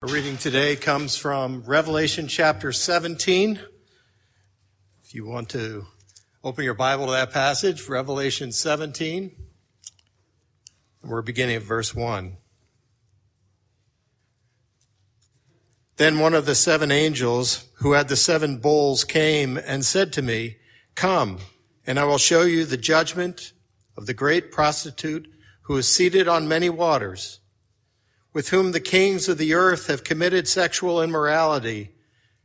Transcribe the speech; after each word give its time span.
Our 0.00 0.14
reading 0.14 0.36
today 0.36 0.76
comes 0.76 1.16
from 1.16 1.64
Revelation 1.66 2.28
chapter 2.28 2.70
17. 2.70 3.58
If 5.02 5.12
you 5.12 5.26
want 5.26 5.48
to 5.48 5.86
open 6.44 6.62
your 6.62 6.74
Bible 6.74 7.06
to 7.06 7.10
that 7.10 7.32
passage, 7.32 7.88
Revelation 7.88 8.52
17, 8.52 9.32
we're 11.02 11.20
beginning 11.22 11.56
at 11.56 11.62
verse 11.62 11.96
1. 11.96 12.36
Then 15.96 16.20
one 16.20 16.34
of 16.34 16.46
the 16.46 16.54
seven 16.54 16.92
angels 16.92 17.66
who 17.78 17.94
had 17.94 18.06
the 18.06 18.14
seven 18.14 18.58
bowls 18.58 19.02
came 19.02 19.56
and 19.56 19.84
said 19.84 20.12
to 20.12 20.22
me, 20.22 20.58
Come, 20.94 21.38
and 21.88 21.98
I 21.98 22.04
will 22.04 22.18
show 22.18 22.42
you 22.42 22.64
the 22.64 22.76
judgment 22.76 23.52
of 23.96 24.06
the 24.06 24.14
great 24.14 24.52
prostitute 24.52 25.26
who 25.62 25.76
is 25.76 25.92
seated 25.92 26.28
on 26.28 26.46
many 26.46 26.70
waters 26.70 27.40
with 28.38 28.50
whom 28.50 28.70
the 28.70 28.78
kings 28.78 29.28
of 29.28 29.36
the 29.36 29.52
earth 29.52 29.88
have 29.88 30.04
committed 30.04 30.46
sexual 30.46 31.02
immorality, 31.02 31.90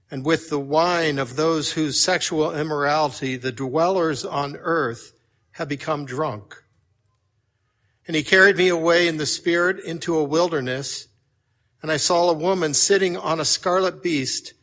and 0.10 0.26
with 0.26 0.50
the 0.50 0.60
wine 0.60 1.20
of 1.20 1.36
those 1.36 1.74
whose 1.74 2.02
sexual 2.02 2.52
immorality 2.52 3.36
the 3.36 3.52
dwellers 3.52 4.26
on 4.26 4.58
earth 4.58 5.14
have 5.52 5.70
become 5.70 6.04
drunk. 6.04 6.64
And 8.08 8.16
he 8.16 8.24
carried 8.24 8.58
me 8.58 8.70
away 8.70 9.08
in 9.08 9.18
the 9.18 9.28
spirit 9.28 9.86
into 9.86 10.18
a 10.18 10.24
wilderness, 10.24 11.10
and 11.84 11.92
I 11.92 11.98
saw 11.98 12.28
a 12.28 12.34
woman 12.34 12.74
sitting 12.74 13.16
on 13.16 13.40
a 13.40 13.46
scarlet 13.46 14.02
beast 14.02 14.56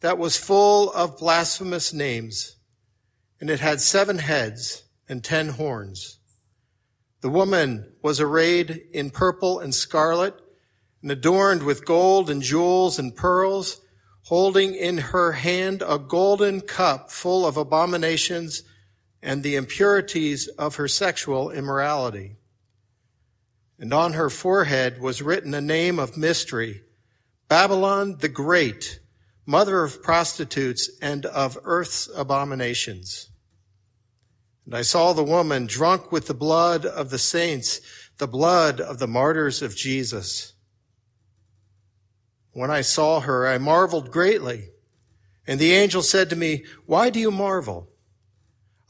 that 0.00 0.16
was 0.16 0.38
full 0.38 0.90
of 0.92 1.18
blasphemous 1.18 1.92
names, 1.92 2.56
and 3.42 3.50
it 3.50 3.60
had 3.60 3.82
seven 3.82 4.20
heads 4.20 4.84
and 5.06 5.22
ten 5.22 5.50
horns. 5.50 6.18
The 7.20 7.28
woman 7.28 7.92
was 8.00 8.20
arrayed 8.20 8.84
in 8.94 9.10
purple 9.10 9.58
and 9.58 9.74
scarlet, 9.74 10.34
and 11.02 11.10
adorned 11.10 11.62
with 11.62 11.84
gold 11.84 12.28
and 12.28 12.42
jewels 12.42 12.98
and 12.98 13.14
pearls, 13.14 13.80
holding 14.24 14.74
in 14.74 14.98
her 14.98 15.32
hand 15.32 15.82
a 15.86 15.98
golden 15.98 16.60
cup 16.60 17.10
full 17.10 17.46
of 17.46 17.56
abominations 17.56 18.62
and 19.22 19.42
the 19.42 19.56
impurities 19.56 20.48
of 20.58 20.76
her 20.76 20.88
sexual 20.88 21.50
immorality. 21.50 22.36
And 23.78 23.92
on 23.92 24.14
her 24.14 24.28
forehead 24.28 25.00
was 25.00 25.22
written 25.22 25.54
a 25.54 25.60
name 25.60 25.98
of 25.98 26.16
mystery, 26.16 26.82
Babylon 27.48 28.16
the 28.18 28.28
Great, 28.28 29.00
mother 29.46 29.82
of 29.82 30.02
prostitutes 30.02 30.90
and 31.00 31.24
of 31.26 31.56
earth's 31.64 32.08
abominations. 32.14 33.30
And 34.66 34.74
I 34.74 34.82
saw 34.82 35.14
the 35.14 35.24
woman 35.24 35.66
drunk 35.66 36.12
with 36.12 36.26
the 36.26 36.34
blood 36.34 36.84
of 36.84 37.08
the 37.08 37.18
saints, 37.18 37.80
the 38.18 38.28
blood 38.28 38.80
of 38.80 38.98
the 38.98 39.08
martyrs 39.08 39.62
of 39.62 39.74
Jesus. 39.74 40.52
When 42.52 42.70
I 42.70 42.80
saw 42.80 43.20
her, 43.20 43.46
I 43.46 43.58
marveled 43.58 44.10
greatly. 44.10 44.70
And 45.46 45.58
the 45.58 45.72
angel 45.72 46.02
said 46.02 46.28
to 46.30 46.36
me, 46.36 46.64
Why 46.84 47.08
do 47.08 47.18
you 47.18 47.30
marvel? 47.30 47.88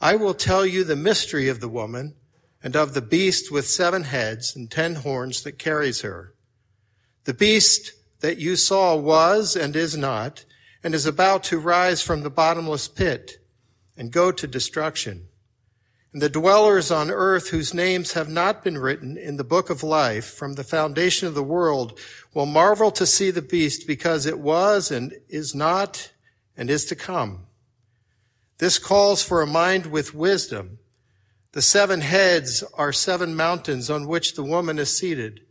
I 0.01 0.15
will 0.15 0.33
tell 0.33 0.65
you 0.65 0.83
the 0.83 0.95
mystery 0.95 1.47
of 1.47 1.61
the 1.61 1.69
woman 1.69 2.15
and 2.61 2.75
of 2.75 2.93
the 2.93 3.01
beast 3.01 3.51
with 3.51 3.67
seven 3.67 4.03
heads 4.03 4.55
and 4.55 4.69
ten 4.69 4.95
horns 4.95 5.43
that 5.43 5.57
carries 5.57 6.01
her. 6.01 6.33
The 7.23 7.33
beast 7.33 7.93
that 8.19 8.37
you 8.37 8.57
saw 8.57 8.95
was 8.97 9.55
and 9.55 9.75
is 9.75 9.95
not, 9.95 10.43
and 10.83 10.93
is 10.93 11.05
about 11.05 11.43
to 11.45 11.59
rise 11.59 12.01
from 12.01 12.23
the 12.23 12.29
bottomless 12.29 12.87
pit 12.87 13.37
and 13.95 14.11
go 14.11 14.31
to 14.31 14.47
destruction. 14.47 15.28
And 16.11 16.21
the 16.21 16.29
dwellers 16.29 16.89
on 16.89 17.11
earth 17.11 17.49
whose 17.49 17.73
names 17.73 18.13
have 18.13 18.29
not 18.29 18.63
been 18.63 18.79
written 18.79 19.15
in 19.15 19.37
the 19.37 19.43
book 19.43 19.69
of 19.69 19.83
life 19.83 20.25
from 20.25 20.53
the 20.53 20.63
foundation 20.63 21.27
of 21.27 21.35
the 21.35 21.43
world 21.43 21.99
will 22.33 22.47
marvel 22.47 22.89
to 22.91 23.05
see 23.05 23.29
the 23.29 23.43
beast 23.43 23.85
because 23.85 24.25
it 24.25 24.39
was 24.39 24.89
and 24.89 25.13
is 25.29 25.53
not 25.53 26.11
and 26.57 26.69
is 26.69 26.85
to 26.85 26.95
come. 26.95 27.45
This 28.57 28.79
calls 28.79 29.23
for 29.23 29.41
a 29.41 29.47
mind 29.47 29.85
with 29.85 30.15
wisdom. 30.15 30.79
The 31.53 31.61
seven 31.61 32.01
heads 32.01 32.63
are 32.73 32.91
seven 32.91 33.35
mountains 33.35 33.89
on 33.89 34.07
which 34.07 34.33
the 34.33 34.43
woman 34.43 34.79
is 34.79 34.95
seated. 34.95 35.41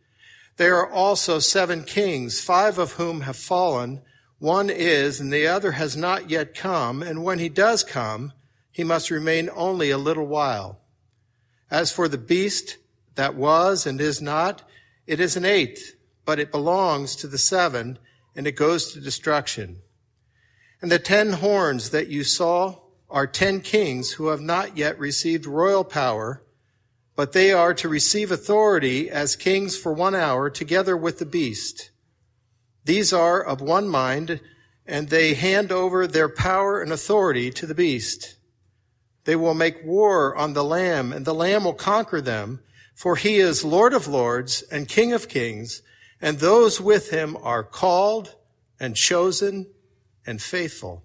There 0.56 0.76
are 0.76 0.90
also 0.90 1.38
seven 1.38 1.84
kings, 1.84 2.40
five 2.40 2.78
of 2.78 2.92
whom 2.92 3.22
have 3.22 3.36
fallen. 3.36 4.02
One 4.40 4.70
is, 4.70 5.20
and 5.20 5.32
the 5.32 5.46
other 5.46 5.72
has 5.72 5.96
not 5.96 6.30
yet 6.30 6.54
come. 6.54 7.02
And 7.02 7.24
when 7.24 7.38
he 7.38 7.48
does 7.48 7.84
come, 7.84 8.32
he 8.78 8.84
must 8.84 9.10
remain 9.10 9.50
only 9.56 9.90
a 9.90 9.98
little 9.98 10.28
while. 10.28 10.78
As 11.68 11.90
for 11.90 12.06
the 12.06 12.16
beast 12.16 12.76
that 13.16 13.34
was 13.34 13.86
and 13.86 14.00
is 14.00 14.22
not, 14.22 14.62
it 15.04 15.18
is 15.18 15.36
an 15.36 15.44
eighth, 15.44 15.96
but 16.24 16.38
it 16.38 16.52
belongs 16.52 17.16
to 17.16 17.26
the 17.26 17.38
seven, 17.38 17.98
and 18.36 18.46
it 18.46 18.52
goes 18.52 18.92
to 18.92 19.00
destruction. 19.00 19.78
And 20.80 20.92
the 20.92 21.00
ten 21.00 21.32
horns 21.32 21.90
that 21.90 22.06
you 22.06 22.22
saw 22.22 22.76
are 23.10 23.26
ten 23.26 23.62
kings 23.62 24.12
who 24.12 24.28
have 24.28 24.40
not 24.40 24.76
yet 24.76 24.96
received 24.96 25.44
royal 25.44 25.82
power, 25.82 26.44
but 27.16 27.32
they 27.32 27.50
are 27.50 27.74
to 27.74 27.88
receive 27.88 28.30
authority 28.30 29.10
as 29.10 29.34
kings 29.34 29.76
for 29.76 29.92
one 29.92 30.14
hour 30.14 30.48
together 30.48 30.96
with 30.96 31.18
the 31.18 31.26
beast. 31.26 31.90
These 32.84 33.12
are 33.12 33.42
of 33.42 33.60
one 33.60 33.88
mind, 33.88 34.40
and 34.86 35.08
they 35.08 35.34
hand 35.34 35.72
over 35.72 36.06
their 36.06 36.28
power 36.28 36.80
and 36.80 36.92
authority 36.92 37.50
to 37.50 37.66
the 37.66 37.74
beast. 37.74 38.36
They 39.28 39.36
will 39.36 39.52
make 39.52 39.84
war 39.84 40.34
on 40.34 40.54
the 40.54 40.64
Lamb, 40.64 41.12
and 41.12 41.26
the 41.26 41.34
Lamb 41.34 41.64
will 41.64 41.74
conquer 41.74 42.22
them, 42.22 42.60
for 42.94 43.14
he 43.14 43.36
is 43.36 43.62
Lord 43.62 43.92
of 43.92 44.08
lords 44.08 44.62
and 44.72 44.88
King 44.88 45.12
of 45.12 45.28
kings, 45.28 45.82
and 46.18 46.38
those 46.38 46.80
with 46.80 47.10
him 47.10 47.36
are 47.42 47.62
called 47.62 48.36
and 48.80 48.96
chosen 48.96 49.66
and 50.26 50.40
faithful. 50.40 51.04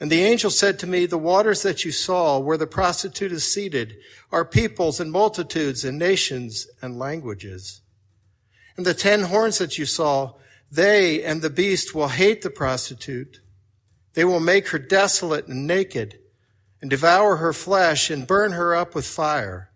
And 0.00 0.10
the 0.10 0.22
angel 0.22 0.48
said 0.48 0.78
to 0.78 0.86
me, 0.86 1.04
the 1.04 1.18
waters 1.18 1.60
that 1.60 1.84
you 1.84 1.92
saw 1.92 2.38
where 2.38 2.56
the 2.56 2.66
prostitute 2.66 3.32
is 3.32 3.44
seated 3.44 3.98
are 4.32 4.42
peoples 4.46 4.98
and 4.98 5.12
multitudes 5.12 5.84
and 5.84 5.98
nations 5.98 6.68
and 6.80 6.98
languages. 6.98 7.82
And 8.78 8.86
the 8.86 8.94
ten 8.94 9.24
horns 9.24 9.58
that 9.58 9.76
you 9.76 9.84
saw, 9.84 10.36
they 10.72 11.22
and 11.22 11.42
the 11.42 11.50
beast 11.50 11.94
will 11.94 12.08
hate 12.08 12.40
the 12.40 12.48
prostitute. 12.48 13.42
They 14.14 14.24
will 14.24 14.40
make 14.40 14.68
her 14.68 14.78
desolate 14.78 15.48
and 15.48 15.66
naked 15.66 16.20
and 16.80 16.90
devour 16.90 17.36
her 17.36 17.52
flesh 17.52 18.10
and 18.10 18.26
burn 18.26 18.52
her 18.52 18.74
up 18.74 18.94
with 18.94 19.06
fire. 19.06 19.70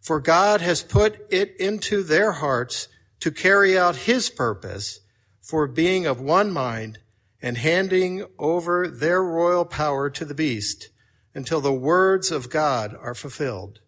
For 0.00 0.20
God 0.20 0.60
has 0.60 0.82
put 0.82 1.26
it 1.30 1.54
into 1.58 2.02
their 2.02 2.32
hearts 2.32 2.88
to 3.20 3.30
carry 3.30 3.78
out 3.78 3.96
his 3.96 4.30
purpose 4.30 5.00
for 5.40 5.66
being 5.66 6.06
of 6.06 6.20
one 6.20 6.50
mind 6.50 6.98
and 7.42 7.58
handing 7.58 8.26
over 8.38 8.88
their 8.88 9.22
royal 9.22 9.64
power 9.64 10.10
to 10.10 10.24
the 10.24 10.34
beast 10.34 10.88
until 11.34 11.60
the 11.60 11.72
words 11.72 12.30
of 12.30 12.50
God 12.50 12.96
are 13.00 13.14
fulfilled. 13.14 13.80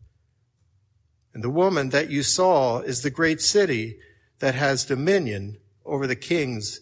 And 1.33 1.43
the 1.43 1.51
woman 1.51 1.91
that 1.91 2.11
you 2.11 2.23
saw 2.23 2.81
is 2.81 3.03
the 3.03 3.11
great 3.11 3.41
city 3.41 3.99
that 4.39 4.55
has 4.55 4.84
dominion 4.84 5.59
over 5.84 6.07
the 6.07 6.17
kings 6.17 6.81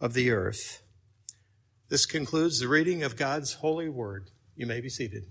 of 0.00 0.14
the 0.14 0.30
earth. 0.30 0.82
This 1.88 2.04
concludes 2.04 2.60
the 2.60 2.68
reading 2.68 3.02
of 3.02 3.16
God's 3.16 3.54
holy 3.54 3.88
word. 3.88 4.30
You 4.58 4.66
may 4.66 4.80
be 4.80 4.88
seated. 4.88 5.24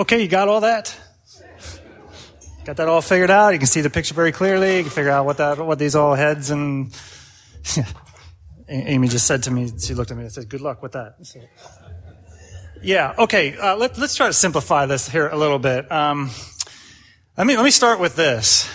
Okay, 0.00 0.20
you 0.20 0.26
got 0.26 0.48
all 0.48 0.62
that? 0.62 0.98
Got 2.64 2.76
that 2.78 2.88
all 2.88 3.00
figured 3.00 3.30
out? 3.30 3.50
You 3.50 3.60
can 3.60 3.68
see 3.68 3.80
the 3.80 3.88
picture 3.88 4.12
very 4.12 4.32
clearly. 4.32 4.78
You 4.78 4.82
can 4.82 4.90
figure 4.90 5.12
out 5.12 5.24
what 5.24 5.36
that, 5.36 5.64
what 5.64 5.78
these 5.78 5.94
all 5.94 6.16
heads 6.16 6.50
and 6.50 6.92
Amy 8.68 9.06
just 9.06 9.24
said 9.24 9.44
to 9.44 9.52
me, 9.52 9.70
she 9.78 9.94
looked 9.94 10.10
at 10.10 10.16
me 10.16 10.24
and 10.24 10.32
said, 10.32 10.48
good 10.48 10.60
luck 10.60 10.82
with 10.82 10.92
that. 10.92 11.14
So, 11.22 11.40
yeah, 12.82 13.14
okay, 13.18 13.56
uh, 13.56 13.76
let, 13.76 13.96
us 13.96 14.16
try 14.16 14.26
to 14.26 14.32
simplify 14.32 14.86
this 14.86 15.08
here 15.08 15.28
a 15.28 15.36
little 15.36 15.60
bit. 15.60 15.90
Um, 15.92 16.30
let 17.38 17.46
me, 17.46 17.56
let 17.56 17.64
me 17.64 17.70
start 17.70 18.00
with 18.00 18.16
this. 18.16 18.68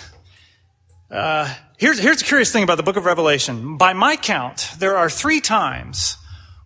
Uh, 1.11 1.53
here's, 1.77 1.99
here's 1.99 2.19
the 2.19 2.25
curious 2.25 2.49
thing 2.49 2.63
about 2.63 2.77
the 2.77 2.83
book 2.83 2.95
of 2.95 3.03
Revelation. 3.03 3.75
By 3.75 3.91
my 3.91 4.15
count, 4.15 4.71
there 4.79 4.95
are 4.95 5.09
three 5.09 5.41
times 5.41 6.17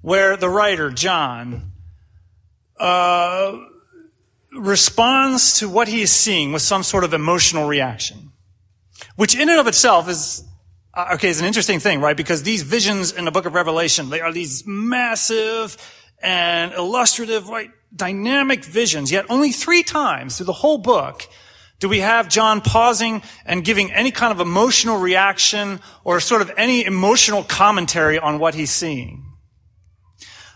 where 0.04 0.38
the 0.38 0.48
writer, 0.48 0.92
John, 0.92 1.69
uh, 2.80 3.58
responds 4.58 5.60
to 5.60 5.70
what 5.70 5.88
he 5.88 6.02
is 6.02 6.12
seeing 6.12 6.52
with 6.52 6.62
some 6.62 6.84
sort 6.84 7.04
of 7.04 7.14
emotional 7.14 7.68
reaction, 7.68 8.32
which 9.16 9.36
in 9.36 9.50
and 9.50 9.60
of 9.60 9.68
itself 9.68 10.10
is, 10.10 10.44
uh, 10.94 11.12
okay, 11.14 11.30
is 11.30 11.40
an 11.40 11.46
interesting 11.46 11.80
thing, 11.80 12.02
right? 12.02 12.18
Because 12.18 12.44
these 12.44 12.64
visions 12.64 13.12
in 13.12 13.26
the 13.26 13.32
book 13.32 13.46
of 13.46 13.54
Revelation, 13.54 14.10
they 14.10 14.22
are 14.22 14.32
these 14.32 14.64
massive 14.66 15.78
and 16.22 16.74
illustrative, 16.74 17.50
right, 17.50 17.70
dynamic 17.96 18.64
visions, 18.66 19.12
yet 19.12 19.26
only 19.30 19.52
three 19.52 19.84
times 19.84 20.38
through 20.38 20.48
the 20.48 20.54
whole 20.54 20.78
book 20.78 21.28
do 21.80 21.88
we 21.88 22.00
have 22.00 22.28
John 22.28 22.60
pausing 22.60 23.22
and 23.46 23.64
giving 23.64 23.92
any 23.94 24.12
kind 24.12 24.34
of 24.34 24.42
emotional 24.42 24.98
reaction 24.98 25.80
or 26.04 26.20
sort 26.20 26.42
of 26.42 26.52
any 26.58 26.84
emotional 26.84 27.44
commentary 27.44 28.20
on 28.20 28.38
what 28.38 28.54
he's 28.54 28.72
seeing. 28.72 29.29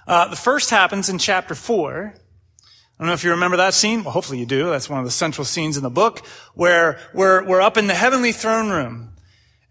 Uh, 0.07 0.27
the 0.27 0.35
first 0.35 0.69
happens 0.69 1.09
in 1.09 1.17
chapter 1.17 1.55
4, 1.55 2.13
I 3.03 3.03
don't 3.03 3.07
know 3.07 3.13
if 3.13 3.23
you 3.23 3.31
remember 3.31 3.57
that 3.57 3.73
scene. 3.73 4.03
Well, 4.03 4.11
hopefully 4.11 4.39
you 4.39 4.45
do. 4.45 4.69
That's 4.69 4.89
one 4.89 4.99
of 4.99 5.05
the 5.05 5.11
central 5.11 5.45
scenes 5.45 5.77
in 5.77 5.83
the 5.83 5.89
book 5.89 6.25
where 6.53 6.99
we're, 7.13 7.43
we're 7.43 7.61
up 7.61 7.75
in 7.75 7.87
the 7.87 7.95
heavenly 7.95 8.31
throne 8.31 8.69
room. 8.69 9.13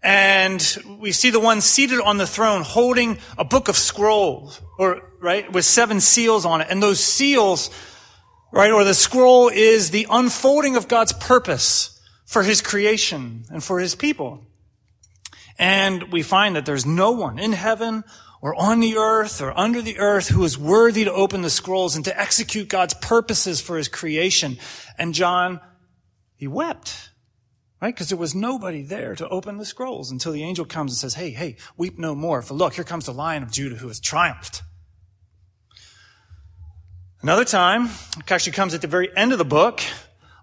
And 0.03 0.77
we 0.99 1.13
see 1.13 1.29
the 1.29 1.39
one 1.39 1.61
seated 1.61 2.01
on 2.01 2.17
the 2.17 2.27
throne 2.27 2.63
holding 2.63 3.17
a 3.37 3.45
book 3.45 3.69
of 3.69 3.77
scrolls, 3.77 4.61
or, 4.77 5.09
right, 5.21 5.49
with 5.53 5.63
seven 5.63 6.01
seals 6.01 6.45
on 6.45 6.59
it. 6.59 6.67
And 6.69 6.83
those 6.83 6.99
seals, 6.99 7.69
right, 8.51 8.71
or 8.71 8.83
the 8.83 8.93
scroll 8.93 9.47
is 9.47 9.91
the 9.91 10.05
unfolding 10.09 10.75
of 10.75 10.89
God's 10.89 11.13
purpose 11.13 12.01
for 12.25 12.43
his 12.43 12.61
creation 12.61 13.45
and 13.49 13.63
for 13.63 13.79
his 13.79 13.95
people. 13.95 14.45
And 15.57 16.11
we 16.11 16.21
find 16.21 16.57
that 16.57 16.65
there's 16.65 16.85
no 16.85 17.11
one 17.11 17.39
in 17.39 17.53
heaven 17.53 18.03
or 18.43 18.53
on 18.55 18.81
the 18.81 18.97
earth 18.97 19.41
or 19.41 19.57
under 19.57 19.81
the 19.81 19.97
earth 19.99 20.27
who 20.27 20.43
is 20.43 20.57
worthy 20.57 21.05
to 21.05 21.13
open 21.13 21.41
the 21.43 21.49
scrolls 21.49 21.95
and 21.95 22.03
to 22.03 22.19
execute 22.19 22.67
God's 22.67 22.93
purposes 22.95 23.61
for 23.61 23.77
his 23.77 23.87
creation. 23.87 24.57
And 24.97 25.13
John, 25.13 25.61
he 26.35 26.45
wept, 26.45 27.09
right? 27.81 27.95
Because 27.95 28.09
there 28.09 28.17
was 28.17 28.35
nobody 28.35 28.81
there 28.81 29.15
to 29.15 29.29
open 29.29 29.59
the 29.59 29.65
scrolls 29.65 30.11
until 30.11 30.33
the 30.33 30.43
angel 30.43 30.65
comes 30.65 30.91
and 30.91 30.97
says, 30.97 31.13
Hey, 31.13 31.29
hey, 31.29 31.55
weep 31.77 31.97
no 31.97 32.13
more. 32.15 32.41
For 32.41 32.53
look, 32.53 32.73
here 32.73 32.83
comes 32.83 33.05
the 33.05 33.13
lion 33.13 33.43
of 33.43 33.51
Judah 33.51 33.77
who 33.77 33.87
has 33.87 34.01
triumphed. 34.01 34.61
Another 37.21 37.45
time, 37.45 37.91
actually 38.29 38.51
comes 38.51 38.73
at 38.73 38.81
the 38.81 38.87
very 38.87 39.09
end 39.15 39.31
of 39.31 39.37
the 39.37 39.45
book, 39.45 39.79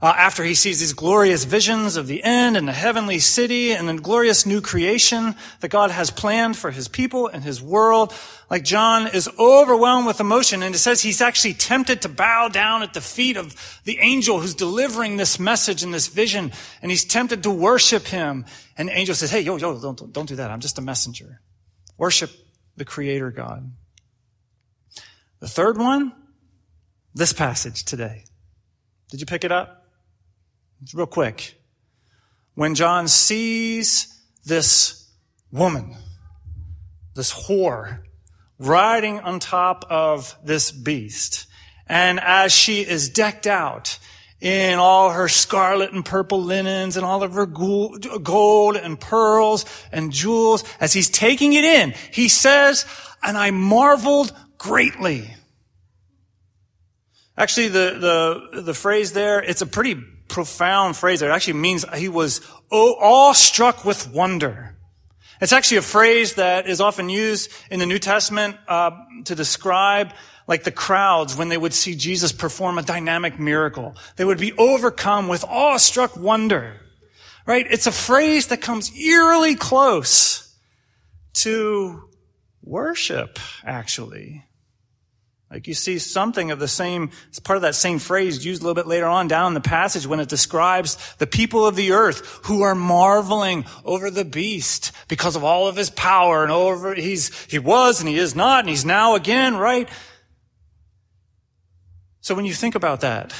uh, 0.02 0.14
after 0.16 0.42
he 0.42 0.54
sees 0.54 0.80
these 0.80 0.94
glorious 0.94 1.44
visions 1.44 1.96
of 1.96 2.06
the 2.06 2.22
end 2.24 2.56
and 2.56 2.66
the 2.66 2.72
heavenly 2.72 3.18
city 3.18 3.72
and 3.72 3.86
the 3.86 3.94
glorious 3.94 4.46
new 4.46 4.62
creation 4.62 5.34
that 5.60 5.68
God 5.68 5.90
has 5.90 6.10
planned 6.10 6.56
for 6.56 6.70
his 6.70 6.88
people 6.88 7.28
and 7.28 7.44
his 7.44 7.60
world, 7.60 8.14
like 8.48 8.64
John 8.64 9.06
is 9.08 9.28
overwhelmed 9.38 10.06
with 10.06 10.18
emotion 10.18 10.62
and 10.62 10.74
it 10.74 10.78
says 10.78 11.02
he's 11.02 11.20
actually 11.20 11.52
tempted 11.52 12.00
to 12.02 12.08
bow 12.08 12.48
down 12.48 12.82
at 12.82 12.94
the 12.94 13.02
feet 13.02 13.36
of 13.36 13.80
the 13.84 13.98
angel 14.00 14.40
who's 14.40 14.54
delivering 14.54 15.18
this 15.18 15.38
message 15.38 15.82
and 15.82 15.92
this 15.92 16.06
vision 16.06 16.50
and 16.80 16.90
he's 16.90 17.04
tempted 17.04 17.42
to 17.42 17.50
worship 17.50 18.06
him. 18.06 18.46
And 18.78 18.88
the 18.88 18.96
angel 18.96 19.14
says, 19.14 19.30
hey, 19.30 19.42
yo, 19.42 19.56
yo, 19.56 19.78
don't, 19.78 20.12
don't 20.12 20.28
do 20.28 20.36
that. 20.36 20.50
I'm 20.50 20.60
just 20.60 20.78
a 20.78 20.82
messenger. 20.82 21.42
Worship 21.98 22.30
the 22.78 22.86
creator 22.86 23.30
God. 23.30 23.70
The 25.40 25.48
third 25.48 25.76
one, 25.76 26.12
this 27.14 27.34
passage 27.34 27.84
today. 27.84 28.24
Did 29.10 29.20
you 29.20 29.26
pick 29.26 29.44
it 29.44 29.52
up? 29.52 29.79
Real 30.94 31.06
quick. 31.06 31.60
When 32.54 32.74
John 32.74 33.08
sees 33.08 34.20
this 34.44 35.08
woman, 35.52 35.96
this 37.14 37.32
whore, 37.32 38.00
riding 38.58 39.20
on 39.20 39.40
top 39.40 39.84
of 39.88 40.36
this 40.44 40.70
beast, 40.70 41.46
and 41.86 42.20
as 42.20 42.52
she 42.52 42.82
is 42.82 43.08
decked 43.08 43.46
out 43.46 43.98
in 44.40 44.78
all 44.78 45.10
her 45.10 45.28
scarlet 45.28 45.92
and 45.92 46.04
purple 46.04 46.42
linens 46.42 46.96
and 46.96 47.04
all 47.04 47.22
of 47.22 47.34
her 47.34 47.46
gold 47.46 48.76
and 48.76 48.98
pearls 48.98 49.64
and 49.92 50.12
jewels, 50.12 50.64
as 50.80 50.92
he's 50.92 51.10
taking 51.10 51.52
it 51.52 51.64
in, 51.64 51.94
he 52.12 52.28
says, 52.28 52.86
and 53.22 53.36
I 53.36 53.50
marveled 53.50 54.32
greatly. 54.56 55.30
Actually, 57.36 57.68
the, 57.68 58.48
the, 58.52 58.62
the 58.62 58.74
phrase 58.74 59.12
there, 59.12 59.42
it's 59.42 59.62
a 59.62 59.66
pretty 59.66 60.02
profound 60.30 60.96
phrase. 60.96 61.20
It 61.20 61.30
actually 61.30 61.54
means 61.54 61.84
he 61.94 62.08
was 62.08 62.40
awestruck 62.70 63.84
with 63.84 64.08
wonder. 64.12 64.76
It's 65.40 65.52
actually 65.52 65.78
a 65.78 65.82
phrase 65.82 66.34
that 66.34 66.68
is 66.68 66.80
often 66.80 67.08
used 67.08 67.50
in 67.70 67.78
the 67.78 67.86
New 67.86 67.98
Testament 67.98 68.56
uh, 68.68 68.90
to 69.24 69.34
describe 69.34 70.12
like 70.46 70.64
the 70.64 70.72
crowds 70.72 71.36
when 71.36 71.48
they 71.48 71.56
would 71.56 71.72
see 71.72 71.94
Jesus 71.94 72.32
perform 72.32 72.78
a 72.78 72.82
dynamic 72.82 73.38
miracle. 73.38 73.96
They 74.16 74.24
would 74.24 74.38
be 74.38 74.52
overcome 74.54 75.28
with 75.28 75.44
awestruck 75.44 76.16
wonder. 76.16 76.80
Right? 77.46 77.66
It's 77.70 77.86
a 77.86 77.92
phrase 77.92 78.48
that 78.48 78.60
comes 78.60 78.94
eerily 78.96 79.54
close 79.54 80.54
to 81.34 82.08
worship, 82.62 83.38
actually. 83.64 84.44
Like 85.50 85.66
you 85.66 85.74
see 85.74 85.98
something 85.98 86.52
of 86.52 86.60
the 86.60 86.68
same, 86.68 87.10
it's 87.28 87.40
part 87.40 87.56
of 87.56 87.62
that 87.62 87.74
same 87.74 87.98
phrase 87.98 88.44
used 88.44 88.62
a 88.62 88.64
little 88.64 88.80
bit 88.80 88.86
later 88.86 89.06
on 89.06 89.26
down 89.26 89.48
in 89.48 89.54
the 89.54 89.60
passage 89.60 90.06
when 90.06 90.20
it 90.20 90.28
describes 90.28 90.96
the 91.16 91.26
people 91.26 91.66
of 91.66 91.74
the 91.74 91.90
earth 91.90 92.24
who 92.44 92.62
are 92.62 92.76
marveling 92.76 93.64
over 93.84 94.12
the 94.12 94.24
beast 94.24 94.92
because 95.08 95.34
of 95.34 95.42
all 95.42 95.66
of 95.66 95.74
his 95.74 95.90
power 95.90 96.44
and 96.44 96.52
over, 96.52 96.94
he's, 96.94 97.34
he 97.46 97.58
was 97.58 97.98
and 97.98 98.08
he 98.08 98.16
is 98.16 98.36
not 98.36 98.60
and 98.60 98.68
he's 98.68 98.84
now 98.84 99.16
again, 99.16 99.56
right? 99.56 99.88
So 102.20 102.36
when 102.36 102.44
you 102.44 102.54
think 102.54 102.76
about 102.76 103.00
that, 103.00 103.34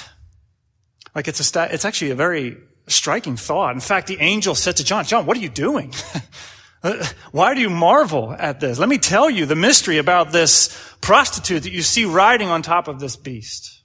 like 1.15 1.29
it's 1.29 1.55
a, 1.55 1.73
it's 1.73 1.85
actually 1.85 2.11
a 2.11 2.17
very 2.17 2.57
striking 2.89 3.37
thought. 3.37 3.73
In 3.75 3.81
fact, 3.81 4.09
the 4.09 4.19
angel 4.19 4.57
said 4.57 4.77
to 4.79 4.85
John, 4.85 5.05
John, 5.05 5.27
what 5.27 5.37
are 5.37 5.41
you 5.41 5.49
doing? 5.49 5.95
Uh, 6.83 7.05
why 7.33 7.55
do 7.55 7.61
you 7.61 7.71
marvel 7.71 8.35
at 8.39 8.61
this? 8.61 8.79
Let 8.79 8.89
me 8.89 8.99
tell 8.99 9.29
you 9.29 9.47
the 9.47 9.57
mystery 9.57 9.99
about 9.99 10.33
this 10.33 10.77
prostitute 11.01 11.65
that 11.65 11.73
you 11.73 11.83
see 11.83 12.05
riding 12.05 12.49
on 12.49 12.63
top 12.63 12.89
of 12.89 13.01
this 13.01 13.17
beast. 13.17 13.83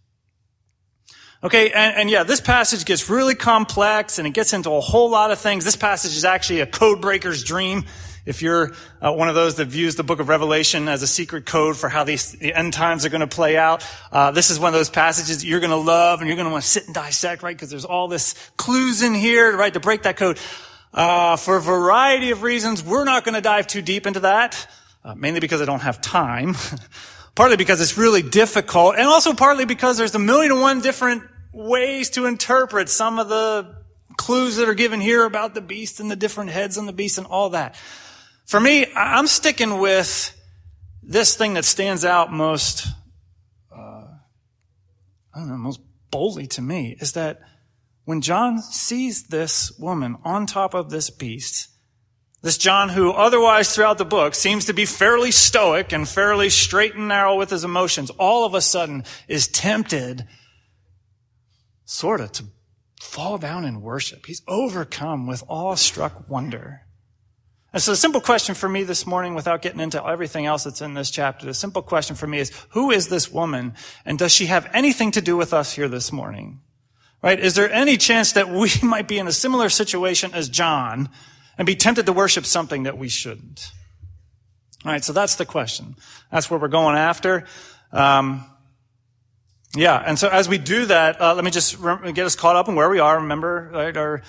Okay, 1.44 1.72
and, 1.72 1.96
and, 1.96 2.10
yeah, 2.10 2.24
this 2.24 2.42
passage 2.42 2.86
gets 2.86 3.08
really 3.08 3.36
complex 3.36 4.18
and 4.18 4.28
it 4.28 4.34
gets 4.34 4.54
into 4.54 4.72
a 4.72 4.80
whole 4.80 5.12
lot 5.12 5.30
of 5.30 5.38
things. 5.38 5.64
This 5.64 5.76
passage 5.76 6.16
is 6.16 6.26
actually 6.26 6.62
a 6.62 6.66
code 6.66 7.02
breaker's 7.02 7.44
dream. 7.44 7.86
If 8.26 8.42
you're 8.42 8.72
uh, 9.00 9.14
one 9.14 9.30
of 9.30 9.36
those 9.36 9.56
that 9.56 9.68
views 9.68 9.96
the 9.96 10.04
book 10.04 10.20
of 10.20 10.28
Revelation 10.28 10.88
as 10.88 11.04
a 11.04 11.08
secret 11.08 11.46
code 11.46 11.78
for 11.78 11.88
how 11.88 12.04
these 12.04 12.32
the 12.32 12.52
end 12.52 12.74
times 12.74 13.06
are 13.06 13.10
going 13.10 13.22
to 13.22 13.28
play 13.28 13.58
out, 13.58 13.86
uh, 14.12 14.32
this 14.32 14.50
is 14.50 14.60
one 14.60 14.70
of 14.70 14.74
those 14.74 14.90
passages 14.90 15.42
that 15.42 15.48
you're 15.48 15.60
going 15.60 15.70
to 15.70 15.76
love 15.76 16.22
and 16.22 16.28
you're 16.28 16.36
going 16.36 16.48
to 16.48 16.52
want 16.52 16.64
to 16.64 16.70
sit 16.70 16.86
and 16.86 16.96
dissect, 16.96 17.44
right? 17.44 17.56
Because 17.56 17.70
there's 17.70 17.86
all 17.86 18.08
this 18.08 18.34
clues 18.58 19.04
in 19.04 19.14
here, 19.14 19.56
right, 19.56 19.74
to 19.74 19.80
break 19.80 20.04
that 20.04 20.18
code. 20.18 20.40
Uh, 20.96 21.36
for 21.36 21.58
a 21.58 21.62
variety 21.62 22.32
of 22.32 22.42
reasons, 22.42 22.82
we're 22.82 23.04
not 23.04 23.26
going 23.26 23.36
to 23.36 23.42
dive 23.42 23.68
too 23.68 23.82
deep 23.82 24.08
into 24.08 24.22
that, 24.22 24.66
uh, 25.04 25.14
mainly 25.14 25.42
because 25.42 25.62
I 25.62 25.66
don't 25.66 25.82
have 25.82 26.00
time, 26.00 26.56
partly 27.36 27.58
because 27.58 27.82
it's 27.82 27.98
really 27.98 28.22
difficult, 28.22 28.96
and 28.96 29.06
also 29.06 29.34
partly 29.34 29.66
because 29.66 29.98
there's 29.98 30.16
a 30.16 30.20
million 30.20 30.54
and 30.54 30.62
one 30.62 30.80
different 30.80 31.24
ways 31.52 32.12
to 32.12 32.28
interpret 32.28 32.88
some 32.88 33.20
of 33.20 33.28
the 33.28 33.76
clues 34.16 34.56
that 34.56 34.70
are 34.70 34.74
given 34.74 35.02
here 35.02 35.26
about 35.26 35.54
the 35.54 35.60
beast 35.60 36.00
and 36.00 36.10
the 36.10 36.16
different 36.16 36.52
heads 36.52 36.78
on 36.78 36.86
the 36.86 36.94
beast 36.94 37.18
and 37.18 37.28
all 37.28 37.50
that. 37.50 37.76
For 38.46 38.62
me, 38.62 38.86
I'm 38.96 39.28
sticking 39.28 39.80
with 39.80 40.34
this 41.04 41.36
thing 41.36 41.56
that 41.56 41.66
stands 41.66 42.06
out 42.06 42.32
most, 42.32 42.88
uh, 43.70 44.08
I 45.34 45.40
don't 45.40 45.50
know, 45.50 45.58
most 45.58 45.82
boldly 46.10 46.48
to 46.48 46.62
me 46.62 46.96
is 47.02 47.12
that 47.14 47.42
when 48.06 48.22
John 48.22 48.62
sees 48.62 49.24
this 49.24 49.78
woman 49.78 50.18
on 50.24 50.46
top 50.46 50.74
of 50.74 50.90
this 50.90 51.10
beast, 51.10 51.70
this 52.42 52.58
John, 52.58 52.90
who 52.90 53.12
otherwise 53.12 53.74
throughout 53.74 53.98
the 53.98 54.06
book 54.06 54.36
seems 54.36 54.66
to 54.66 54.74
be 54.74 54.86
fairly 54.86 55.32
stoic 55.32 55.92
and 55.92 56.08
fairly 56.08 56.50
straight 56.52 56.94
and 56.94 57.08
narrow 57.08 57.36
with 57.36 57.50
his 57.50 57.64
emotions, 57.64 58.12
all 58.12 58.46
of 58.46 58.54
a 58.54 58.62
sudden 58.62 59.04
is 59.28 59.48
tempted 59.48 60.28
sort 61.86 62.22
of 62.22 62.32
to 62.34 62.46
fall 63.02 63.40
down 63.40 63.66
in 63.66 63.82
worship. 63.82 64.28
He's 64.28 64.44
overcome 64.48 65.26
with 65.26 65.44
awestruck 65.50 66.30
wonder. 66.30 66.82
And 67.74 67.82
so 67.82 67.92
the 67.92 67.98
simple 67.98 68.22
question 68.22 68.56
for 68.56 68.70
me 68.70 68.84
this 68.84 69.08
morning, 69.08 69.34
without 69.34 69.62
getting 69.62 69.82
into 69.82 70.04
everything 70.06 70.46
else 70.46 70.64
that's 70.64 70.82
in 70.82 70.94
this 70.94 71.12
chapter, 71.12 71.46
the 71.46 71.54
simple 71.54 71.82
question 71.82 72.16
for 72.16 72.28
me 72.28 72.40
is, 72.40 72.52
who 72.70 72.92
is 72.92 73.08
this 73.08 73.32
woman? 73.32 73.74
And 74.06 74.18
does 74.18 74.34
she 74.34 74.46
have 74.46 74.70
anything 74.72 75.12
to 75.12 75.22
do 75.22 75.36
with 75.36 75.54
us 75.54 75.74
here 75.74 75.90
this 75.90 76.12
morning? 76.12 76.62
Right? 77.26 77.40
Is 77.40 77.56
there 77.56 77.72
any 77.72 77.98
chance 77.98 78.34
that 78.34 78.50
we 78.50 78.70
might 78.84 79.08
be 79.08 79.18
in 79.18 79.28
a 79.28 79.32
similar 79.32 79.68
situation 79.70 80.32
as 80.36 80.48
John 80.48 81.10
and 81.58 81.66
be 81.66 81.76
tempted 81.76 82.06
to 82.06 82.14
worship 82.14 82.46
something 82.46 82.84
that 82.84 83.00
we 83.00 83.10
shouldn't? 83.10 83.72
All 84.86 84.92
right, 84.92 85.04
so 85.04 85.12
that's 85.12 85.34
the 85.34 85.46
question. 85.46 85.96
That's 86.32 86.52
where 86.52 86.60
we're 86.60 86.68
going 86.68 86.96
after. 86.96 87.46
Um, 87.92 88.46
yeah, 89.76 90.04
and 90.06 90.20
so 90.20 90.30
as 90.30 90.48
we 90.48 90.60
do 90.60 90.86
that, 90.86 91.20
uh, 91.20 91.34
let 91.34 91.44
me 91.44 91.50
just 91.50 91.82
get 91.82 92.20
us 92.20 92.36
caught 92.36 92.56
up 92.56 92.70
in 92.70 92.76
where 92.76 92.90
we 92.92 93.00
are. 93.00 93.16
Remember, 93.16 93.72
right, 93.74 93.98
our 93.98 94.22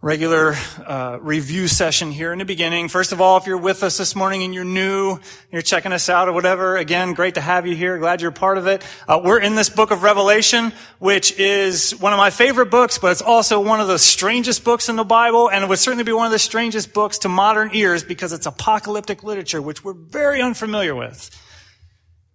regular 0.00 0.54
uh, 0.86 1.18
review 1.20 1.66
session 1.66 2.12
here 2.12 2.32
in 2.32 2.38
the 2.38 2.44
beginning. 2.44 2.88
First 2.88 3.10
of 3.10 3.20
all, 3.20 3.36
if 3.36 3.48
you're 3.48 3.58
with 3.58 3.82
us 3.82 3.96
this 3.98 4.14
morning 4.14 4.44
and 4.44 4.54
you're 4.54 4.64
new, 4.64 5.18
you're 5.50 5.60
checking 5.60 5.92
us 5.92 6.08
out 6.08 6.28
or 6.28 6.32
whatever, 6.32 6.76
again, 6.76 7.14
great 7.14 7.34
to 7.34 7.40
have 7.40 7.66
you 7.66 7.74
here. 7.74 7.98
Glad 7.98 8.20
you're 8.20 8.30
part 8.30 8.58
of 8.58 8.68
it. 8.68 8.86
Uh, 9.08 9.20
we're 9.24 9.40
in 9.40 9.56
this 9.56 9.68
book 9.68 9.90
of 9.90 10.04
Revelation, 10.04 10.72
which 11.00 11.36
is 11.36 11.90
one 11.98 12.12
of 12.12 12.16
my 12.16 12.30
favorite 12.30 12.70
books, 12.70 12.98
but 12.98 13.10
it's 13.10 13.22
also 13.22 13.58
one 13.58 13.80
of 13.80 13.88
the 13.88 13.98
strangest 13.98 14.62
books 14.62 14.88
in 14.88 14.94
the 14.94 15.02
Bible, 15.02 15.50
and 15.50 15.64
it 15.64 15.68
would 15.68 15.80
certainly 15.80 16.04
be 16.04 16.12
one 16.12 16.26
of 16.26 16.32
the 16.32 16.38
strangest 16.38 16.92
books 16.92 17.18
to 17.18 17.28
modern 17.28 17.70
ears 17.72 18.04
because 18.04 18.32
it's 18.32 18.46
apocalyptic 18.46 19.24
literature, 19.24 19.60
which 19.60 19.82
we're 19.82 19.94
very 19.94 20.40
unfamiliar 20.40 20.94
with. 20.94 21.28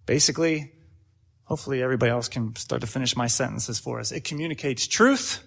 Basically, 0.04 0.70
hopefully 1.44 1.82
everybody 1.82 2.10
else 2.10 2.28
can 2.28 2.54
start 2.56 2.82
to 2.82 2.86
finish 2.86 3.16
my 3.16 3.26
sentences 3.26 3.78
for 3.78 4.00
us. 4.00 4.12
It 4.12 4.24
communicates 4.24 4.86
truth, 4.86 5.42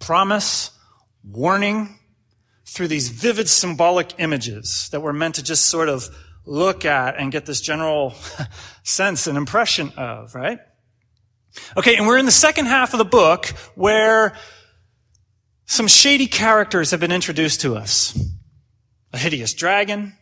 promise, 0.00 0.72
warning 1.24 1.98
through 2.66 2.88
these 2.88 3.08
vivid 3.08 3.48
symbolic 3.48 4.14
images 4.18 4.88
that 4.90 5.00
we're 5.00 5.12
meant 5.12 5.34
to 5.36 5.42
just 5.42 5.64
sort 5.64 5.88
of 5.88 6.08
look 6.46 6.84
at 6.84 7.16
and 7.18 7.32
get 7.32 7.46
this 7.46 7.60
general 7.60 8.14
sense 8.82 9.26
and 9.26 9.36
impression 9.36 9.92
of, 9.96 10.34
right? 10.34 10.58
Okay, 11.76 11.96
and 11.96 12.06
we're 12.06 12.18
in 12.18 12.26
the 12.26 12.32
second 12.32 12.66
half 12.66 12.94
of 12.94 12.98
the 12.98 13.04
book 13.04 13.46
where 13.74 14.36
some 15.66 15.88
shady 15.88 16.26
characters 16.26 16.90
have 16.92 17.00
been 17.00 17.12
introduced 17.12 17.60
to 17.62 17.76
us. 17.76 18.18
a 19.12 19.18
hideous 19.18 19.54
dragon, 19.54 20.12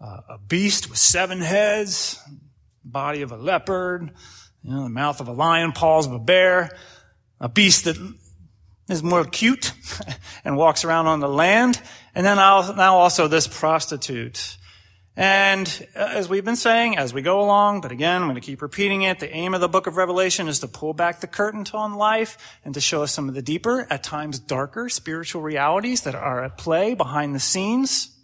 uh, 0.00 0.20
a 0.28 0.38
beast 0.38 0.88
with 0.88 0.98
seven 0.98 1.40
heads, 1.40 2.20
body 2.84 3.22
of 3.22 3.32
a 3.32 3.36
leopard, 3.36 4.12
you 4.62 4.70
know, 4.70 4.84
the 4.84 4.88
mouth 4.88 5.20
of 5.20 5.28
a 5.28 5.32
lion, 5.32 5.72
paws 5.72 6.06
of 6.06 6.12
a 6.12 6.18
bear, 6.18 6.70
a 7.40 7.48
beast 7.48 7.84
that 7.84 7.96
is 8.90 9.02
more 9.02 9.24
cute 9.24 9.72
and 10.44 10.56
walks 10.56 10.84
around 10.84 11.06
on 11.06 11.20
the 11.20 11.28
land. 11.28 11.80
And 12.14 12.26
then 12.26 12.38
I'll 12.38 12.74
now 12.74 12.96
also 12.96 13.28
this 13.28 13.46
prostitute. 13.46 14.56
And 15.16 15.86
uh, 15.94 16.12
as 16.12 16.28
we've 16.28 16.44
been 16.44 16.56
saying, 16.56 16.96
as 16.96 17.12
we 17.12 17.22
go 17.22 17.40
along, 17.40 17.82
but 17.82 17.92
again, 17.92 18.22
I'm 18.22 18.28
going 18.28 18.36
to 18.36 18.40
keep 18.40 18.62
repeating 18.62 19.02
it, 19.02 19.18
the 19.18 19.30
aim 19.34 19.54
of 19.54 19.60
the 19.60 19.68
book 19.68 19.86
of 19.86 19.96
Revelation 19.96 20.48
is 20.48 20.60
to 20.60 20.68
pull 20.68 20.94
back 20.94 21.20
the 21.20 21.26
curtain 21.26 21.66
on 21.74 21.94
life 21.94 22.58
and 22.64 22.74
to 22.74 22.80
show 22.80 23.02
us 23.02 23.12
some 23.12 23.28
of 23.28 23.34
the 23.34 23.42
deeper, 23.42 23.86
at 23.90 24.02
times 24.02 24.38
darker 24.38 24.88
spiritual 24.88 25.42
realities 25.42 26.02
that 26.02 26.14
are 26.14 26.44
at 26.44 26.58
play 26.58 26.94
behind 26.94 27.34
the 27.34 27.40
scenes. 27.40 28.16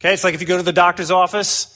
Okay, 0.00 0.12
it's 0.12 0.24
like 0.24 0.34
if 0.34 0.40
you 0.40 0.46
go 0.46 0.56
to 0.56 0.62
the 0.62 0.72
doctor's 0.72 1.10
office 1.10 1.73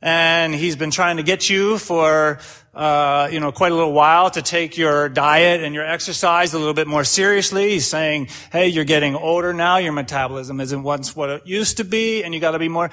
and 0.00 0.54
he's 0.54 0.76
been 0.76 0.90
trying 0.90 1.16
to 1.16 1.22
get 1.22 1.50
you 1.50 1.78
for 1.78 2.38
uh, 2.74 3.28
you 3.32 3.40
know 3.40 3.50
quite 3.50 3.72
a 3.72 3.74
little 3.74 3.92
while 3.92 4.30
to 4.30 4.42
take 4.42 4.78
your 4.78 5.08
diet 5.08 5.62
and 5.62 5.74
your 5.74 5.84
exercise 5.84 6.54
a 6.54 6.58
little 6.58 6.74
bit 6.74 6.86
more 6.86 7.04
seriously. 7.04 7.70
He's 7.70 7.86
saying, 7.86 8.28
"Hey, 8.52 8.68
you're 8.68 8.84
getting 8.84 9.16
older 9.16 9.52
now. 9.52 9.78
Your 9.78 9.92
metabolism 9.92 10.60
isn't 10.60 10.82
once 10.82 11.16
what 11.16 11.30
it 11.30 11.46
used 11.46 11.78
to 11.78 11.84
be, 11.84 12.22
and 12.22 12.32
you 12.32 12.40
got 12.40 12.52
to 12.52 12.58
be 12.58 12.68
more." 12.68 12.90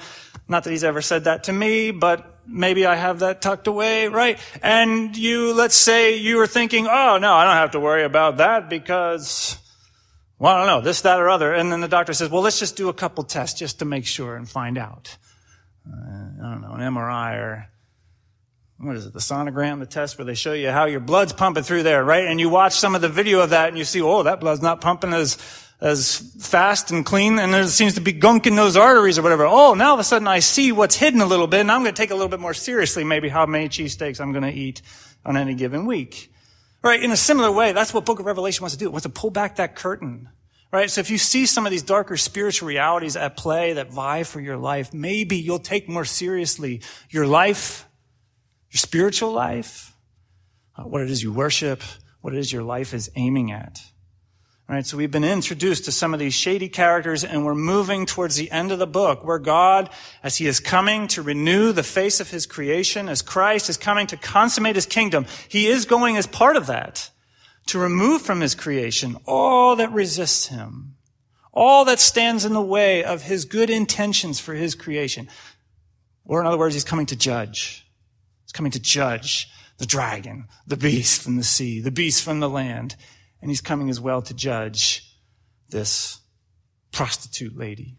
Not 0.48 0.64
that 0.64 0.70
he's 0.70 0.84
ever 0.84 1.02
said 1.02 1.24
that 1.24 1.44
to 1.44 1.52
me, 1.52 1.90
but 1.90 2.38
maybe 2.46 2.86
I 2.86 2.94
have 2.94 3.18
that 3.18 3.42
tucked 3.42 3.66
away, 3.66 4.06
right? 4.06 4.38
And 4.62 5.16
you, 5.16 5.52
let's 5.52 5.74
say 5.74 6.16
you 6.16 6.36
were 6.36 6.46
thinking, 6.46 6.86
"Oh 6.86 7.18
no, 7.18 7.32
I 7.32 7.44
don't 7.44 7.56
have 7.56 7.72
to 7.72 7.80
worry 7.80 8.04
about 8.04 8.38
that 8.38 8.68
because." 8.68 9.58
Well, 10.38 10.54
I 10.54 10.58
don't 10.58 10.66
know, 10.66 10.80
this, 10.82 11.00
that, 11.00 11.18
or 11.18 11.30
other. 11.30 11.54
And 11.54 11.72
then 11.72 11.80
the 11.80 11.88
doctor 11.88 12.12
says, 12.12 12.28
well, 12.28 12.42
let's 12.42 12.58
just 12.58 12.76
do 12.76 12.90
a 12.90 12.92
couple 12.92 13.24
tests 13.24 13.58
just 13.58 13.78
to 13.78 13.86
make 13.86 14.04
sure 14.04 14.36
and 14.36 14.46
find 14.46 14.76
out 14.76 15.16
uh, 15.90 16.46
I 16.46 16.50
don't 16.50 16.62
know, 16.62 16.72
an 16.72 16.80
MRI 16.80 17.38
or 17.38 17.68
what 18.78 18.96
is 18.96 19.06
it, 19.06 19.12
the 19.12 19.20
sonogram, 19.20 19.78
the 19.78 19.86
test 19.86 20.18
where 20.18 20.24
they 20.24 20.34
show 20.34 20.52
you 20.52 20.70
how 20.70 20.84
your 20.84 21.00
blood's 21.00 21.32
pumping 21.32 21.62
through 21.62 21.82
there, 21.82 22.04
right? 22.04 22.26
And 22.26 22.38
you 22.38 22.50
watch 22.50 22.74
some 22.74 22.94
of 22.94 23.00
the 23.00 23.08
video 23.08 23.40
of 23.40 23.50
that 23.50 23.68
and 23.68 23.78
you 23.78 23.84
see, 23.84 24.02
oh, 24.02 24.22
that 24.24 24.40
blood's 24.40 24.60
not 24.60 24.82
pumping 24.82 25.14
as, 25.14 25.38
as 25.80 26.18
fast 26.40 26.90
and 26.90 27.04
clean 27.04 27.38
and 27.38 27.54
there 27.54 27.66
seems 27.68 27.94
to 27.94 28.02
be 28.02 28.12
gunk 28.12 28.46
in 28.46 28.54
those 28.54 28.76
arteries 28.76 29.18
or 29.18 29.22
whatever. 29.22 29.46
Oh, 29.46 29.72
now 29.74 29.88
all 29.88 29.94
of 29.94 30.00
a 30.00 30.04
sudden 30.04 30.28
I 30.28 30.40
see 30.40 30.72
what's 30.72 30.96
hidden 30.96 31.22
a 31.22 31.26
little 31.26 31.46
bit 31.46 31.60
and 31.60 31.72
I'm 31.72 31.82
going 31.82 31.94
to 31.94 32.00
take 32.00 32.10
a 32.10 32.14
little 32.14 32.28
bit 32.28 32.40
more 32.40 32.54
seriously 32.54 33.02
maybe 33.02 33.30
how 33.30 33.46
many 33.46 33.68
cheesesteaks 33.68 34.20
I'm 34.20 34.32
going 34.32 34.44
to 34.44 34.52
eat 34.52 34.82
on 35.24 35.36
any 35.38 35.54
given 35.54 35.86
week. 35.86 36.30
Right? 36.82 37.02
In 37.02 37.10
a 37.10 37.16
similar 37.16 37.50
way, 37.50 37.72
that's 37.72 37.94
what 37.94 38.04
Book 38.04 38.20
of 38.20 38.26
Revelation 38.26 38.62
wants 38.62 38.74
to 38.74 38.78
do. 38.78 38.86
It 38.86 38.92
wants 38.92 39.04
to 39.04 39.08
pull 39.08 39.30
back 39.30 39.56
that 39.56 39.74
curtain 39.74 40.28
Right? 40.76 40.90
So 40.90 41.00
if 41.00 41.08
you 41.08 41.16
see 41.16 41.46
some 41.46 41.64
of 41.64 41.70
these 41.70 41.82
darker 41.82 42.18
spiritual 42.18 42.68
realities 42.68 43.16
at 43.16 43.34
play 43.34 43.72
that 43.72 43.90
vie 43.90 44.24
for 44.24 44.42
your 44.42 44.58
life, 44.58 44.92
maybe 44.92 45.38
you'll 45.38 45.58
take 45.58 45.88
more 45.88 46.04
seriously 46.04 46.82
your 47.08 47.26
life, 47.26 47.88
your 48.70 48.76
spiritual 48.76 49.32
life, 49.32 49.96
uh, 50.76 50.82
what 50.82 51.00
it 51.00 51.10
is 51.10 51.22
you 51.22 51.32
worship, 51.32 51.82
what 52.20 52.34
it 52.34 52.38
is 52.38 52.52
your 52.52 52.62
life 52.62 52.92
is 52.92 53.10
aiming 53.16 53.52
at. 53.52 53.80
Right? 54.68 54.84
So 54.84 54.98
we've 54.98 55.10
been 55.10 55.24
introduced 55.24 55.86
to 55.86 55.92
some 55.92 56.12
of 56.12 56.20
these 56.20 56.34
shady 56.34 56.68
characters 56.68 57.24
and 57.24 57.46
we're 57.46 57.54
moving 57.54 58.04
towards 58.04 58.36
the 58.36 58.50
end 58.50 58.70
of 58.70 58.78
the 58.78 58.86
book 58.86 59.24
where 59.24 59.38
God, 59.38 59.88
as 60.22 60.36
he 60.36 60.46
is 60.46 60.60
coming 60.60 61.08
to 61.08 61.22
renew 61.22 61.72
the 61.72 61.82
face 61.84 62.20
of 62.20 62.30
his 62.30 62.44
creation, 62.44 63.08
as 63.08 63.22
Christ 63.22 63.70
is 63.70 63.78
coming 63.78 64.06
to 64.08 64.18
consummate 64.18 64.76
his 64.76 64.84
kingdom, 64.84 65.24
he 65.48 65.68
is 65.68 65.86
going 65.86 66.18
as 66.18 66.26
part 66.26 66.54
of 66.54 66.66
that 66.66 67.10
to 67.66 67.78
remove 67.78 68.22
from 68.22 68.40
his 68.40 68.54
creation 68.54 69.16
all 69.26 69.76
that 69.76 69.92
resists 69.92 70.46
him, 70.46 70.96
all 71.52 71.84
that 71.84 72.00
stands 72.00 72.44
in 72.44 72.52
the 72.52 72.62
way 72.62 73.02
of 73.02 73.22
his 73.22 73.44
good 73.44 73.70
intentions 73.70 74.38
for 74.38 74.54
his 74.54 74.74
creation. 74.74 75.28
Or 76.24 76.40
in 76.40 76.46
other 76.46 76.58
words, 76.58 76.74
he's 76.74 76.84
coming 76.84 77.06
to 77.06 77.16
judge. 77.16 77.86
He's 78.44 78.52
coming 78.52 78.72
to 78.72 78.80
judge 78.80 79.48
the 79.78 79.86
dragon, 79.86 80.46
the 80.66 80.76
beast 80.76 81.22
from 81.22 81.36
the 81.36 81.44
sea, 81.44 81.80
the 81.80 81.90
beast 81.90 82.22
from 82.22 82.40
the 82.40 82.48
land. 82.48 82.96
And 83.40 83.50
he's 83.50 83.60
coming 83.60 83.90
as 83.90 84.00
well 84.00 84.22
to 84.22 84.34
judge 84.34 85.16
this 85.68 86.20
prostitute 86.92 87.56
lady. 87.56 87.96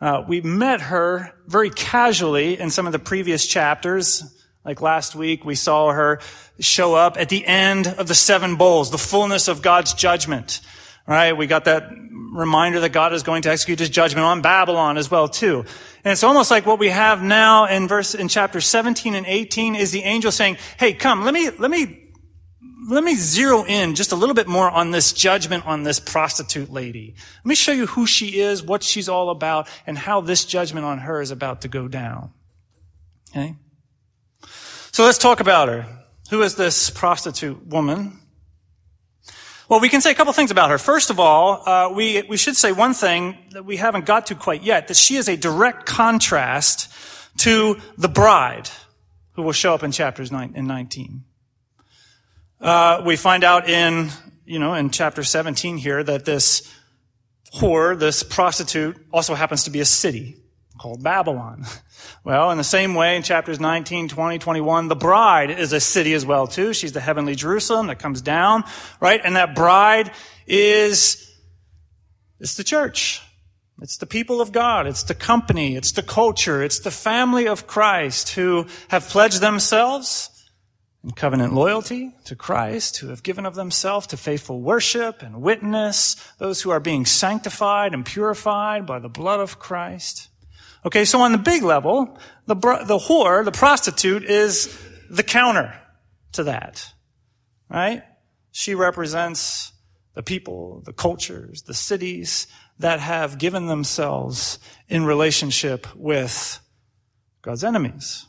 Uh, 0.00 0.24
we 0.26 0.40
met 0.40 0.82
her 0.82 1.32
very 1.46 1.70
casually 1.70 2.58
in 2.58 2.70
some 2.70 2.86
of 2.86 2.92
the 2.92 2.98
previous 2.98 3.46
chapters. 3.46 4.35
Like 4.66 4.82
last 4.82 5.14
week, 5.14 5.44
we 5.44 5.54
saw 5.54 5.92
her 5.92 6.18
show 6.58 6.96
up 6.96 7.16
at 7.16 7.28
the 7.28 7.46
end 7.46 7.86
of 7.86 8.08
the 8.08 8.16
seven 8.16 8.56
bowls, 8.56 8.90
the 8.90 8.98
fullness 8.98 9.46
of 9.46 9.62
God's 9.62 9.94
judgment. 9.94 10.60
Right? 11.06 11.34
We 11.34 11.46
got 11.46 11.66
that 11.66 11.88
reminder 12.32 12.80
that 12.80 12.88
God 12.88 13.12
is 13.12 13.22
going 13.22 13.42
to 13.42 13.50
execute 13.50 13.78
his 13.78 13.90
judgment 13.90 14.24
on 14.24 14.42
Babylon 14.42 14.98
as 14.98 15.08
well, 15.08 15.28
too. 15.28 15.64
And 16.04 16.12
it's 16.12 16.24
almost 16.24 16.50
like 16.50 16.66
what 16.66 16.80
we 16.80 16.88
have 16.88 17.22
now 17.22 17.66
in 17.66 17.86
verse, 17.86 18.16
in 18.16 18.26
chapter 18.26 18.60
17 18.60 19.14
and 19.14 19.24
18 19.24 19.76
is 19.76 19.92
the 19.92 20.02
angel 20.02 20.32
saying, 20.32 20.58
Hey, 20.80 20.94
come, 20.94 21.24
let 21.24 21.32
me, 21.32 21.48
let 21.50 21.70
me, 21.70 22.02
let 22.88 23.04
me 23.04 23.14
zero 23.14 23.64
in 23.64 23.94
just 23.94 24.10
a 24.10 24.16
little 24.16 24.34
bit 24.34 24.48
more 24.48 24.68
on 24.68 24.90
this 24.90 25.12
judgment 25.12 25.64
on 25.64 25.84
this 25.84 26.00
prostitute 26.00 26.72
lady. 26.72 27.14
Let 27.44 27.46
me 27.46 27.54
show 27.54 27.72
you 27.72 27.86
who 27.86 28.04
she 28.04 28.40
is, 28.40 28.64
what 28.64 28.82
she's 28.82 29.08
all 29.08 29.30
about, 29.30 29.68
and 29.86 29.96
how 29.96 30.20
this 30.20 30.44
judgment 30.44 30.84
on 30.84 30.98
her 30.98 31.20
is 31.20 31.30
about 31.30 31.60
to 31.60 31.68
go 31.68 31.86
down. 31.86 32.32
Okay? 33.30 33.54
So 34.96 35.04
let's 35.04 35.18
talk 35.18 35.40
about 35.40 35.68
her. 35.68 35.84
Who 36.30 36.40
is 36.40 36.54
this 36.54 36.88
prostitute 36.88 37.66
woman? 37.66 38.18
Well, 39.68 39.78
we 39.78 39.90
can 39.90 40.00
say 40.00 40.10
a 40.10 40.14
couple 40.14 40.32
things 40.32 40.50
about 40.50 40.70
her. 40.70 40.78
First 40.78 41.10
of 41.10 41.20
all, 41.20 41.68
uh, 41.68 41.92
we, 41.92 42.22
we 42.22 42.38
should 42.38 42.56
say 42.56 42.72
one 42.72 42.94
thing 42.94 43.36
that 43.50 43.66
we 43.66 43.76
haven't 43.76 44.06
got 44.06 44.24
to 44.28 44.34
quite 44.34 44.62
yet, 44.62 44.88
that 44.88 44.96
she 44.96 45.16
is 45.16 45.28
a 45.28 45.36
direct 45.36 45.84
contrast 45.84 46.90
to 47.40 47.78
the 47.98 48.08
bride, 48.08 48.70
who 49.32 49.42
will 49.42 49.52
show 49.52 49.74
up 49.74 49.82
in 49.82 49.92
chapters 49.92 50.32
9 50.32 50.54
and 50.56 50.66
19. 50.66 51.24
Uh, 52.58 53.02
we 53.04 53.16
find 53.16 53.44
out 53.44 53.68
in, 53.68 54.08
you 54.46 54.58
know, 54.58 54.72
in 54.72 54.88
chapter 54.88 55.22
17 55.22 55.76
here 55.76 56.02
that 56.02 56.24
this 56.24 56.74
whore, 57.54 57.98
this 57.98 58.22
prostitute, 58.22 58.96
also 59.12 59.34
happens 59.34 59.64
to 59.64 59.70
be 59.70 59.80
a 59.80 59.84
city 59.84 60.38
called 60.76 61.02
Babylon. 61.02 61.64
Well, 62.24 62.50
in 62.50 62.58
the 62.58 62.64
same 62.64 62.94
way, 62.94 63.16
in 63.16 63.22
chapters 63.22 63.58
19, 63.58 64.08
20, 64.08 64.38
21, 64.38 64.88
the 64.88 64.96
bride 64.96 65.50
is 65.50 65.72
a 65.72 65.80
city 65.80 66.12
as 66.12 66.26
well, 66.26 66.46
too. 66.46 66.74
She's 66.74 66.92
the 66.92 67.00
heavenly 67.00 67.34
Jerusalem 67.34 67.86
that 67.86 68.00
comes 68.00 68.20
down, 68.20 68.64
right? 69.00 69.20
And 69.22 69.36
that 69.36 69.54
bride 69.54 70.10
is, 70.46 71.32
it's 72.38 72.56
the 72.56 72.64
church. 72.64 73.22
It's 73.80 73.98
the 73.98 74.06
people 74.06 74.40
of 74.40 74.52
God. 74.52 74.86
It's 74.86 75.04
the 75.04 75.14
company. 75.14 75.76
It's 75.76 75.92
the 75.92 76.02
culture. 76.02 76.62
It's 76.62 76.80
the 76.80 76.90
family 76.90 77.46
of 77.46 77.66
Christ 77.66 78.30
who 78.30 78.66
have 78.88 79.08
pledged 79.08 79.40
themselves 79.40 80.30
in 81.04 81.12
covenant 81.12 81.52
loyalty 81.52 82.12
to 82.24 82.34
Christ, 82.34 82.96
who 82.96 83.08
have 83.08 83.22
given 83.22 83.46
of 83.46 83.54
themselves 83.54 84.08
to 84.08 84.16
faithful 84.16 84.60
worship 84.60 85.22
and 85.22 85.40
witness, 85.40 86.16
those 86.38 86.62
who 86.62 86.70
are 86.70 86.80
being 86.80 87.06
sanctified 87.06 87.94
and 87.94 88.04
purified 88.04 88.86
by 88.86 88.98
the 88.98 89.08
blood 89.08 89.38
of 89.38 89.58
Christ. 89.58 90.28
Okay, 90.84 91.04
so 91.04 91.20
on 91.20 91.32
the 91.32 91.38
big 91.38 91.62
level, 91.62 92.18
the, 92.46 92.54
the 92.54 92.98
whore, 92.98 93.44
the 93.44 93.52
prostitute, 93.52 94.24
is 94.24 94.78
the 95.10 95.22
counter 95.22 95.74
to 96.32 96.44
that. 96.44 96.92
Right? 97.68 98.02
She 98.52 98.74
represents 98.74 99.72
the 100.14 100.22
people, 100.22 100.82
the 100.84 100.92
cultures, 100.92 101.62
the 101.62 101.74
cities 101.74 102.46
that 102.78 103.00
have 103.00 103.38
given 103.38 103.66
themselves 103.66 104.58
in 104.88 105.04
relationship 105.04 105.86
with 105.96 106.60
God's 107.42 107.64
enemies. 107.64 108.26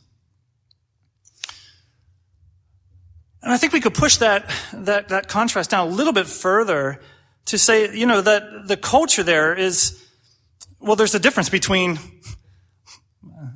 And 3.42 3.52
I 3.52 3.56
think 3.56 3.72
we 3.72 3.80
could 3.80 3.94
push 3.94 4.16
that, 4.16 4.50
that, 4.72 5.08
that 5.08 5.28
contrast 5.28 5.70
down 5.70 5.88
a 5.88 5.90
little 5.90 6.12
bit 6.12 6.26
further 6.26 7.00
to 7.46 7.58
say, 7.58 7.94
you 7.96 8.06
know, 8.06 8.20
that 8.20 8.66
the 8.66 8.76
culture 8.76 9.22
there 9.22 9.54
is, 9.54 10.04
well, 10.80 10.96
there's 10.96 11.14
a 11.14 11.20
difference 11.20 11.48
between 11.48 11.98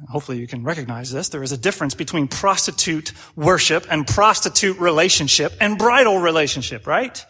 hopefully 0.08 0.38
you 0.38 0.46
can 0.46 0.62
recognize 0.62 1.10
this. 1.10 1.30
There 1.30 1.42
is 1.42 1.52
a 1.52 1.56
difference 1.56 1.94
between 1.94 2.28
prostitute 2.28 3.12
worship 3.34 3.86
and 3.90 4.06
prostitute 4.06 4.78
relationship 4.78 5.54
and 5.60 5.78
bridal 5.78 6.18
relationship, 6.18 6.86
right? 6.86 7.24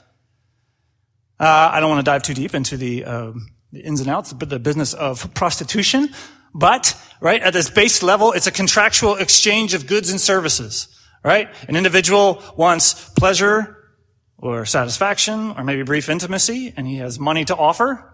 Uh, 1.38 1.70
I 1.72 1.80
don't 1.80 1.90
want 1.90 2.04
to 2.04 2.10
dive 2.10 2.22
too 2.22 2.34
deep 2.34 2.54
into 2.54 2.76
the, 2.76 3.04
uh, 3.04 3.32
the 3.72 3.80
ins 3.80 4.00
and 4.00 4.10
outs, 4.10 4.32
but 4.32 4.48
the 4.48 4.58
business 4.58 4.94
of 4.94 5.32
prostitution. 5.34 6.10
But, 6.54 6.96
right, 7.20 7.40
at 7.40 7.52
this 7.52 7.70
base 7.70 8.02
level, 8.02 8.32
it's 8.32 8.46
a 8.46 8.52
contractual 8.52 9.14
exchange 9.14 9.74
of 9.74 9.86
goods 9.86 10.10
and 10.10 10.20
services, 10.20 10.88
right? 11.24 11.48
An 11.68 11.76
individual 11.76 12.42
wants 12.56 13.08
pleasure 13.10 13.78
or 14.36 14.66
satisfaction 14.66 15.54
or 15.56 15.64
maybe 15.64 15.82
brief 15.82 16.08
intimacy 16.08 16.74
and 16.76 16.86
he 16.86 16.96
has 16.96 17.18
money 17.18 17.44
to 17.44 17.56
offer 17.56 18.11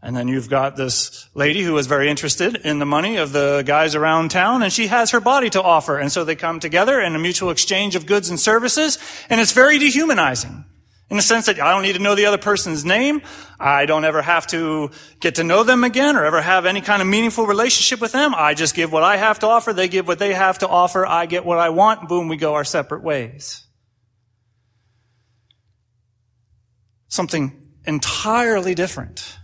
and 0.00 0.16
then 0.16 0.28
you've 0.28 0.48
got 0.48 0.76
this 0.76 1.28
lady 1.34 1.62
who 1.62 1.76
is 1.76 1.88
very 1.88 2.08
interested 2.08 2.56
in 2.56 2.78
the 2.78 2.86
money 2.86 3.16
of 3.16 3.32
the 3.32 3.64
guys 3.66 3.96
around 3.96 4.30
town, 4.30 4.62
and 4.62 4.72
she 4.72 4.86
has 4.86 5.10
her 5.10 5.20
body 5.20 5.50
to 5.50 5.62
offer. 5.62 5.98
And 5.98 6.12
so 6.12 6.24
they 6.24 6.36
come 6.36 6.60
together 6.60 7.00
in 7.00 7.16
a 7.16 7.18
mutual 7.18 7.50
exchange 7.50 7.96
of 7.96 8.06
goods 8.06 8.30
and 8.30 8.38
services, 8.38 8.98
and 9.28 9.40
it's 9.40 9.52
very 9.52 9.78
dehumanizing. 9.78 10.64
In 11.10 11.16
the 11.16 11.22
sense 11.22 11.46
that 11.46 11.58
I 11.58 11.72
don't 11.72 11.82
need 11.82 11.94
to 11.94 12.02
know 12.02 12.14
the 12.14 12.26
other 12.26 12.38
person's 12.38 12.84
name. 12.84 13.22
I 13.58 13.86
don't 13.86 14.04
ever 14.04 14.20
have 14.20 14.46
to 14.48 14.90
get 15.20 15.36
to 15.36 15.44
know 15.44 15.62
them 15.64 15.82
again 15.82 16.16
or 16.16 16.24
ever 16.24 16.42
have 16.42 16.66
any 16.66 16.82
kind 16.82 17.00
of 17.00 17.08
meaningful 17.08 17.46
relationship 17.46 17.98
with 17.98 18.12
them. 18.12 18.34
I 18.36 18.52
just 18.52 18.74
give 18.74 18.92
what 18.92 19.02
I 19.02 19.16
have 19.16 19.38
to 19.38 19.46
offer. 19.46 19.72
They 19.72 19.88
give 19.88 20.06
what 20.06 20.18
they 20.18 20.34
have 20.34 20.58
to 20.58 20.68
offer. 20.68 21.06
I 21.06 21.24
get 21.24 21.46
what 21.46 21.58
I 21.58 21.70
want. 21.70 22.10
Boom, 22.10 22.28
we 22.28 22.36
go 22.36 22.54
our 22.54 22.64
separate 22.64 23.02
ways. 23.02 23.64
Something 27.08 27.72
entirely 27.86 28.74
different 28.74 29.37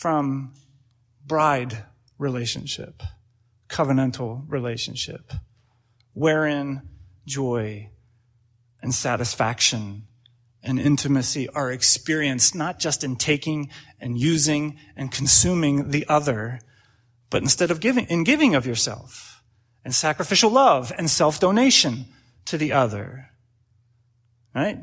from 0.00 0.54
bride 1.26 1.84
relationship, 2.16 3.02
covenantal 3.68 4.42
relationship, 4.48 5.30
wherein 6.14 6.80
joy 7.26 7.90
and 8.80 8.94
satisfaction 8.94 10.06
and 10.62 10.80
intimacy 10.80 11.50
are 11.50 11.70
experienced 11.70 12.54
not 12.54 12.78
just 12.78 13.04
in 13.04 13.14
taking 13.14 13.68
and 14.00 14.18
using 14.18 14.78
and 14.96 15.12
consuming 15.12 15.90
the 15.90 16.06
other, 16.08 16.60
but 17.28 17.42
instead 17.42 17.70
of 17.70 17.78
giving, 17.78 18.06
in 18.06 18.24
giving 18.24 18.54
of 18.54 18.64
yourself 18.64 19.42
and 19.84 19.94
sacrificial 19.94 20.48
love 20.48 20.90
and 20.96 21.10
self-donation 21.10 22.06
to 22.46 22.56
the 22.56 22.72
other. 22.72 23.32
Right? 24.54 24.78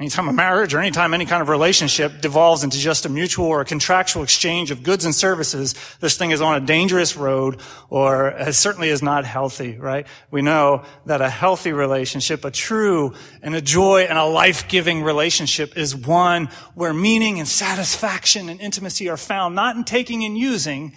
Anytime 0.00 0.28
a 0.28 0.32
marriage 0.32 0.74
or 0.74 0.78
anytime 0.78 1.12
any 1.12 1.26
kind 1.26 1.42
of 1.42 1.48
relationship 1.48 2.20
devolves 2.20 2.62
into 2.62 2.78
just 2.78 3.04
a 3.04 3.08
mutual 3.08 3.46
or 3.46 3.62
a 3.62 3.64
contractual 3.64 4.22
exchange 4.22 4.70
of 4.70 4.84
goods 4.84 5.04
and 5.04 5.12
services, 5.12 5.74
this 5.98 6.16
thing 6.16 6.30
is 6.30 6.40
on 6.40 6.54
a 6.54 6.64
dangerous 6.64 7.16
road 7.16 7.60
or 7.90 8.32
certainly 8.52 8.90
is 8.90 9.02
not 9.02 9.24
healthy, 9.24 9.76
right? 9.76 10.06
We 10.30 10.40
know 10.40 10.84
that 11.06 11.20
a 11.20 11.28
healthy 11.28 11.72
relationship, 11.72 12.44
a 12.44 12.52
true 12.52 13.14
and 13.42 13.56
a 13.56 13.60
joy 13.60 14.02
and 14.02 14.16
a 14.16 14.24
life-giving 14.24 15.02
relationship 15.02 15.76
is 15.76 15.96
one 15.96 16.48
where 16.76 16.94
meaning 16.94 17.40
and 17.40 17.48
satisfaction 17.48 18.48
and 18.48 18.60
intimacy 18.60 19.08
are 19.08 19.16
found 19.16 19.56
not 19.56 19.74
in 19.74 19.82
taking 19.82 20.22
and 20.22 20.38
using, 20.38 20.94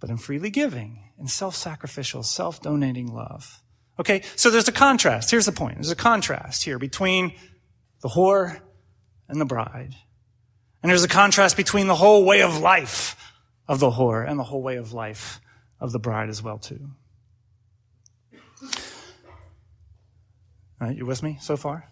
but 0.00 0.10
in 0.10 0.18
freely 0.18 0.50
giving, 0.50 1.02
in 1.18 1.28
self-sacrificial, 1.28 2.22
self-donating 2.22 3.06
love. 3.06 3.62
Okay, 3.98 4.20
so 4.34 4.50
there's 4.50 4.68
a 4.68 4.72
contrast. 4.72 5.30
Here's 5.30 5.46
the 5.46 5.52
point. 5.52 5.76
There's 5.76 5.90
a 5.90 5.96
contrast 5.96 6.62
here 6.62 6.78
between 6.78 7.32
the 8.00 8.08
whore 8.08 8.60
and 9.28 9.40
the 9.40 9.44
bride. 9.44 9.94
And 10.82 10.90
there's 10.90 11.04
a 11.04 11.08
contrast 11.08 11.56
between 11.56 11.86
the 11.86 11.94
whole 11.94 12.24
way 12.24 12.42
of 12.42 12.58
life 12.58 13.16
of 13.66 13.80
the 13.80 13.90
whore 13.90 14.28
and 14.28 14.38
the 14.38 14.44
whole 14.44 14.62
way 14.62 14.76
of 14.76 14.92
life 14.92 15.40
of 15.80 15.92
the 15.92 15.98
bride 15.98 16.28
as 16.28 16.42
well 16.42 16.58
too. 16.58 16.90
All 20.78 20.88
right, 20.88 20.96
you 20.96 21.06
with 21.06 21.22
me 21.22 21.38
so 21.40 21.56
far? 21.56 21.88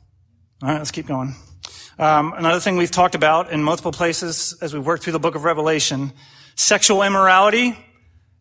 All 0.63 0.69
right, 0.69 0.79
let's 0.79 0.91
keep 0.91 1.07
going. 1.07 1.35
Um, 1.99 2.35
another 2.35 2.61
thing 2.61 2.77
we've 2.77 2.91
talked 2.91 3.15
about 3.15 3.51
in 3.51 3.63
multiple 3.63 3.93
places 3.93 4.57
as 4.61 4.75
we 4.75 4.81
work 4.81 5.01
through 5.01 5.13
the 5.15 5.19
book 5.19 5.35
of 5.35 5.45
Revelation, 5.45 6.13
sexual 6.55 7.03
immorality 7.03 7.79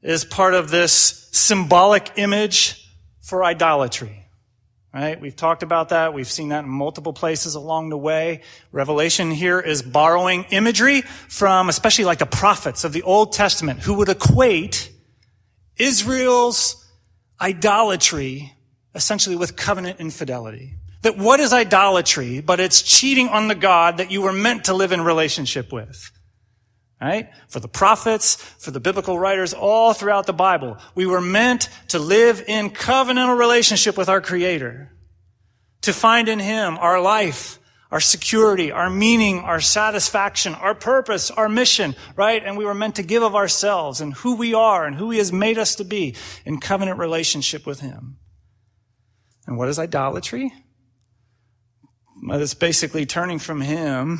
is 0.02 0.26
part 0.26 0.54
of 0.54 0.70
this 0.70 1.30
symbolic 1.32 2.12
image 2.18 2.92
for 3.22 3.44
idolatry. 3.44 4.23
Right? 4.94 5.20
We've 5.20 5.36
talked 5.36 5.64
about 5.64 5.90
that. 5.90 6.14
We've 6.14 6.30
seen 6.30 6.50
that 6.50 6.66
in 6.66 6.70
multiple 6.70 7.14
places 7.14 7.56
along 7.56 7.90
the 7.90 7.98
way. 7.98 8.42
Revelation 8.72 9.32
here 9.32 9.60
is 9.60 9.82
borrowing 9.82 10.44
imagery 10.52 11.02
from 11.02 11.68
especially 11.68 12.06
like 12.06 12.20
the 12.20 12.28
prophets 12.28 12.84
of 12.84 12.94
the 12.94 13.02
Old 13.02 13.34
Testament 13.34 13.80
who 13.80 13.96
would 13.96 14.10
equate 14.10 14.92
Israel's 15.78 16.88
idolatry 17.42 18.54
essentially 18.94 19.36
with 19.36 19.56
covenant 19.56 20.00
infidelity. 20.00 20.76
That 21.02 21.18
what 21.18 21.40
is 21.40 21.52
idolatry, 21.52 22.40
but 22.40 22.60
it's 22.60 22.84
cheating 22.84 23.30
on 23.30 23.48
the 23.48 23.56
God 23.56 23.98
that 23.98 24.12
you 24.12 24.22
were 24.22 24.32
meant 24.32 24.66
to 24.66 24.76
live 24.76 24.92
in 24.92 25.02
relationship 25.02 25.74
with. 25.74 26.12
Right? 27.04 27.30
For 27.50 27.60
the 27.60 27.68
prophets, 27.68 28.36
for 28.36 28.72
the 28.72 28.80
biblical 28.80 29.20
writers, 29.20 29.54
all 29.54 29.92
throughout 29.92 30.26
the 30.26 30.32
Bible, 30.32 30.78
we 30.96 31.06
were 31.06 31.20
meant 31.20 31.68
to 31.90 32.00
live 32.00 32.42
in 32.48 32.70
covenantal 32.70 33.38
relationship 33.38 33.98
with 33.98 34.08
our 34.08 34.22
Creator. 34.22 34.90
To 35.82 35.92
find 35.92 36.30
in 36.30 36.40
Him 36.40 36.78
our 36.78 37.02
life, 37.02 37.60
our 37.92 38.00
security, 38.00 38.72
our 38.72 38.90
meaning, 38.90 39.40
our 39.40 39.60
satisfaction, 39.60 40.56
our 40.56 40.74
purpose, 40.74 41.30
our 41.30 41.50
mission, 41.50 41.94
right? 42.16 42.42
And 42.42 42.58
we 42.58 42.64
were 42.64 42.74
meant 42.74 42.96
to 42.96 43.04
give 43.04 43.22
of 43.22 43.36
ourselves 43.36 44.00
and 44.00 44.14
who 44.14 44.38
we 44.38 44.54
are 44.54 44.86
and 44.86 44.96
who 44.96 45.12
He 45.12 45.18
has 45.18 45.34
made 45.34 45.58
us 45.58 45.76
to 45.76 45.84
be 45.84 46.16
in 46.46 46.62
covenant 46.62 47.00
relationship 47.00 47.66
with 47.66 47.82
Him. 47.82 48.16
And 49.46 49.58
what 49.58 49.68
is 49.68 49.78
idolatry? 49.78 50.54
Well, 52.26 52.42
it's 52.42 52.54
basically 52.54 53.06
turning 53.06 53.40
from 53.40 53.60
Him 53.60 54.20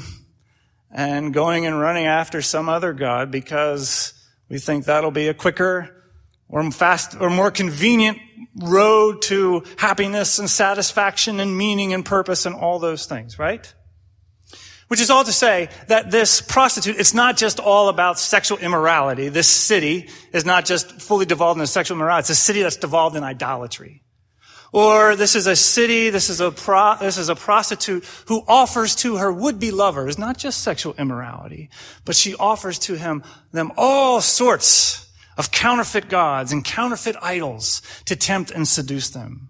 and 0.94 1.34
going 1.34 1.66
and 1.66 1.80
running 1.80 2.06
after 2.06 2.42
some 2.42 2.70
other 2.70 2.94
God 2.94 3.32
because 3.32 4.14
we 4.48 4.60
think 4.60 4.86
that'll 4.86 5.12
be 5.12 5.28
a 5.28 5.34
quicker 5.34 5.90
or 6.48 6.72
fast 6.72 7.18
or 7.20 7.32
more 7.32 7.50
convenient 7.50 8.20
road 8.56 9.24
to 9.24 9.64
happiness 9.78 10.38
and 10.38 10.48
satisfaction 10.48 11.40
and 11.40 11.58
meaning 11.58 11.94
and 11.94 12.06
purpose 12.06 12.46
and 12.46 12.54
all 12.54 12.78
those 12.78 13.08
things, 13.08 13.40
right? 13.40 13.74
Which 14.90 15.02
is 15.02 15.10
all 15.10 15.24
to 15.24 15.34
say 15.34 15.70
that 15.88 16.12
this 16.12 16.42
prostitute, 16.42 17.00
it's 17.00 17.16
not 17.16 17.38
just 17.38 17.60
all 17.60 17.90
about 17.90 18.20
sexual 18.20 18.60
immorality. 18.60 19.30
This 19.30 19.48
city 19.48 20.10
is 20.32 20.46
not 20.46 20.66
just 20.66 21.02
fully 21.02 21.26
devolved 21.26 21.58
into 21.60 21.66
sexual 21.66 21.98
immorality. 21.98 22.22
It's 22.22 22.30
a 22.30 22.36
city 22.36 22.62
that's 22.62 22.78
devolved 22.78 23.16
in 23.16 23.24
idolatry. 23.24 24.03
Or 24.74 25.16
this 25.16 25.36
is 25.36 25.46
a 25.46 25.56
city, 25.56 26.10
this 26.10 26.32
is 26.32 26.42
a, 26.42 26.50
pro, 26.50 26.96
this 27.00 27.20
is 27.20 27.30
a 27.30 27.36
prostitute 27.36 28.04
who 28.26 28.44
offers 28.48 28.96
to 28.96 29.18
her 29.18 29.32
would-be 29.32 29.70
lovers 29.70 30.18
not 30.18 30.36
just 30.36 30.64
sexual 30.64 30.96
immorality, 30.96 31.70
but 32.06 32.16
she 32.16 32.34
offers 32.36 32.80
to 32.80 32.96
him, 32.96 33.24
them 33.52 33.72
all 33.78 34.20
sorts 34.20 35.12
of 35.38 35.52
counterfeit 35.52 36.10
gods 36.10 36.52
and 36.52 36.66
counterfeit 36.66 37.16
idols 37.22 37.84
to 38.06 38.16
tempt 38.16 38.50
and 38.50 38.68
seduce 38.68 39.12
them. 39.12 39.50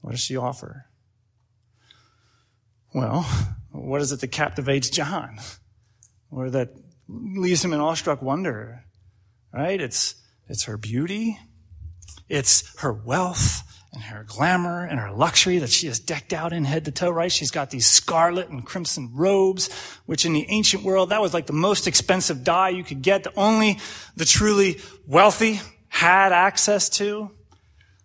What 0.00 0.10
does 0.10 0.20
she 0.20 0.36
offer? 0.36 0.86
Well, 2.92 3.22
what 3.70 4.00
is 4.00 4.10
it 4.10 4.20
that 4.22 4.32
captivates 4.32 4.90
John? 4.90 5.38
Or 6.32 6.50
that 6.50 6.70
leaves 7.08 7.64
him 7.64 7.72
in 7.72 7.80
awestruck 7.80 8.22
wonder? 8.22 8.84
Right? 9.52 9.80
It's, 9.80 10.16
it's 10.48 10.64
her 10.64 10.76
beauty. 10.76 11.38
It's 12.28 12.76
her 12.80 12.92
wealth 12.92 13.62
and 13.92 14.02
her 14.02 14.24
glamour 14.26 14.84
and 14.84 14.98
her 14.98 15.12
luxury 15.12 15.58
that 15.58 15.70
she 15.70 15.86
is 15.86 16.00
decked 16.00 16.32
out 16.32 16.52
in 16.52 16.64
head 16.64 16.84
to 16.84 16.90
toe, 16.90 17.10
right? 17.10 17.30
She's 17.30 17.50
got 17.50 17.70
these 17.70 17.86
scarlet 17.86 18.48
and 18.48 18.64
crimson 18.64 19.10
robes, 19.14 19.72
which 20.06 20.24
in 20.24 20.32
the 20.32 20.46
ancient 20.48 20.82
world, 20.82 21.10
that 21.10 21.22
was 21.22 21.32
like 21.32 21.46
the 21.46 21.52
most 21.52 21.86
expensive 21.86 22.42
dye 22.42 22.70
you 22.70 22.82
could 22.82 23.02
get 23.02 23.24
that 23.24 23.34
only 23.36 23.78
the 24.16 24.24
truly 24.24 24.80
wealthy 25.06 25.60
had 25.88 26.32
access 26.32 26.88
to. 26.88 27.30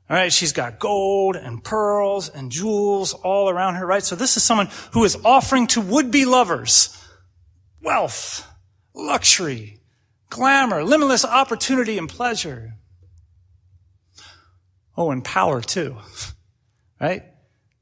All 0.09 0.15
right, 0.15 0.33
she's 0.33 0.53
got 0.53 0.79
gold 0.79 1.35
and 1.35 1.63
pearls 1.63 2.29
and 2.29 2.51
jewels 2.51 3.13
all 3.13 3.49
around 3.49 3.75
her, 3.75 3.85
right? 3.85 4.03
So 4.03 4.15
this 4.15 4.37
is 4.37 4.43
someone 4.43 4.69
who 4.93 5.03
is 5.03 5.17
offering 5.23 5.67
to 5.67 5.81
would-be 5.81 6.25
lovers 6.25 6.95
wealth, 7.81 8.47
luxury, 8.93 9.79
glamour, 10.29 10.83
limitless 10.83 11.25
opportunity 11.25 11.97
and 11.97 12.09
pleasure. 12.09 12.75
Oh, 14.99 15.11
and 15.11 15.23
power 15.23 15.61
too, 15.61 15.95
right? 17.01 17.23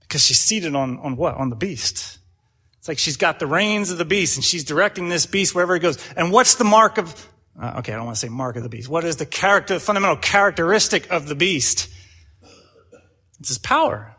Because 0.01 0.23
she's 0.23 0.39
seated 0.39 0.75
on, 0.75 0.99
on 0.99 1.17
what? 1.17 1.35
On 1.35 1.49
the 1.49 1.55
beast. 1.55 2.19
It's 2.77 2.87
like 2.87 2.99
she's 2.99 3.17
got 3.17 3.39
the 3.39 3.47
reins 3.47 3.89
of 3.89 3.97
the 3.97 4.05
beast 4.05 4.37
and 4.37 4.45
she's 4.45 4.63
directing 4.63 5.09
this 5.09 5.25
beast 5.25 5.55
wherever 5.55 5.75
it 5.75 5.79
goes. 5.79 5.97
And 6.15 6.31
what's 6.31 6.55
the 6.55 6.63
mark 6.63 6.99
of, 6.99 7.27
uh, 7.59 7.77
okay, 7.79 7.91
I 7.91 7.95
don't 7.95 8.05
want 8.05 8.17
to 8.17 8.19
say 8.19 8.29
mark 8.29 8.55
of 8.55 8.61
the 8.61 8.69
beast. 8.69 8.87
What 8.87 9.03
is 9.03 9.15
the 9.15 9.25
character, 9.25 9.73
the 9.73 9.79
fundamental 9.79 10.17
characteristic 10.17 11.09
of 11.09 11.27
the 11.27 11.33
beast? 11.33 11.89
It's 13.39 13.49
his 13.49 13.57
power. 13.57 14.15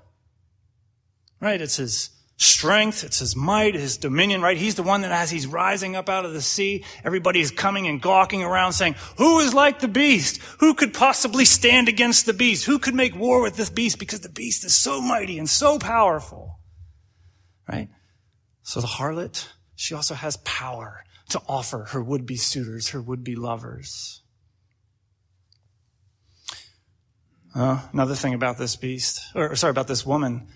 Right? 1.40 1.60
It's 1.60 1.76
his 1.76 2.10
strength, 2.38 3.02
it's 3.02 3.18
his 3.18 3.34
might, 3.34 3.74
his 3.74 3.96
dominion, 3.96 4.40
right? 4.40 4.56
He's 4.56 4.76
the 4.76 4.82
one 4.84 5.00
that 5.02 5.10
as 5.10 5.30
he's 5.30 5.46
rising 5.46 5.96
up 5.96 6.08
out 6.08 6.24
of 6.24 6.32
the 6.32 6.40
sea, 6.40 6.84
everybody 7.04 7.40
is 7.40 7.50
coming 7.50 7.88
and 7.88 8.00
gawking 8.00 8.44
around 8.44 8.72
saying, 8.72 8.94
who 9.16 9.40
is 9.40 9.52
like 9.52 9.80
the 9.80 9.88
beast? 9.88 10.40
Who 10.60 10.74
could 10.74 10.94
possibly 10.94 11.44
stand 11.44 11.88
against 11.88 12.26
the 12.26 12.32
beast? 12.32 12.64
Who 12.64 12.78
could 12.78 12.94
make 12.94 13.16
war 13.16 13.42
with 13.42 13.56
this 13.56 13.70
beast? 13.70 13.98
Because 13.98 14.20
the 14.20 14.28
beast 14.28 14.64
is 14.64 14.74
so 14.74 15.00
mighty 15.00 15.36
and 15.36 15.50
so 15.50 15.80
powerful, 15.80 16.60
right? 17.68 17.88
So 18.62 18.80
the 18.80 18.86
harlot, 18.86 19.48
she 19.74 19.94
also 19.94 20.14
has 20.14 20.36
power 20.38 21.04
to 21.30 21.42
offer 21.48 21.88
her 21.90 22.02
would-be 22.02 22.36
suitors, 22.36 22.90
her 22.90 23.02
would-be 23.02 23.34
lovers. 23.34 24.22
Uh, 27.52 27.80
another 27.92 28.14
thing 28.14 28.32
about 28.32 28.58
this 28.58 28.76
beast, 28.76 29.20
or 29.34 29.56
sorry, 29.56 29.72
about 29.72 29.88
this 29.88 30.06
woman, 30.06 30.46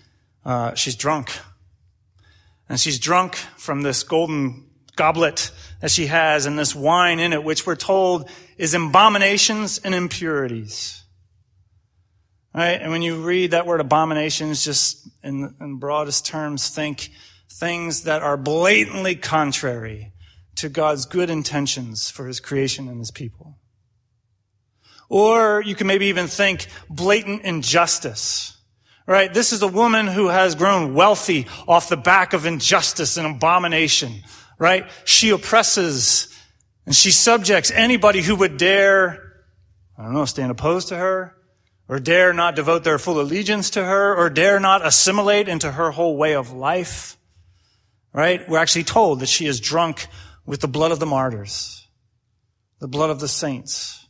uh, 0.45 0.73
she's 0.75 0.95
drunk. 0.95 1.29
And 2.69 2.79
she's 2.79 2.99
drunk 2.99 3.35
from 3.35 3.81
this 3.81 4.03
golden 4.03 4.65
goblet 4.95 5.51
that 5.81 5.91
she 5.91 6.07
has 6.07 6.45
and 6.45 6.57
this 6.57 6.75
wine 6.75 7.19
in 7.19 7.33
it, 7.33 7.43
which 7.43 7.65
we're 7.65 7.75
told 7.75 8.29
is 8.57 8.73
abominations 8.73 9.79
and 9.79 9.93
impurities. 9.93 11.03
Right? 12.53 12.79
And 12.81 12.91
when 12.91 13.01
you 13.01 13.23
read 13.23 13.51
that 13.51 13.65
word 13.65 13.81
abominations, 13.81 14.63
just 14.63 15.07
in, 15.23 15.55
in 15.59 15.77
broadest 15.79 16.25
terms, 16.25 16.69
think 16.69 17.11
things 17.49 18.03
that 18.03 18.21
are 18.21 18.37
blatantly 18.37 19.15
contrary 19.15 20.13
to 20.55 20.69
God's 20.69 21.05
good 21.05 21.29
intentions 21.29 22.11
for 22.11 22.27
his 22.27 22.39
creation 22.39 22.87
and 22.87 22.99
his 22.99 23.11
people. 23.11 23.57
Or 25.09 25.61
you 25.63 25.75
can 25.75 25.87
maybe 25.87 26.07
even 26.07 26.27
think 26.27 26.67
blatant 26.89 27.43
injustice. 27.43 28.57
Right? 29.05 29.33
This 29.33 29.51
is 29.51 29.61
a 29.61 29.67
woman 29.67 30.07
who 30.07 30.29
has 30.29 30.55
grown 30.55 30.93
wealthy 30.93 31.47
off 31.67 31.89
the 31.89 31.97
back 31.97 32.33
of 32.33 32.45
injustice 32.45 33.17
and 33.17 33.27
abomination. 33.27 34.23
Right? 34.57 34.89
She 35.03 35.31
oppresses 35.31 36.33
and 36.85 36.95
she 36.95 37.11
subjects 37.11 37.71
anybody 37.71 38.21
who 38.21 38.35
would 38.35 38.57
dare, 38.57 39.43
I 39.97 40.03
don't 40.03 40.13
know, 40.13 40.25
stand 40.25 40.51
opposed 40.51 40.89
to 40.89 40.97
her, 40.97 41.35
or 41.87 41.99
dare 41.99 42.33
not 42.33 42.55
devote 42.55 42.83
their 42.83 42.97
full 42.97 43.21
allegiance 43.21 43.71
to 43.71 43.83
her, 43.83 44.15
or 44.15 44.29
dare 44.29 44.59
not 44.59 44.85
assimilate 44.85 45.47
into 45.47 45.71
her 45.71 45.91
whole 45.91 46.17
way 46.17 46.35
of 46.35 46.51
life. 46.51 47.17
Right? 48.13 48.47
We're 48.47 48.59
actually 48.59 48.83
told 48.83 49.21
that 49.21 49.29
she 49.29 49.47
is 49.47 49.59
drunk 49.59 50.07
with 50.45 50.59
the 50.59 50.67
blood 50.67 50.91
of 50.91 50.99
the 50.99 51.05
martyrs, 51.05 51.87
the 52.79 52.87
blood 52.87 53.09
of 53.09 53.19
the 53.19 53.27
saints. 53.27 54.02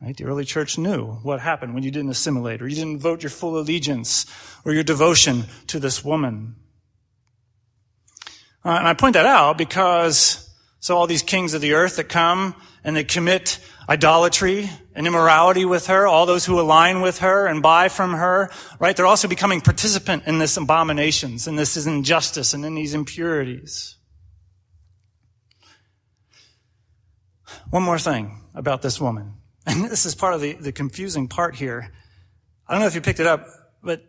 Right? 0.00 0.16
The 0.16 0.24
early 0.24 0.44
church 0.44 0.76
knew 0.76 1.06
what 1.22 1.40
happened 1.40 1.74
when 1.74 1.82
you 1.82 1.90
didn't 1.90 2.10
assimilate, 2.10 2.60
or 2.60 2.68
you 2.68 2.76
didn't 2.76 3.00
vote 3.00 3.22
your 3.22 3.30
full 3.30 3.58
allegiance, 3.58 4.26
or 4.64 4.72
your 4.72 4.82
devotion 4.82 5.44
to 5.68 5.78
this 5.78 6.04
woman. 6.04 6.56
Uh, 8.64 8.76
and 8.78 8.88
I 8.88 8.94
point 8.94 9.14
that 9.14 9.26
out 9.26 9.56
because 9.56 10.50
so 10.80 10.96
all 10.96 11.06
these 11.06 11.22
kings 11.22 11.54
of 11.54 11.60
the 11.60 11.72
earth 11.74 11.96
that 11.96 12.08
come 12.08 12.54
and 12.84 12.96
they 12.96 13.04
commit 13.04 13.58
idolatry 13.88 14.70
and 14.94 15.06
immorality 15.06 15.64
with 15.64 15.86
her, 15.86 16.06
all 16.06 16.26
those 16.26 16.44
who 16.44 16.60
align 16.60 17.00
with 17.00 17.18
her 17.18 17.46
and 17.46 17.62
buy 17.62 17.88
from 17.88 18.14
her, 18.14 18.50
right? 18.78 18.96
They're 18.96 19.06
also 19.06 19.28
becoming 19.28 19.60
participant 19.60 20.24
in 20.26 20.38
this 20.38 20.56
abominations 20.56 21.46
and 21.46 21.58
this 21.58 21.76
is 21.76 21.86
injustice 21.86 22.54
and 22.54 22.64
in 22.64 22.74
these 22.74 22.92
impurities. 22.92 23.96
One 27.70 27.82
more 27.82 27.98
thing 27.98 28.42
about 28.54 28.82
this 28.82 29.00
woman. 29.00 29.34
And 29.66 29.84
this 29.84 30.06
is 30.06 30.14
part 30.14 30.32
of 30.32 30.40
the, 30.40 30.52
the 30.52 30.72
confusing 30.72 31.26
part 31.28 31.56
here. 31.56 31.90
I 32.68 32.72
don't 32.72 32.80
know 32.80 32.86
if 32.86 32.94
you 32.94 33.00
picked 33.00 33.20
it 33.20 33.26
up, 33.26 33.46
but 33.82 34.04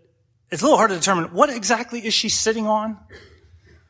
it's 0.52 0.62
a 0.62 0.66
little 0.66 0.78
hard 0.78 0.92
to 0.92 0.96
determine 0.96 1.34
what 1.34 1.50
exactly 1.50 2.06
is 2.06 2.14
she 2.14 2.30
sitting 2.30 2.68
on? 2.68 2.98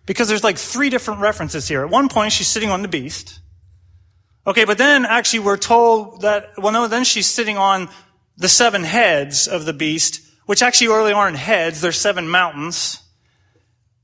Because 0.06 0.30
there's 0.30 0.43
like 0.43 0.58
three 0.58 0.89
different 0.89 1.19
references 1.19 1.67
here. 1.67 1.82
At 1.82 1.89
one 1.89 2.08
point, 2.08 2.32
she's 2.32 2.47
sitting 2.47 2.69
on 2.69 2.82
the 2.82 2.88
beast. 2.88 3.41
Okay, 4.47 4.63
but 4.63 4.77
then 4.77 5.06
actually 5.06 5.39
we're 5.39 5.58
told 5.58 6.21
that, 6.21 6.51
well, 6.58 6.71
no, 6.71 6.88
then 6.88 7.03
she's 7.03 7.27
sitting 7.27 7.58
on 7.58 7.89
the 8.38 8.47
seven 8.47 8.84
heads 8.84 9.47
of 9.47 9.65
the 9.65 9.73
beast, 9.73 10.21
which 10.45 10.62
actually 10.62 10.88
really 10.88 11.12
aren't 11.12 11.36
heads, 11.36 11.82
they're 11.82 11.91
seven 11.91 12.30
mountains. 12.30 13.01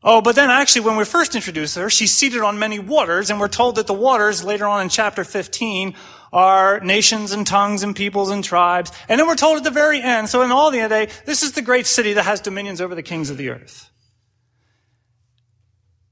Oh, 0.03 0.21
but 0.21 0.35
then 0.35 0.49
actually 0.49 0.81
when 0.81 0.97
we 0.97 1.05
first 1.05 1.33
introduce 1.33 1.75
her, 1.75 1.89
she's 1.89 2.13
seated 2.13 2.41
on 2.41 2.59
many 2.59 2.77
waters, 2.77 3.29
and 3.29 3.39
we're 3.39 3.47
told 3.47 3.75
that 3.75 3.87
the 3.87 3.93
waters 3.93 4.43
later 4.43 4.65
on 4.65 4.81
in 4.81 4.89
chapter 4.89 5.23
15 5.23 5.95
are 6.33 6.81
nations 6.81 7.31
and 7.31 7.47
tongues 7.47 7.83
and 7.83 7.95
peoples 7.95 8.29
and 8.29 8.43
tribes. 8.43 8.91
And 9.07 9.19
then 9.19 9.27
we're 9.27 9.35
told 9.35 9.57
at 9.57 9.63
the 9.63 9.71
very 9.71 10.01
end, 10.01 10.27
so 10.27 10.41
in 10.41 10.51
all 10.51 10.71
the 10.71 10.89
day, 10.89 11.07
this 11.25 11.43
is 11.43 11.53
the 11.53 11.61
great 11.61 11.85
city 11.85 12.13
that 12.13 12.23
has 12.23 12.41
dominions 12.41 12.81
over 12.81 12.95
the 12.95 13.03
kings 13.03 13.29
of 13.29 13.37
the 13.37 13.49
earth. 13.49 13.89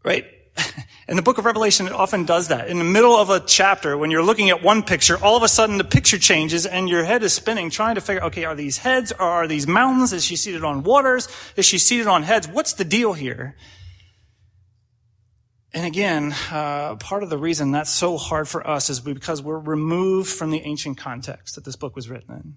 Right? 0.03 0.25
And 1.07 1.17
the 1.17 1.23
book 1.23 1.37
of 1.37 1.43
Revelation 1.43 1.87
it 1.87 1.91
often 1.91 2.23
does 2.23 2.47
that. 2.47 2.69
In 2.69 2.77
the 2.77 2.85
middle 2.85 3.17
of 3.17 3.29
a 3.29 3.41
chapter, 3.41 3.97
when 3.97 4.11
you're 4.11 4.23
looking 4.23 4.49
at 4.49 4.63
one 4.63 4.81
picture, 4.81 5.17
all 5.21 5.35
of 5.35 5.43
a 5.43 5.49
sudden 5.49 5.77
the 5.77 5.83
picture 5.83 6.17
changes 6.17 6.65
and 6.65 6.87
your 6.87 7.03
head 7.03 7.21
is 7.21 7.33
spinning, 7.33 7.69
trying 7.69 7.95
to 7.95 8.01
figure, 8.01 8.23
okay, 8.23 8.45
are 8.45 8.55
these 8.55 8.77
heads 8.77 9.11
or 9.11 9.25
are 9.25 9.45
these 9.45 9.67
mountains? 9.67 10.13
Is 10.13 10.23
she 10.23 10.37
seated 10.37 10.63
on 10.63 10.83
waters? 10.83 11.27
Is 11.57 11.65
she 11.65 11.79
seated 11.79 12.07
on 12.07 12.23
heads? 12.23 12.47
What's 12.47 12.71
the 12.71 12.85
deal 12.85 13.11
here? 13.11 13.57
And 15.73 15.85
again, 15.85 16.35
uh, 16.51 16.95
part 16.95 17.23
of 17.23 17.29
the 17.29 17.37
reason 17.37 17.71
that's 17.71 17.89
so 17.89 18.17
hard 18.17 18.47
for 18.47 18.67
us 18.67 18.89
is 18.89 18.99
because 18.99 19.41
we're 19.41 19.59
removed 19.59 20.29
from 20.29 20.51
the 20.51 20.61
ancient 20.61 20.97
context 20.97 21.55
that 21.55 21.63
this 21.63 21.77
book 21.77 21.95
was 21.95 22.09
written 22.09 22.35
in. 22.35 22.55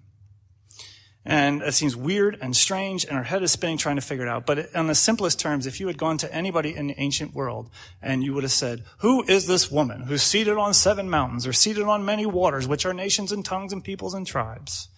And 1.27 1.63
it 1.63 1.73
seems 1.73 1.95
weird 1.95 2.37
and 2.39 2.55
strange, 2.55 3.03
and 3.03 3.17
our 3.17 3.23
head 3.23 3.41
is 3.41 3.51
spinning 3.51 3.79
trying 3.79 3.95
to 3.95 4.01
figure 4.01 4.25
it 4.25 4.29
out. 4.29 4.45
But 4.45 4.75
on 4.75 4.85
the 4.85 4.93
simplest 4.93 5.39
terms, 5.39 5.65
if 5.65 5.79
you 5.79 5.87
had 5.87 5.97
gone 5.97 6.19
to 6.19 6.31
anybody 6.33 6.75
in 6.75 6.87
the 6.87 6.99
ancient 6.99 7.33
world 7.33 7.71
and 7.99 8.23
you 8.23 8.33
would 8.35 8.43
have 8.43 8.51
said, 8.51 8.83
Who 8.99 9.23
is 9.23 9.47
this 9.47 9.71
woman 9.71 10.01
who's 10.03 10.21
seated 10.21 10.57
on 10.57 10.75
seven 10.75 11.09
mountains 11.09 11.47
or 11.47 11.53
seated 11.53 11.83
on 11.83 12.05
many 12.05 12.27
waters, 12.27 12.67
which 12.67 12.85
are 12.85 12.93
nations 12.93 13.31
and 13.31 13.43
tongues 13.43 13.73
and 13.73 13.83
peoples 13.83 14.13
and 14.13 14.27
tribes? 14.27 14.89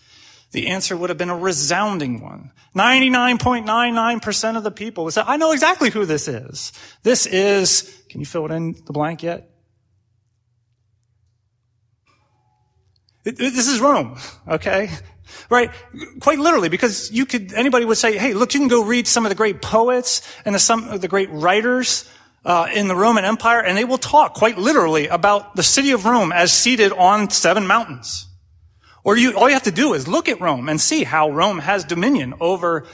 The 0.52 0.68
answer 0.68 0.96
would 0.96 1.10
have 1.10 1.18
been 1.18 1.30
a 1.30 1.38
resounding 1.38 2.22
one. 2.22 2.52
99.99% 2.76 4.58
of 4.58 4.64
the 4.64 4.72
people 4.72 5.04
would 5.04 5.14
say, 5.14 5.24
I 5.26 5.38
know 5.38 5.52
exactly 5.52 5.90
who 5.90 6.06
this 6.06 6.28
is. 6.28 6.72
This 7.04 7.26
is, 7.26 8.04
can 8.10 8.20
you 8.20 8.26
fill 8.26 8.46
it 8.46 8.52
in 8.52 8.74
the 8.86 8.94
blank 8.94 9.24
yet? 9.24 9.50
This 13.24 13.68
is 13.68 13.82
Rome, 13.82 14.18
okay? 14.48 14.90
Right? 15.50 15.70
Quite 16.22 16.40
literally, 16.40 16.70
because 16.70 17.12
you 17.12 17.26
could, 17.26 17.52
anybody 17.52 17.84
would 17.84 17.98
say, 17.98 18.18
hey, 18.18 18.34
look, 18.34 18.54
you 18.54 18.62
can 18.62 18.70
go 18.70 18.86
read 18.86 19.06
some 19.06 19.26
of 19.26 19.30
the 19.30 19.36
great 19.36 19.62
poets 19.62 20.22
and 20.46 20.56
the, 20.56 20.60
some 20.60 20.88
of 20.88 21.02
the 21.02 21.10
great 21.10 21.30
writers 21.32 22.10
uh, 22.46 22.70
in 22.74 22.88
the 22.88 22.96
Roman 22.96 23.26
Empire, 23.26 23.62
and 23.62 23.78
they 23.78 23.84
will 23.84 23.98
talk 23.98 24.34
quite 24.34 24.58
literally 24.58 25.08
about 25.08 25.58
the 25.58 25.64
city 25.64 25.92
of 25.92 26.06
Rome 26.06 26.32
as 26.32 26.54
seated 26.54 26.94
on 26.94 27.30
seven 27.30 27.68
mountains. 27.68 28.28
Or 29.08 29.16
you, 29.16 29.38
all 29.38 29.48
you 29.48 29.54
have 29.54 29.64
to 29.64 29.72
do 29.72 29.94
is 29.94 30.06
look 30.06 30.28
at 30.28 30.42
Rome 30.42 30.68
and 30.68 30.82
see 30.82 31.06
how 31.06 31.30
Rome 31.30 31.60
has 31.60 31.86
dominion 31.86 32.34
over 32.42 32.86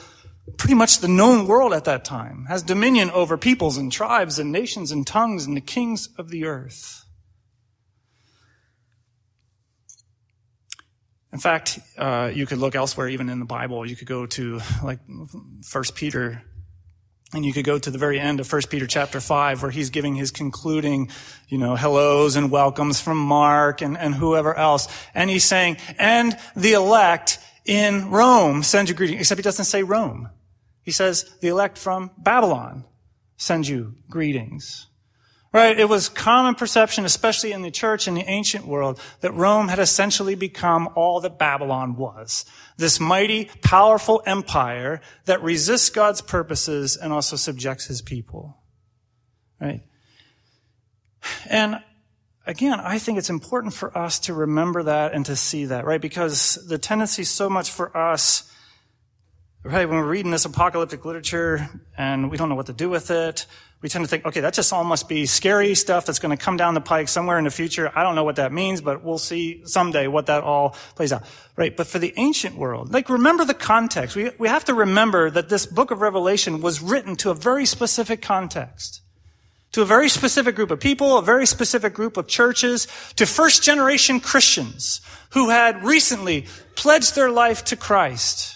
pretty 0.58 0.76
much 0.76 1.00
the 1.00 1.08
known 1.08 1.48
world 1.48 1.74
at 1.74 1.86
that 1.86 2.06
time, 2.06 2.46
has 2.50 2.62
dominion 2.62 3.10
over 3.10 3.36
peoples 3.36 3.78
and 3.78 3.92
tribes 3.92 4.38
and 4.38 4.52
nations 4.52 4.92
and 4.92 5.08
tongues 5.08 5.48
and 5.48 5.58
the 5.58 5.62
kings 5.62 6.10
of 6.20 6.30
the 6.30 6.46
earth. 6.46 7.04
In 11.32 11.40
fact, 11.40 11.80
uh, 11.98 12.30
you 12.32 12.46
could 12.46 12.60
look 12.60 12.76
elsewhere, 12.76 13.10
even 13.10 13.28
in 13.28 13.40
the 13.40 13.46
Bible. 13.46 13.84
You 13.84 13.96
could 13.96 14.08
go 14.08 14.28
to 14.28 14.62
like 14.84 15.00
First 15.66 15.96
Peter, 15.96 16.44
and 17.34 17.46
you 17.46 17.54
could 17.54 17.66
go 17.66 17.78
to 17.78 17.92
the 17.92 17.98
very 17.98 18.20
end 18.20 18.40
of 18.40 18.48
First 18.48 18.70
Peter 18.70 18.88
chapter 18.88 19.20
five, 19.20 19.62
where 19.62 19.72
he's 19.72 19.90
giving 19.90 20.16
his 20.16 20.32
concluding, 20.32 21.10
you 21.48 21.58
know, 21.58 21.76
hellos 21.76 22.36
and 22.36 22.52
welcomes 22.52 23.02
from 23.02 23.18
Mark 23.18 23.82
and, 23.82 23.98
and 23.98 24.14
whoever 24.14 24.56
else, 24.56 24.88
and 25.14 25.30
he's 25.30 25.44
saying, 25.44 25.78
"And 25.98 26.38
the 26.56 26.74
elect 26.74 27.40
in 27.66 28.10
Rome 28.10 28.64
send 28.64 28.90
you 28.90 28.96
greetings." 28.96 29.22
Except 29.22 29.40
he 29.40 29.44
doesn't 29.44 29.66
say 29.66 29.84
Rome. 29.84 30.30
He 30.84 30.92
says, 30.92 31.30
"The 31.42 31.48
elect 31.48 31.78
from 31.78 32.12
Babylon 32.18 32.86
send 33.38 33.68
you 33.68 33.96
greetings." 34.10 34.88
Right? 35.54 35.80
It 35.80 35.88
was 35.88 36.10
common 36.10 36.56
perception, 36.56 37.06
especially 37.06 37.52
in 37.52 37.62
the 37.62 37.70
church 37.70 38.08
in 38.08 38.16
the 38.16 38.28
ancient 38.28 38.66
world, 38.66 39.00
that 39.22 39.32
Rome 39.34 39.68
had 39.68 39.78
essentially 39.78 40.34
become 40.34 40.90
all 40.96 41.22
that 41.22 41.38
Babylon 41.38 41.96
was. 41.96 42.46
This 42.78 43.00
mighty, 43.00 43.52
powerful 43.62 44.24
empire 44.26 45.00
that 45.26 45.44
resists 45.44 45.92
God's 45.92 46.22
purposes 46.22 46.98
and 46.98 47.14
also 47.14 47.36
subjects 47.36 47.86
his 47.86 48.02
people. 48.02 48.58
Right? 49.62 49.82
And 51.48 51.80
again, 52.48 52.80
I 52.80 52.98
think 52.98 53.20
it's 53.20 53.30
important 53.30 53.74
for 53.74 53.96
us 53.96 54.20
to 54.22 54.34
remember 54.34 54.84
that 54.84 55.14
and 55.14 55.26
to 55.28 55.36
see 55.36 55.66
that, 55.66 55.86
right? 55.86 56.02
Because 56.02 56.56
the 56.68 56.78
tendency 56.78 57.24
so 57.24 57.50
much 57.50 57.72
for 57.72 57.96
us, 57.96 58.52
right, 59.64 59.88
when 59.88 59.98
we're 59.98 60.10
reading 60.10 60.32
this 60.32 60.46
apocalyptic 60.46 61.06
literature 61.06 61.70
and 61.98 62.30
we 62.30 62.38
don't 62.38 62.50
know 62.50 62.56
what 62.56 62.66
to 62.66 62.74
do 62.74 62.90
with 62.90 63.12
it, 63.12 63.46
we 63.84 63.90
tend 63.90 64.06
to 64.06 64.08
think, 64.08 64.26
okay, 64.26 64.40
that 64.40 64.54
just 64.54 64.72
all 64.72 64.86
must 64.86 65.10
be 65.10 65.26
scary 65.26 65.76
stuff 65.76 66.06
that's 66.06 66.18
going 66.18 66.36
to 66.36 66.42
come 66.42 66.56
down 66.56 66.74
the 66.74 66.80
pike 66.80 67.10
somewhere 67.10 67.38
in 67.38 67.44
the 67.44 67.52
future. 67.52 67.92
I 67.94 68.02
don't 68.02 68.16
know 68.16 68.24
what 68.24 68.38
that 68.38 68.54
means, 68.54 68.80
but 68.80 69.04
we'll 69.04 69.18
see 69.18 69.62
someday 69.66 70.08
what 70.08 70.28
that 70.28 70.42
all 70.42 70.70
plays 70.96 71.12
out. 71.12 71.24
Right. 71.58 71.76
But 71.76 71.88
for 71.88 72.00
the 72.00 72.14
ancient 72.16 72.56
world, 72.56 72.94
like 72.94 73.10
remember 73.10 73.44
the 73.44 73.54
context. 73.54 74.16
We, 74.16 74.32
we 74.40 74.48
have 74.48 74.64
to 74.66 74.74
remember 74.74 75.30
that 75.30 75.50
this 75.50 75.66
book 75.66 75.92
of 75.92 76.00
Revelation 76.00 76.62
was 76.62 76.82
written 76.82 77.18
to 77.18 77.30
a 77.30 77.34
very 77.34 77.66
specific 77.66 78.22
context. 78.22 79.02
To 79.74 79.82
a 79.82 79.86
very 79.86 80.08
specific 80.08 80.56
group 80.56 80.72
of 80.72 80.80
people, 80.80 81.18
a 81.18 81.22
very 81.22 81.46
specific 81.46 81.94
group 81.94 82.16
of 82.16 82.26
churches, 82.28 82.88
to 83.18 83.26
first 83.26 83.64
generation 83.64 84.22
Christians 84.22 85.02
who 85.32 85.50
had 85.50 85.84
recently 85.84 86.46
pledged 86.76 87.16
their 87.16 87.30
life 87.30 87.66
to 87.66 87.76
Christ. 87.76 88.56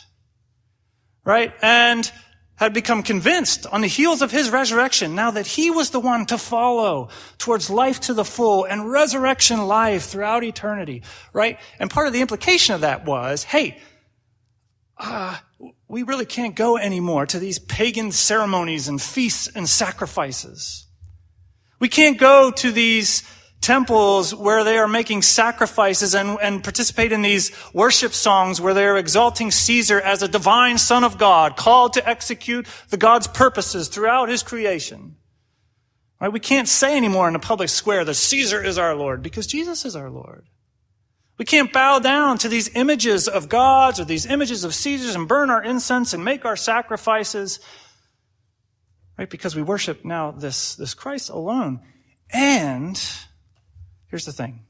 Right? 1.26 1.54
And 1.62 2.10
had 2.58 2.74
become 2.74 3.04
convinced 3.04 3.66
on 3.68 3.82
the 3.82 3.88
heels 3.88 4.22
of 4.22 4.32
his 4.32 4.50
resurrection 4.50 5.16
now 5.16 5.32
that 5.32 5.48
he 5.48 5.72
was 5.72 5.92
the 5.92 6.00
one 6.00 6.26
to 6.26 6.38
follow 6.38 7.10
towards 7.38 7.70
life 7.70 8.00
to 8.02 8.14
the 8.14 8.26
full 8.26 8.66
and 8.66 8.92
resurrection 8.92 9.66
life 9.66 10.06
throughout 10.06 10.44
eternity, 10.44 11.04
right? 11.34 11.60
And 11.80 11.90
part 11.90 12.08
of 12.08 12.14
the 12.14 12.22
implication 12.22 12.76
of 12.76 12.82
that 12.82 13.06
was, 13.06 13.44
hey, 13.44 13.80
uh, 14.98 15.38
we 15.88 16.04
really 16.04 16.26
can't 16.26 16.56
go 16.56 16.78
anymore 16.78 17.26
to 17.28 17.40
these 17.40 17.60
pagan 17.60 18.12
ceremonies 18.12 18.88
and 18.88 19.02
feasts 19.02 19.48
and 19.56 19.70
sacrifices. 19.70 20.88
We 21.80 21.90
can't 21.90 22.18
go 22.18 22.50
to 22.52 22.72
these 22.72 23.22
temples 23.62 24.34
where 24.34 24.64
they 24.64 24.78
are 24.78 24.88
making 24.88 25.22
sacrifices 25.22 26.16
and, 26.16 26.38
and 26.42 26.64
participate 26.64 27.12
in 27.12 27.22
these 27.22 27.52
worship 27.74 28.14
songs 28.14 28.62
where 28.62 28.74
they're 28.74 28.98
exalting 28.98 29.52
Caesar 29.52 30.00
as 30.00 30.22
a 30.22 30.28
divine 30.28 30.78
son 30.78 31.04
of 31.04 31.18
God, 31.18 31.58
called 31.58 31.94
to 31.94 32.08
execute 32.08 32.68
the 32.90 32.98
God's 32.98 33.28
purposes 33.28 33.88
throughout 33.88 34.30
his 34.30 34.44
creation. 34.44 35.16
Right? 36.20 36.32
We 36.32 36.40
can't 36.40 36.68
say 36.68 36.98
anymore 36.98 37.28
in 37.28 37.34
the 37.34 37.40
public 37.40 37.70
square 37.70 38.04
that 38.06 38.16
Caesar 38.16 38.64
is 38.64 38.78
our 38.78 38.96
Lord 38.96 39.22
because 39.22 39.48
Jesus 39.48 39.86
is 39.86 39.96
our 39.96 40.10
Lord. 40.10 40.46
We 41.38 41.46
can't 41.46 41.72
bow 41.72 42.00
down 42.00 42.40
to 42.40 42.50
these 42.50 42.76
images 42.76 43.28
of 43.28 43.48
gods 43.48 44.00
or 44.00 44.06
these 44.06 44.26
images 44.26 44.64
of 44.64 44.74
Caesars 44.74 45.14
and 45.14 45.28
burn 45.28 45.52
our 45.52 45.64
incense 45.64 46.14
and 46.14 46.26
make 46.26 46.46
our 46.46 46.56
sacrifices. 46.56 47.60
Right? 49.20 49.30
Because 49.30 49.56
we 49.56 49.62
worship 49.62 50.04
now 50.04 50.32
this, 50.32 50.76
this 50.76 50.96
Christ 50.96 51.30
alone. 51.30 51.82
And 52.32 53.00
here's 54.08 54.26
the 54.26 54.32
thing. 54.32 54.62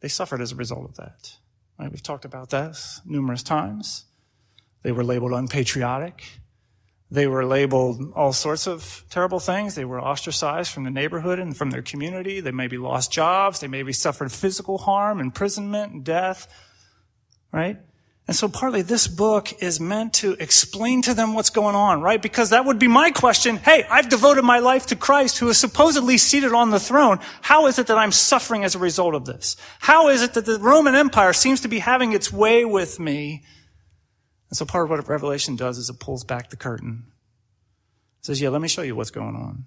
They 0.00 0.08
suffered 0.08 0.40
as 0.40 0.52
a 0.52 0.56
result 0.56 0.84
of 0.84 0.96
that. 0.96 1.36
Right? 1.78 1.90
We've 1.90 2.02
talked 2.02 2.24
about 2.24 2.50
this 2.50 3.00
numerous 3.04 3.42
times. 3.42 4.04
They 4.82 4.92
were 4.92 5.04
labeled 5.04 5.32
unpatriotic. 5.32 6.24
They 7.10 7.26
were 7.26 7.44
labeled 7.44 8.12
all 8.14 8.32
sorts 8.32 8.66
of 8.66 9.04
terrible 9.08 9.40
things. 9.40 9.74
They 9.74 9.84
were 9.84 10.00
ostracized 10.00 10.72
from 10.72 10.84
the 10.84 10.90
neighborhood 10.90 11.38
and 11.38 11.56
from 11.56 11.70
their 11.70 11.82
community. 11.82 12.40
They 12.40 12.50
maybe 12.50 12.76
lost 12.76 13.12
jobs. 13.12 13.60
They 13.60 13.68
maybe 13.68 13.92
suffered 13.92 14.32
physical 14.32 14.78
harm, 14.78 15.20
imprisonment, 15.20 15.92
and 15.92 16.04
death. 16.04 16.48
Right? 17.52 17.78
And 18.26 18.34
so 18.34 18.48
partly 18.48 18.80
this 18.80 19.06
book 19.06 19.62
is 19.62 19.78
meant 19.78 20.14
to 20.14 20.32
explain 20.40 21.02
to 21.02 21.12
them 21.12 21.34
what's 21.34 21.50
going 21.50 21.74
on, 21.74 22.00
right? 22.00 22.20
Because 22.20 22.50
that 22.50 22.64
would 22.64 22.78
be 22.78 22.88
my 22.88 23.10
question. 23.10 23.56
Hey, 23.56 23.84
I've 23.90 24.08
devoted 24.08 24.44
my 24.44 24.60
life 24.60 24.86
to 24.86 24.96
Christ 24.96 25.38
who 25.38 25.48
is 25.50 25.58
supposedly 25.58 26.16
seated 26.16 26.54
on 26.54 26.70
the 26.70 26.80
throne. 26.80 27.20
How 27.42 27.66
is 27.66 27.78
it 27.78 27.86
that 27.88 27.98
I'm 27.98 28.12
suffering 28.12 28.64
as 28.64 28.74
a 28.74 28.78
result 28.78 29.14
of 29.14 29.26
this? 29.26 29.56
How 29.78 30.08
is 30.08 30.22
it 30.22 30.32
that 30.34 30.46
the 30.46 30.58
Roman 30.58 30.94
Empire 30.94 31.34
seems 31.34 31.60
to 31.60 31.68
be 31.68 31.80
having 31.80 32.12
its 32.12 32.32
way 32.32 32.64
with 32.64 32.98
me? 32.98 33.44
And 34.48 34.56
so 34.56 34.64
part 34.64 34.84
of 34.84 34.90
what 34.90 35.06
Revelation 35.06 35.54
does 35.54 35.76
is 35.76 35.90
it 35.90 36.00
pulls 36.00 36.24
back 36.24 36.48
the 36.48 36.56
curtain. 36.56 37.04
It 38.20 38.26
says, 38.26 38.40
yeah, 38.40 38.48
let 38.48 38.62
me 38.62 38.68
show 38.68 38.82
you 38.82 38.96
what's 38.96 39.10
going 39.10 39.36
on. 39.36 39.66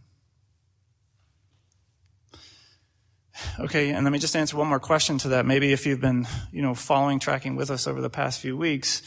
Okay, 3.60 3.91
and 3.91 4.04
let 4.04 4.12
me 4.12 4.19
just 4.19 4.36
answer 4.36 4.58
one 4.58 4.67
more 4.67 4.80
question 4.80 5.17
to 5.19 5.30
that. 5.30 5.45
Maybe 5.45 5.71
if 5.71 5.86
you've 5.86 6.02
been, 6.02 6.28
you 6.52 6.62
know, 6.62 6.73
following, 6.73 7.19
tracking 7.19 7.56
with 7.56 7.69
us 7.69 7.88
over 7.88 8.02
the 8.02 8.10
past 8.10 8.39
few 8.39 8.58
weeks, 8.58 9.02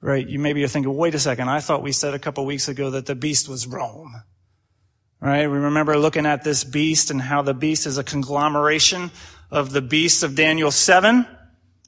right, 0.00 0.26
you 0.26 0.38
maybe 0.38 0.60
you're 0.60 0.68
thinking, 0.68 0.94
wait 0.94 1.14
a 1.14 1.18
second, 1.18 1.48
I 1.48 1.60
thought 1.60 1.82
we 1.82 1.92
said 1.92 2.14
a 2.14 2.18
couple 2.18 2.44
weeks 2.46 2.68
ago 2.68 2.90
that 2.90 3.06
the 3.06 3.14
beast 3.14 3.48
was 3.48 3.66
Rome. 3.66 4.22
Right? 5.20 5.46
We 5.46 5.58
remember 5.58 5.98
looking 5.98 6.24
at 6.24 6.44
this 6.44 6.64
beast 6.64 7.10
and 7.10 7.20
how 7.20 7.42
the 7.42 7.52
beast 7.52 7.86
is 7.86 7.98
a 7.98 8.04
conglomeration 8.04 9.10
of 9.50 9.72
the 9.72 9.82
beasts 9.82 10.22
of 10.22 10.34
Daniel 10.34 10.70
7, 10.70 11.26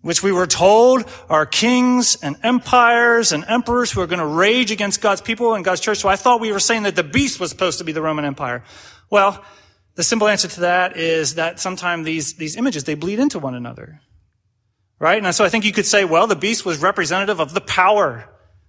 which 0.03 0.23
we 0.23 0.33
were 0.33 0.47
told 0.47 1.09
are 1.31 1.47
kings 1.47 2.17
and 2.23 2.37
empires 2.43 3.33
and 3.33 3.45
emperors 3.49 3.91
who 3.91 4.03
are 4.03 4.07
going 4.07 4.19
to 4.19 4.27
rage 4.27 4.71
against 4.71 5.01
God's 5.01 5.23
people 5.23 5.55
and 5.55 5.65
God's 5.65 5.81
church. 5.81 5.99
So 5.99 6.11
I 6.11 6.17
thought 6.17 6.41
we 6.41 6.53
were 6.53 6.61
saying 6.61 6.83
that 6.83 6.97
the 6.97 7.05
beast 7.05 7.41
was 7.41 7.51
supposed 7.51 7.79
to 7.79 7.85
be 7.85 7.93
the 7.93 8.03
Roman 8.03 8.27
Empire. 8.27 8.65
Well, 9.09 9.43
the 9.95 10.03
simple 10.03 10.29
answer 10.29 10.49
to 10.49 10.61
that 10.61 10.97
is 10.97 11.35
that 11.35 11.61
sometimes 11.61 12.07
these, 12.07 12.35
these 12.35 12.57
images, 12.57 12.85
they 12.85 12.95
bleed 12.95 13.19
into 13.19 13.39
one 13.39 13.55
another. 13.55 14.01
Right? 14.99 15.23
And 15.23 15.35
so 15.35 15.45
I 15.45 15.49
think 15.49 15.65
you 15.65 15.73
could 15.73 15.87
say, 15.87 16.05
well, 16.05 16.27
the 16.27 16.37
beast 16.37 16.65
was 16.65 16.79
representative 16.79 17.41
of 17.41 17.55
the 17.55 17.61
power 17.61 18.29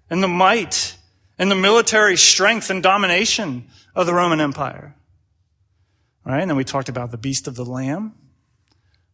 and 0.09 0.23
the 0.23 0.27
might 0.27 0.97
and 1.37 1.49
the 1.49 1.55
military 1.55 2.17
strength 2.17 2.69
and 2.69 2.81
domination 2.81 3.67
of 3.95 4.05
the 4.05 4.13
Roman 4.13 4.41
Empire. 4.41 4.95
Right? 6.25 6.41
And 6.41 6.49
then 6.49 6.57
we 6.57 6.63
talked 6.63 6.89
about 6.89 7.11
the 7.11 7.17
beast 7.17 7.47
of 7.47 7.55
the 7.55 7.65
lamb, 7.65 8.15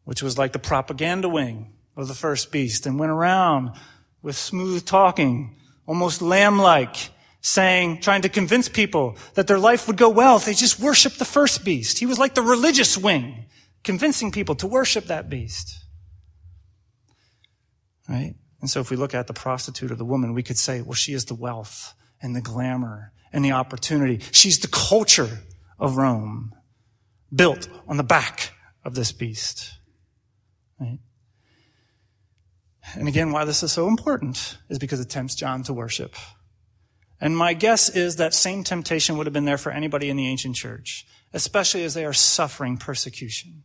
which 0.06 0.24
was 0.24 0.38
like 0.38 0.54
the 0.54 0.60
propaganda 0.60 1.28
wing 1.28 1.74
of 1.98 2.08
the 2.08 2.14
first 2.14 2.52
beast 2.52 2.86
and 2.86 2.98
went 2.98 3.12
around 3.12 3.72
with 4.22 4.38
smooth 4.38 4.86
talking, 4.86 5.58
almost 5.86 6.22
lamb-like, 6.22 7.10
saying, 7.42 8.02
trying 8.02 8.22
to 8.22 8.30
convince 8.30 8.68
people 8.68 9.18
that 9.36 9.48
their 9.48 9.60
life 9.60 9.88
would 9.88 9.98
go 9.98 10.10
well 10.10 10.38
if 10.38 10.46
they 10.46 10.54
just 10.54 10.80
worship 10.80 11.14
the 11.14 11.26
first 11.26 11.64
beast. 11.64 12.00
He 12.00 12.06
was 12.06 12.20
like 12.20 12.36
the 12.36 12.42
religious 12.42 12.98
wing, 12.98 13.46
convincing 13.84 14.32
people 14.32 14.56
to 14.56 14.68
worship 14.68 15.06
that 15.06 15.30
beast. 15.30 15.86
Right? 18.08 18.36
And 18.62 18.70
so 18.70 18.82
if 18.82 18.90
we 18.90 18.98
look 18.98 19.14
at 19.14 19.28
the 19.28 19.34
prostitute 19.34 19.92
or 19.92 19.96
the 19.96 20.06
woman, 20.06 20.34
we 20.34 20.44
could 20.44 20.58
say, 20.58 20.82
well, 20.82 20.94
she 20.94 21.14
is 21.14 21.26
the 21.26 21.36
wealth 21.36 21.94
and 22.22 22.36
the 22.36 22.42
glamour 22.42 23.14
and 23.32 23.46
the 23.46 23.52
opportunity. 23.52 24.20
She's 24.32 24.60
the 24.60 24.68
culture 24.68 25.40
of 25.80 25.96
Rome, 25.96 26.54
built 27.34 27.70
on 27.88 27.98
the 27.98 28.04
back 28.04 28.54
of 28.84 28.96
this 28.96 29.12
beast. 29.12 29.76
Right? 30.80 31.00
And 32.96 33.08
again, 33.08 33.32
why 33.32 33.46
this 33.46 33.64
is 33.64 33.72
so 33.72 33.88
important 33.88 34.58
is 34.68 34.80
because 34.80 35.00
it 35.00 35.10
tempts 35.10 35.36
John 35.36 35.64
to 35.64 35.74
worship. 35.74 36.16
And 37.22 37.36
my 37.36 37.54
guess 37.54 37.90
is 37.90 38.16
that 38.16 38.34
same 38.34 38.64
temptation 38.64 39.18
would 39.18 39.28
have 39.28 39.34
been 39.34 39.46
there 39.46 39.58
for 39.58 39.72
anybody 39.72 40.10
in 40.10 40.18
the 40.18 40.28
ancient 40.28 40.56
church, 40.56 41.06
especially 41.34 41.84
as 41.84 41.94
they 41.94 42.06
are 42.06 42.14
suffering 42.14 42.78
persecution, 42.78 43.64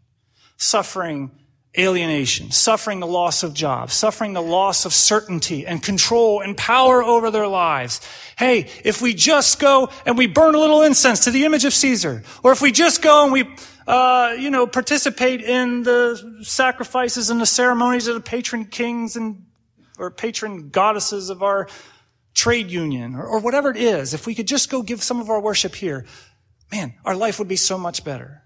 suffering 0.57 1.31
alienation, 1.77 2.51
suffering 2.51 3.01
the 3.01 3.07
loss 3.07 3.43
of 3.43 3.53
jobs, 3.53 3.95
suffering 3.95 4.33
the 4.33 4.43
loss 4.43 4.85
of 4.85 4.93
certainty 4.93 5.67
and 5.67 5.83
control 5.83 6.41
and 6.41 6.57
power 6.57 7.03
over 7.03 7.31
their 7.31 7.49
lives. 7.49 8.01
Hey, 8.37 8.69
if 8.85 9.03
we 9.03 9.13
just 9.13 9.59
go 9.59 9.91
and 10.07 10.17
we 10.17 10.27
burn 10.27 10.55
a 10.55 10.59
little 10.59 10.83
incense 10.83 11.25
to 11.25 11.31
the 11.31 11.45
image 11.45 11.65
of 11.65 11.73
Caesar, 11.73 12.23
or 12.43 12.53
if 12.53 12.61
we 12.63 12.71
just 12.71 13.03
go 13.03 13.25
and 13.25 13.33
we, 13.33 13.45
uh, 13.89 14.35
you 14.39 14.51
know, 14.51 14.67
participate 14.67 15.41
in 15.41 15.83
the 15.83 16.39
sacrifices 16.43 17.31
and 17.31 17.41
the 17.41 17.47
ceremonies 17.47 18.07
of 18.07 18.15
the 18.15 18.21
patron 18.21 18.67
kings 18.67 19.17
and 19.17 19.45
or 19.99 20.11
patron 20.11 20.71
goddesses 20.71 21.31
of 21.31 21.43
our 21.43 21.69
trade 22.35 22.71
union 22.71 23.15
or, 23.15 23.25
or 23.25 23.41
whatever 23.41 23.71
it 23.71 23.77
is, 23.77 24.13
if 24.13 24.27
we 24.27 24.35
could 24.35 24.49
just 24.49 24.71
go 24.71 24.83
give 24.83 25.03
some 25.03 25.21
of 25.21 25.31
our 25.31 25.41
worship 25.41 25.75
here, 25.75 26.05
man, 26.71 26.95
our 27.05 27.17
life 27.17 27.39
would 27.39 27.49
be 27.49 27.57
so 27.57 27.79
much 27.79 28.05
better. 28.05 28.43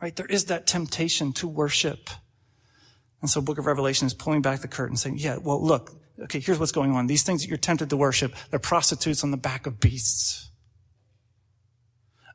Right? 0.00 0.14
There 0.14 0.26
is 0.26 0.46
that 0.46 0.66
temptation 0.66 1.32
to 1.34 1.48
worship. 1.48 2.10
And 3.20 3.30
so 3.30 3.40
book 3.40 3.58
of 3.58 3.66
Revelation 3.66 4.06
is 4.06 4.12
pulling 4.12 4.42
back 4.42 4.60
the 4.60 4.68
curtain 4.68 4.96
saying, 4.96 5.16
yeah, 5.18 5.38
well, 5.38 5.64
look, 5.64 5.92
okay, 6.24 6.40
here's 6.40 6.58
what's 6.58 6.72
going 6.72 6.94
on. 6.94 7.06
These 7.06 7.22
things 7.22 7.42
that 7.42 7.48
you're 7.48 7.56
tempted 7.56 7.88
to 7.90 7.96
worship, 7.96 8.34
they're 8.50 8.58
prostitutes 8.58 9.24
on 9.24 9.30
the 9.30 9.38
back 9.38 9.66
of 9.66 9.80
beasts. 9.80 10.50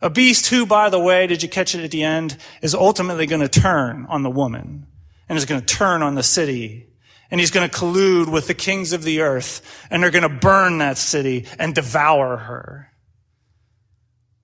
A 0.02 0.10
beast 0.10 0.48
who, 0.48 0.66
by 0.66 0.90
the 0.90 1.00
way, 1.00 1.28
did 1.28 1.44
you 1.44 1.50
catch 1.50 1.76
it 1.76 1.84
at 1.84 1.92
the 1.92 2.04
end, 2.04 2.38
is 2.62 2.74
ultimately 2.74 3.28
going 3.28 3.42
to 3.42 3.50
turn 3.50 4.08
on 4.10 4.24
the 4.24 4.30
woman 4.32 4.88
and 5.28 5.38
is 5.38 5.46
going 5.46 5.62
to 5.62 5.68
turn 5.68 6.02
on 6.02 6.16
the 6.16 6.24
city 6.24 6.89
and 7.32 7.40
he's 7.40 7.52
going 7.52 7.70
to 7.70 7.76
collude 7.76 8.32
with 8.32 8.48
the 8.48 8.54
kings 8.54 8.94
of 8.94 9.04
the 9.04 9.22
earth 9.22 9.62
and 9.90 10.02
they're 10.02 10.12
going 10.12 10.24
to 10.24 10.30
burn 10.30 10.80
that 10.80 10.98
city 10.98 11.46
and 11.58 11.76
devour 11.76 12.38
her. 12.38 12.92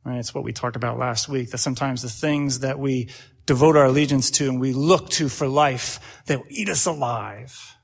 Right? 0.04 0.20
It's 0.20 0.36
what 0.36 0.44
we 0.44 0.54
talked 0.54 0.76
about 0.76 1.00
last 1.00 1.28
week, 1.28 1.52
that 1.52 1.58
sometimes 1.58 2.02
the 2.02 2.10
things 2.10 2.60
that 2.60 2.78
we 2.78 3.10
devote 3.46 3.76
our 3.76 3.86
allegiance 3.86 4.30
to 4.32 4.48
and 4.48 4.60
we 4.60 4.74
look 4.74 5.10
to 5.10 5.30
for 5.30 5.48
life, 5.48 6.00
they'll 6.28 6.44
eat 6.50 6.70
us 6.70 6.86
alive. 6.86 7.76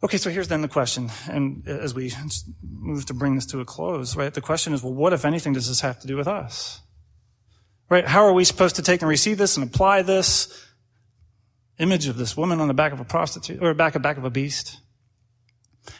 Okay, 0.00 0.16
so 0.16 0.30
here's 0.30 0.46
then 0.46 0.62
the 0.62 0.68
question, 0.68 1.10
and 1.28 1.66
as 1.66 1.92
we 1.92 2.12
move 2.62 3.04
to 3.06 3.14
bring 3.14 3.34
this 3.34 3.46
to 3.46 3.60
a 3.60 3.64
close, 3.64 4.14
right, 4.14 4.32
the 4.32 4.40
question 4.40 4.72
is, 4.72 4.80
well, 4.80 4.94
what, 4.94 5.12
if 5.12 5.24
anything, 5.24 5.54
does 5.54 5.66
this 5.66 5.80
have 5.80 5.98
to 6.00 6.06
do 6.06 6.16
with 6.16 6.28
us? 6.28 6.80
Right? 7.90 8.06
How 8.06 8.24
are 8.24 8.32
we 8.32 8.44
supposed 8.44 8.76
to 8.76 8.82
take 8.82 9.02
and 9.02 9.08
receive 9.08 9.38
this 9.38 9.56
and 9.56 9.66
apply 9.66 10.02
this? 10.02 10.67
Image 11.78 12.06
of 12.06 12.16
this 12.16 12.36
woman 12.36 12.60
on 12.60 12.68
the 12.68 12.74
back 12.74 12.92
of 12.92 13.00
a 13.00 13.04
prostitute 13.04 13.62
or 13.62 13.72
back 13.74 13.94
of 13.94 14.02
back 14.02 14.16
of 14.16 14.24
a 14.24 14.30
beast. 14.30 14.80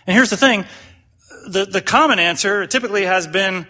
And 0.06 0.14
here's 0.14 0.30
the 0.30 0.36
thing. 0.36 0.64
The, 1.48 1.64
the 1.64 1.80
common 1.80 2.18
answer 2.18 2.66
typically 2.66 3.04
has 3.04 3.26
been, 3.26 3.66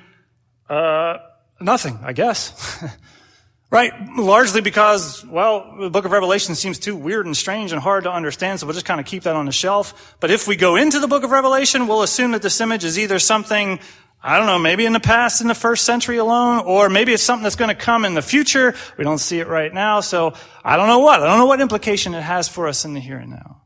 uh, 0.69 1.19
nothing, 1.61 1.99
I 2.03 2.13
guess. 2.13 2.85
right? 3.71 3.93
Largely 4.17 4.61
because, 4.61 5.25
well, 5.27 5.77
the 5.79 5.91
book 5.91 6.05
of 6.05 6.11
Revelation 6.13 6.55
seems 6.55 6.79
too 6.79 6.97
weird 6.97 7.27
and 7.27 7.37
strange 7.37 7.73
and 7.73 7.81
hard 7.81 8.05
to 8.05 8.13
understand, 8.13 8.61
so 8.61 8.67
we'll 8.67 8.75
just 8.75 8.87
kind 8.87 9.01
of 9.01 9.07
keep 9.07 9.25
that 9.25 9.37
on 9.37 9.47
the 9.47 9.53
shelf. 9.53 10.17
But 10.21 10.31
if 10.31 10.49
we 10.49 10.57
go 10.57 10.77
into 10.77 11.01
the 11.01 11.09
book 11.09 11.23
of 11.23 11.31
Revelation, 11.31 11.87
we'll 11.87 12.03
assume 12.03 12.33
that 12.33 12.43
this 12.43 12.61
image 12.61 12.85
is 12.85 12.99
either 12.99 13.19
something 13.19 13.81
I 14.21 14.37
don't 14.37 14.47
know, 14.47 14.59
maybe 14.59 14.85
in 14.85 14.93
the 14.93 15.01
past, 15.01 15.41
in 15.41 15.47
the 15.47 15.55
first 15.55 15.85
century 15.85 16.17
alone, 16.17 16.65
or 16.67 16.89
maybe 16.89 17.13
it's 17.13 17.23
something 17.23 17.45
that's 17.45 17.55
going 17.55 17.69
to 17.69 17.81
come 17.81 18.05
in 18.05 18.15
the 18.15 18.23
future. 18.23 18.75
We 18.97 19.05
don't 19.05 19.19
see 19.19 19.39
it 19.39 19.47
right 19.47 19.73
now, 19.73 20.01
so 20.01 20.35
I 20.65 20.77
don't 20.77 20.89
know 20.89 20.99
what. 20.99 21.23
I 21.23 21.27
don't 21.27 21.39
know 21.39 21.47
what 21.47 21.61
implication 21.61 22.15
it 22.15 22.23
has 22.23 22.49
for 22.49 22.67
us 22.67 22.85
in 22.85 22.95
the 22.95 23.01
here 23.01 23.19
and 23.19 23.31
now. 23.31 23.63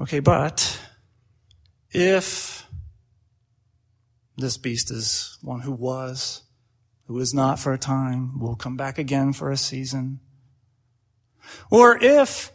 Okay, 0.00 0.20
but 0.20 0.80
if 1.90 2.66
this 4.38 4.56
beast 4.56 4.90
is 4.90 5.38
one 5.42 5.60
who 5.60 5.72
was, 5.72 6.42
who 7.06 7.18
is 7.20 7.34
not 7.34 7.58
for 7.58 7.74
a 7.74 7.78
time, 7.78 8.40
will 8.40 8.56
come 8.56 8.76
back 8.76 8.98
again 8.98 9.34
for 9.34 9.50
a 9.50 9.58
season, 9.58 10.20
or 11.70 12.02
if 12.02 12.50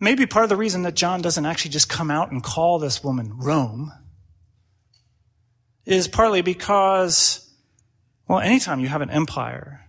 Maybe 0.00 0.24
part 0.26 0.44
of 0.44 0.48
the 0.48 0.56
reason 0.56 0.82
that 0.82 0.96
John 0.96 1.20
doesn't 1.20 1.44
actually 1.44 1.72
just 1.72 1.88
come 1.88 2.10
out 2.10 2.32
and 2.32 2.42
call 2.42 2.78
this 2.78 3.04
woman 3.04 3.36
Rome 3.36 3.92
is 5.84 6.08
partly 6.08 6.40
because, 6.40 7.48
well, 8.26 8.40
anytime 8.40 8.80
you 8.80 8.88
have 8.88 9.02
an 9.02 9.10
empire 9.10 9.86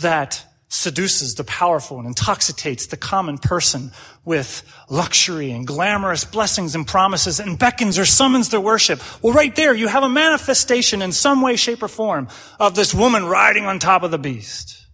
that 0.00 0.44
seduces 0.68 1.36
the 1.36 1.44
powerful 1.44 1.98
and 1.98 2.06
intoxicates 2.06 2.86
the 2.86 2.96
common 2.96 3.38
person 3.38 3.92
with 4.24 4.62
luxury 4.90 5.50
and 5.52 5.66
glamorous 5.66 6.24
blessings 6.24 6.74
and 6.74 6.86
promises 6.86 7.38
and 7.38 7.58
beckons 7.58 7.98
or 7.98 8.04
summons 8.04 8.48
their 8.48 8.60
worship. 8.60 9.00
Well, 9.22 9.32
right 9.32 9.54
there, 9.54 9.72
you 9.72 9.86
have 9.86 10.02
a 10.02 10.08
manifestation 10.08 11.00
in 11.00 11.12
some 11.12 11.42
way, 11.42 11.56
shape, 11.56 11.82
or 11.82 11.88
form 11.88 12.28
of 12.58 12.74
this 12.74 12.92
woman 12.92 13.26
riding 13.26 13.66
on 13.66 13.78
top 13.78 14.02
of 14.02 14.10
the 14.10 14.18
beast. 14.18 14.84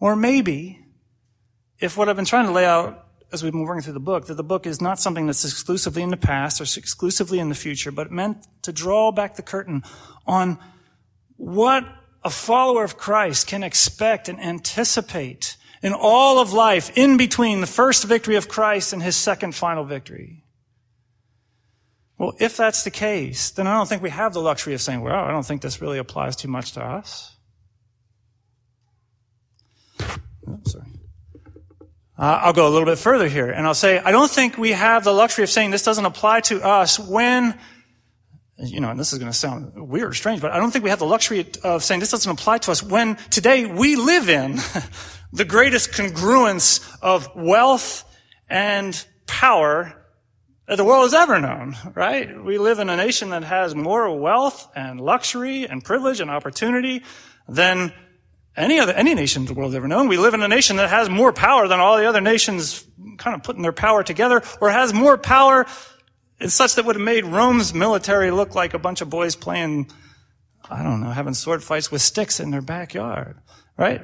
Or 0.00 0.16
maybe, 0.16 0.79
if 1.80 1.96
what 1.96 2.08
I've 2.08 2.16
been 2.16 2.24
trying 2.24 2.46
to 2.46 2.52
lay 2.52 2.66
out 2.66 3.06
as 3.32 3.42
we've 3.42 3.52
been 3.52 3.62
working 3.62 3.82
through 3.82 3.92
the 3.92 4.00
book, 4.00 4.26
that 4.26 4.34
the 4.34 4.42
book 4.42 4.66
is 4.66 4.80
not 4.80 4.98
something 4.98 5.26
that's 5.26 5.44
exclusively 5.44 6.02
in 6.02 6.10
the 6.10 6.16
past 6.16 6.60
or 6.60 6.64
exclusively 6.64 7.38
in 7.38 7.48
the 7.48 7.54
future, 7.54 7.92
but 7.92 8.10
meant 8.10 8.46
to 8.62 8.72
draw 8.72 9.12
back 9.12 9.36
the 9.36 9.42
curtain 9.42 9.82
on 10.26 10.58
what 11.36 11.84
a 12.24 12.30
follower 12.30 12.84
of 12.84 12.96
Christ 12.96 13.46
can 13.46 13.62
expect 13.62 14.28
and 14.28 14.40
anticipate 14.40 15.56
in 15.82 15.92
all 15.92 16.40
of 16.40 16.52
life 16.52 16.90
in 16.96 17.16
between 17.16 17.60
the 17.60 17.66
first 17.66 18.04
victory 18.04 18.36
of 18.36 18.48
Christ 18.48 18.92
and 18.92 19.02
his 19.02 19.16
second 19.16 19.54
final 19.54 19.84
victory. 19.84 20.44
Well, 22.18 22.34
if 22.38 22.56
that's 22.56 22.82
the 22.82 22.90
case, 22.90 23.50
then 23.50 23.66
I 23.66 23.74
don't 23.74 23.88
think 23.88 24.02
we 24.02 24.10
have 24.10 24.34
the 24.34 24.42
luxury 24.42 24.74
of 24.74 24.82
saying, 24.82 25.00
well, 25.00 25.24
I 25.24 25.30
don't 25.30 25.46
think 25.46 25.62
this 25.62 25.80
really 25.80 25.98
applies 25.98 26.36
too 26.36 26.48
much 26.48 26.72
to 26.72 26.84
us. 26.84 27.36
Oh, 30.46 30.58
sorry. 30.66 30.99
Uh, 32.20 32.38
I'll 32.42 32.52
go 32.52 32.68
a 32.68 32.68
little 32.68 32.84
bit 32.84 32.98
further 32.98 33.28
here 33.28 33.50
and 33.50 33.66
I'll 33.66 33.72
say, 33.72 33.98
I 33.98 34.12
don't 34.12 34.30
think 34.30 34.58
we 34.58 34.72
have 34.72 35.04
the 35.04 35.12
luxury 35.12 35.42
of 35.42 35.48
saying 35.48 35.70
this 35.70 35.82
doesn't 35.82 36.04
apply 36.04 36.40
to 36.42 36.62
us 36.62 36.98
when 36.98 37.58
you 38.58 38.78
know, 38.78 38.90
and 38.90 39.00
this 39.00 39.14
is 39.14 39.18
going 39.18 39.32
to 39.32 39.36
sound 39.36 39.72
weird 39.88 40.10
or 40.10 40.12
strange, 40.12 40.42
but 40.42 40.50
I 40.50 40.58
don't 40.58 40.70
think 40.70 40.84
we 40.84 40.90
have 40.90 40.98
the 40.98 41.06
luxury 41.06 41.46
of 41.64 41.82
saying 41.82 42.00
this 42.00 42.10
doesn't 42.10 42.30
apply 42.30 42.58
to 42.58 42.72
us 42.72 42.82
when 42.82 43.16
today 43.30 43.64
we 43.64 43.96
live 43.96 44.28
in 44.28 44.56
the 45.32 45.46
greatest 45.46 45.92
congruence 45.92 46.86
of 47.00 47.34
wealth 47.34 48.04
and 48.50 49.02
power 49.26 49.94
that 50.68 50.76
the 50.76 50.84
world 50.84 51.04
has 51.04 51.14
ever 51.14 51.40
known, 51.40 51.74
right? 51.94 52.44
We 52.44 52.58
live 52.58 52.80
in 52.80 52.90
a 52.90 52.96
nation 52.98 53.30
that 53.30 53.44
has 53.44 53.74
more 53.74 54.14
wealth 54.20 54.68
and 54.76 55.00
luxury 55.00 55.66
and 55.66 55.82
privilege 55.82 56.20
and 56.20 56.30
opportunity 56.30 57.02
than 57.48 57.94
any 58.56 58.78
other, 58.78 58.92
any 58.92 59.14
nation 59.14 59.44
the 59.44 59.54
world 59.54 59.72
has 59.72 59.76
ever 59.76 59.88
known. 59.88 60.08
We 60.08 60.18
live 60.18 60.34
in 60.34 60.42
a 60.42 60.48
nation 60.48 60.76
that 60.76 60.90
has 60.90 61.08
more 61.08 61.32
power 61.32 61.68
than 61.68 61.80
all 61.80 61.96
the 61.96 62.08
other 62.08 62.20
nations 62.20 62.86
kind 63.18 63.34
of 63.34 63.42
putting 63.42 63.62
their 63.62 63.72
power 63.72 64.02
together 64.02 64.42
or 64.60 64.70
has 64.70 64.92
more 64.92 65.16
power 65.16 65.66
it's 66.40 66.54
such 66.54 66.74
that 66.76 66.86
would 66.86 66.96
have 66.96 67.04
made 67.04 67.26
Rome's 67.26 67.74
military 67.74 68.30
look 68.30 68.54
like 68.54 68.72
a 68.72 68.78
bunch 68.78 69.02
of 69.02 69.10
boys 69.10 69.36
playing, 69.36 69.90
I 70.68 70.82
don't 70.82 71.02
know, 71.02 71.10
having 71.10 71.34
sword 71.34 71.62
fights 71.62 71.92
with 71.92 72.00
sticks 72.00 72.40
in 72.40 72.50
their 72.50 72.62
backyard, 72.62 73.36
right? 73.76 74.00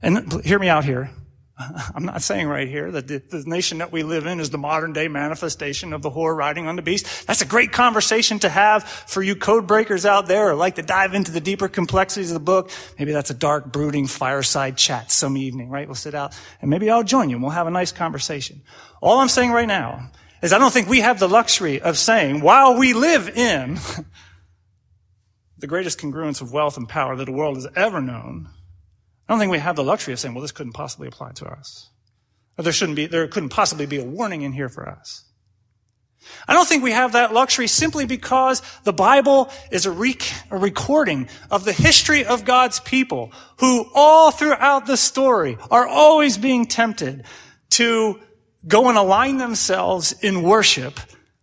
And 0.00 0.42
hear 0.44 0.58
me 0.58 0.68
out 0.68 0.84
here. 0.84 1.10
I'm 1.94 2.04
not 2.04 2.22
saying 2.22 2.48
right 2.48 2.66
here 2.66 2.90
that 2.90 3.06
the, 3.06 3.18
the, 3.18 3.44
nation 3.46 3.78
that 3.78 3.92
we 3.92 4.02
live 4.02 4.26
in 4.26 4.40
is 4.40 4.50
the 4.50 4.58
modern 4.58 4.92
day 4.92 5.06
manifestation 5.06 5.92
of 5.92 6.02
the 6.02 6.10
whore 6.10 6.36
riding 6.36 6.66
on 6.66 6.74
the 6.76 6.82
beast. 6.82 7.26
That's 7.26 7.42
a 7.42 7.46
great 7.46 7.70
conversation 7.70 8.40
to 8.40 8.48
have 8.48 8.82
for 8.84 9.22
you 9.22 9.36
code 9.36 9.66
breakers 9.66 10.04
out 10.04 10.26
there 10.26 10.50
or 10.50 10.54
like 10.54 10.74
to 10.76 10.82
dive 10.82 11.14
into 11.14 11.30
the 11.30 11.40
deeper 11.40 11.68
complexities 11.68 12.30
of 12.30 12.34
the 12.34 12.40
book. 12.40 12.70
Maybe 12.98 13.12
that's 13.12 13.30
a 13.30 13.34
dark, 13.34 13.72
brooding 13.72 14.08
fireside 14.08 14.76
chat 14.76 15.12
some 15.12 15.36
evening, 15.36 15.70
right? 15.70 15.86
We'll 15.86 15.94
sit 15.94 16.14
out 16.14 16.36
and 16.60 16.70
maybe 16.70 16.90
I'll 16.90 17.04
join 17.04 17.30
you 17.30 17.36
and 17.36 17.42
we'll 17.42 17.52
have 17.52 17.68
a 17.68 17.72
nice 17.72 17.92
conversation. 17.92 18.62
All 19.00 19.18
I'm 19.20 19.28
saying 19.28 19.52
right 19.52 19.68
now 19.68 20.10
is 20.42 20.52
I 20.52 20.58
don't 20.58 20.72
think 20.72 20.88
we 20.88 21.00
have 21.00 21.20
the 21.20 21.28
luxury 21.28 21.80
of 21.80 21.96
saying, 21.96 22.40
while 22.40 22.76
we 22.76 22.94
live 22.94 23.28
in 23.28 23.78
the 25.58 25.66
greatest 25.68 26.00
congruence 26.00 26.40
of 26.42 26.52
wealth 26.52 26.76
and 26.76 26.88
power 26.88 27.14
that 27.14 27.26
the 27.26 27.32
world 27.32 27.56
has 27.56 27.68
ever 27.76 28.00
known, 28.00 28.48
I 29.28 29.32
don't 29.32 29.40
think 29.40 29.52
we 29.52 29.58
have 29.58 29.76
the 29.76 29.84
luxury 29.84 30.12
of 30.12 30.20
saying, 30.20 30.34
well, 30.34 30.42
this 30.42 30.52
couldn't 30.52 30.72
possibly 30.72 31.08
apply 31.08 31.32
to 31.32 31.46
us. 31.46 31.90
Or 32.58 32.64
there 32.64 32.72
shouldn't 32.72 32.96
be, 32.96 33.06
there 33.06 33.26
couldn't 33.26 33.48
possibly 33.48 33.86
be 33.86 33.98
a 33.98 34.04
warning 34.04 34.42
in 34.42 34.52
here 34.52 34.68
for 34.68 34.88
us. 34.88 35.24
I 36.48 36.54
don't 36.54 36.66
think 36.66 36.82
we 36.82 36.92
have 36.92 37.12
that 37.12 37.32
luxury 37.32 37.66
simply 37.66 38.06
because 38.06 38.62
the 38.84 38.92
Bible 38.92 39.50
is 39.70 39.86
a, 39.86 39.90
rec- 39.90 40.32
a, 40.50 40.56
recording 40.56 41.28
of 41.50 41.64
the 41.64 41.72
history 41.72 42.24
of 42.24 42.44
God's 42.44 42.80
people 42.80 43.32
who 43.58 43.86
all 43.94 44.30
throughout 44.30 44.86
the 44.86 44.96
story 44.96 45.58
are 45.70 45.86
always 45.86 46.38
being 46.38 46.66
tempted 46.66 47.24
to 47.70 48.20
go 48.66 48.88
and 48.88 48.96
align 48.96 49.36
themselves 49.36 50.12
in 50.20 50.42
worship 50.42 50.98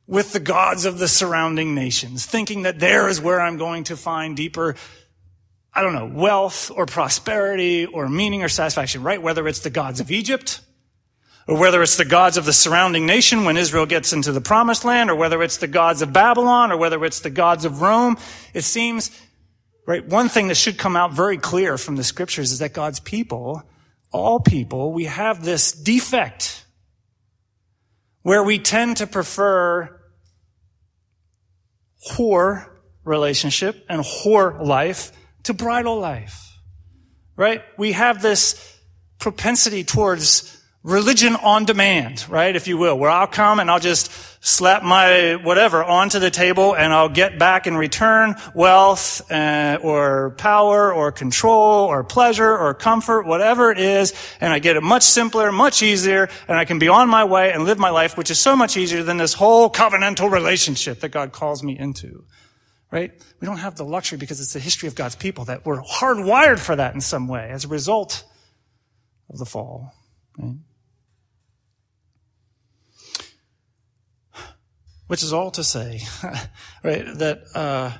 with 0.07 0.33
the 0.33 0.39
gods 0.39 0.85
of 0.85 0.97
the 0.97 1.07
surrounding 1.07 1.75
nations, 1.75 2.25
thinking 2.25 2.63
that 2.63 2.79
there 2.79 3.07
is 3.07 3.21
where 3.21 3.39
I'm 3.39 3.57
going 3.57 3.85
to 3.85 3.95
find 3.95 4.35
deeper, 4.35 4.75
I 5.73 5.81
don't 5.81 5.93
know, 5.93 6.11
wealth 6.13 6.69
or 6.75 6.85
prosperity 6.85 7.85
or 7.85 8.09
meaning 8.09 8.43
or 8.43 8.49
satisfaction, 8.49 9.03
right? 9.03 9.21
Whether 9.21 9.47
it's 9.47 9.59
the 9.59 9.69
gods 9.69 9.99
of 9.99 10.11
Egypt, 10.11 10.61
or 11.47 11.57
whether 11.57 11.81
it's 11.81 11.97
the 11.97 12.05
gods 12.05 12.37
of 12.37 12.45
the 12.45 12.53
surrounding 12.53 13.05
nation 13.05 13.45
when 13.45 13.57
Israel 13.57 13.85
gets 13.85 14.13
into 14.13 14.31
the 14.31 14.41
promised 14.41 14.85
land, 14.85 15.09
or 15.09 15.15
whether 15.15 15.41
it's 15.41 15.57
the 15.57 15.67
gods 15.67 16.01
of 16.01 16.13
Babylon, 16.13 16.71
or 16.71 16.77
whether 16.77 17.03
it's 17.05 17.21
the 17.21 17.29
gods 17.29 17.65
of 17.65 17.81
Rome, 17.81 18.17
it 18.53 18.63
seems, 18.63 19.11
right, 19.87 20.05
one 20.05 20.29
thing 20.29 20.49
that 20.49 20.55
should 20.55 20.77
come 20.77 20.95
out 20.95 21.13
very 21.13 21.37
clear 21.37 21.77
from 21.77 21.95
the 21.95 22.03
scriptures 22.03 22.51
is 22.51 22.59
that 22.59 22.73
God's 22.73 22.99
people, 22.99 23.63
all 24.11 24.39
people, 24.39 24.91
we 24.91 25.05
have 25.05 25.43
this 25.43 25.71
defect 25.71 26.65
where 28.23 28.43
we 28.43 28.59
tend 28.59 28.97
to 28.97 29.07
prefer 29.07 29.99
whore 32.11 32.67
relationship 33.03 33.83
and 33.89 34.01
whore 34.03 34.59
life 34.63 35.11
to 35.43 35.53
bridal 35.53 35.99
life. 35.99 36.57
Right? 37.35 37.63
We 37.77 37.93
have 37.93 38.21
this 38.21 38.79
propensity 39.19 39.83
towards 39.83 40.61
religion 40.83 41.35
on 41.35 41.65
demand, 41.65 42.27
right? 42.27 42.55
If 42.55 42.67
you 42.67 42.75
will, 42.77 42.97
where 42.97 43.09
I'll 43.09 43.27
come 43.27 43.59
and 43.59 43.69
I'll 43.69 43.79
just 43.79 44.11
slap 44.43 44.81
my 44.81 45.35
whatever 45.35 45.83
onto 45.83 46.17
the 46.17 46.31
table 46.31 46.75
and 46.75 46.91
I'll 46.91 47.09
get 47.09 47.37
back 47.37 47.67
in 47.67 47.77
return 47.77 48.35
wealth 48.55 49.31
uh, 49.31 49.77
or 49.83 50.31
power 50.39 50.91
or 50.91 51.11
control 51.11 51.85
or 51.85 52.03
pleasure 52.03 52.57
or 52.57 52.73
comfort, 52.73 53.27
whatever 53.27 53.71
it 53.71 53.77
is. 53.77 54.13
And 54.41 54.51
I 54.51 54.57
get 54.57 54.75
it 54.75 54.81
much 54.81 55.03
simpler, 55.03 55.51
much 55.51 55.83
easier, 55.83 56.29
and 56.47 56.57
I 56.57 56.65
can 56.65 56.79
be 56.79 56.87
on 56.87 57.07
my 57.07 57.25
way 57.25 57.53
and 57.53 57.65
live 57.65 57.77
my 57.77 57.91
life, 57.91 58.17
which 58.17 58.31
is 58.31 58.39
so 58.39 58.55
much 58.55 58.75
easier 58.75 59.03
than 59.03 59.17
this 59.17 59.35
whole 59.35 59.69
covenantal 59.69 60.31
relationship 60.31 61.01
that 61.01 61.09
God 61.09 61.31
calls 61.31 61.61
me 61.61 61.77
into. 61.77 62.25
Right? 62.91 63.13
We 63.39 63.45
don't 63.45 63.57
have 63.57 63.75
the 63.75 63.85
luxury 63.85 64.17
because 64.17 64.41
it's 64.41 64.53
the 64.53 64.59
history 64.59 64.87
of 64.87 64.95
God's 64.95 65.15
people 65.15 65.45
that 65.45 65.65
we're 65.65 65.81
hardwired 65.81 66.59
for 66.59 66.75
that 66.75 66.93
in 66.93 66.99
some 66.99 67.29
way 67.29 67.49
as 67.49 67.63
a 67.63 67.69
result 67.69 68.25
of 69.29 69.39
the 69.39 69.45
fall. 69.45 69.93
Right? 70.37 70.55
Which 75.07 75.23
is 75.23 75.33
all 75.33 75.51
to 75.51 75.63
say, 75.63 76.01
right, 76.83 77.05
that, 77.17 77.41
uh, 77.55 77.91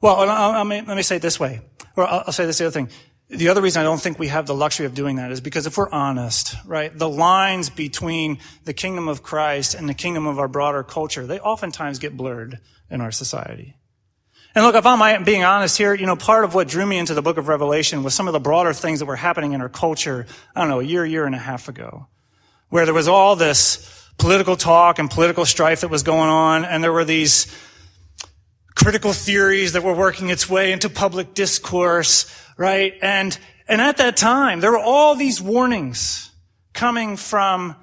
well, 0.00 0.28
I, 0.28 0.60
I 0.60 0.64
mean, 0.64 0.86
let 0.86 0.96
me 0.96 1.02
say 1.02 1.16
it 1.16 1.22
this 1.22 1.38
way, 1.40 1.60
or 1.96 2.06
I'll, 2.06 2.24
I'll 2.26 2.32
say 2.32 2.46
this 2.46 2.58
the 2.58 2.66
other 2.66 2.72
thing. 2.72 2.88
The 3.28 3.48
other 3.48 3.62
reason 3.62 3.80
I 3.80 3.84
don't 3.84 4.00
think 4.00 4.18
we 4.18 4.28
have 4.28 4.46
the 4.46 4.54
luxury 4.54 4.86
of 4.86 4.94
doing 4.94 5.16
that 5.16 5.32
is 5.32 5.40
because 5.40 5.66
if 5.66 5.78
we're 5.78 5.90
honest, 5.90 6.56
right, 6.66 6.96
the 6.96 7.08
lines 7.08 7.70
between 7.70 8.38
the 8.64 8.74
kingdom 8.74 9.08
of 9.08 9.22
Christ 9.22 9.74
and 9.74 9.88
the 9.88 9.94
kingdom 9.94 10.26
of 10.26 10.38
our 10.38 10.48
broader 10.48 10.82
culture, 10.82 11.26
they 11.26 11.38
oftentimes 11.38 11.98
get 11.98 12.16
blurred 12.16 12.60
in 12.90 13.00
our 13.00 13.10
society. 13.10 13.76
And 14.54 14.64
look, 14.64 14.76
if 14.76 14.86
I'm 14.86 15.24
being 15.24 15.42
honest 15.42 15.76
here, 15.76 15.94
you 15.94 16.06
know, 16.06 16.14
part 16.14 16.44
of 16.44 16.54
what 16.54 16.68
drew 16.68 16.86
me 16.86 16.96
into 16.96 17.12
the 17.12 17.22
book 17.22 17.38
of 17.38 17.48
Revelation 17.48 18.04
was 18.04 18.14
some 18.14 18.28
of 18.28 18.32
the 18.32 18.40
broader 18.40 18.72
things 18.72 19.00
that 19.00 19.06
were 19.06 19.16
happening 19.16 19.52
in 19.52 19.60
our 19.60 19.68
culture, 19.68 20.26
I 20.54 20.60
don't 20.60 20.68
know, 20.68 20.78
a 20.78 20.84
year, 20.84 21.04
year 21.04 21.26
and 21.26 21.34
a 21.34 21.38
half 21.38 21.68
ago, 21.68 22.06
where 22.68 22.84
there 22.84 22.94
was 22.94 23.08
all 23.08 23.34
this 23.34 24.08
political 24.16 24.54
talk 24.54 25.00
and 25.00 25.10
political 25.10 25.44
strife 25.44 25.80
that 25.80 25.88
was 25.88 26.04
going 26.04 26.28
on, 26.28 26.64
and 26.64 26.84
there 26.84 26.92
were 26.92 27.04
these 27.04 27.52
critical 28.76 29.12
theories 29.12 29.72
that 29.72 29.82
were 29.82 29.94
working 29.94 30.30
its 30.30 30.48
way 30.48 30.70
into 30.70 30.88
public 30.88 31.34
discourse, 31.34 32.30
right? 32.56 32.94
And, 33.02 33.36
and 33.66 33.80
at 33.80 33.96
that 33.96 34.16
time, 34.16 34.60
there 34.60 34.70
were 34.70 34.78
all 34.78 35.16
these 35.16 35.42
warnings 35.42 36.30
coming 36.72 37.16
from, 37.16 37.74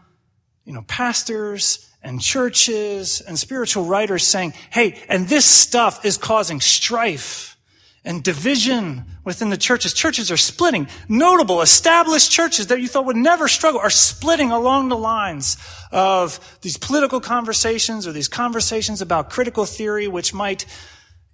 you 0.64 0.72
know, 0.72 0.84
pastors 0.84 1.91
and 2.04 2.22
churches 2.22 3.22
and 3.22 3.38
spiritual 3.38 3.86
writers 3.86 4.26
saying, 4.26 4.54
hey, 4.72 5.00
and 5.08 5.28
this 5.28 5.46
stuff 5.46 6.04
is 6.06 6.18
causing 6.18 6.60
strife 6.60 7.58
and 8.04 8.24
division 8.24 9.06
within 9.24 9.50
the 9.50 9.58
churches. 9.58 9.94
Churches 9.94 10.32
are 10.32 10.38
splitting. 10.38 10.88
Notable, 11.08 11.62
established 11.62 12.32
churches 12.32 12.68
that 12.68 12.82
you 12.82 12.88
thought 12.88 13.06
would 13.06 13.16
never 13.16 13.48
struggle 13.48 13.80
are 13.80 13.92
splitting 13.92 14.52
along 14.52 14.90
the 14.90 14.98
lines 14.98 15.58
of 15.92 16.58
these 16.62 16.78
political 16.78 17.22
conversations 17.22 18.08
or 18.08 18.12
these 18.12 18.28
conversations 18.28 19.02
about 19.02 19.30
critical 19.30 19.66
theory, 19.66 20.08
which 20.08 20.34
might 20.34 20.66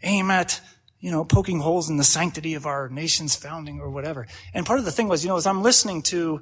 aim 0.03 0.29
at, 0.29 0.59
you 0.99 1.09
know, 1.09 1.23
poking 1.23 1.59
holes 1.59 1.89
in 1.89 1.95
the 1.95 2.03
sanctity 2.03 2.53
of 2.55 2.65
our 2.65 2.89
nation's 2.89 3.35
founding 3.35 3.79
or 3.79 3.89
whatever. 3.89 4.27
And 4.53 4.65
part 4.65 4.79
of 4.79 4.85
the 4.85 4.91
thing 4.91 5.07
was, 5.07 5.23
you 5.23 5.29
know, 5.29 5.37
as 5.37 5.47
I'm 5.47 5.63
listening 5.63 6.01
to 6.03 6.41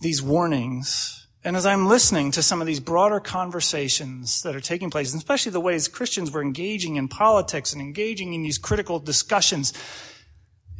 these 0.00 0.22
warnings 0.22 1.26
And 1.44 1.56
as 1.56 1.66
I'm 1.66 1.86
listening 1.86 2.32
to 2.32 2.42
some 2.42 2.60
of 2.60 2.66
these 2.66 2.80
broader 2.80 3.20
conversations 3.20 4.42
that 4.42 4.56
are 4.56 4.60
taking 4.60 4.90
place, 4.90 5.12
and 5.12 5.20
especially 5.20 5.52
the 5.52 5.60
ways 5.60 5.86
Christians 5.86 6.32
were 6.32 6.42
engaging 6.42 6.96
in 6.96 7.06
politics 7.08 7.72
and 7.72 7.80
engaging 7.80 8.34
in 8.34 8.42
these 8.42 8.58
critical 8.58 8.98
discussions, 8.98 9.72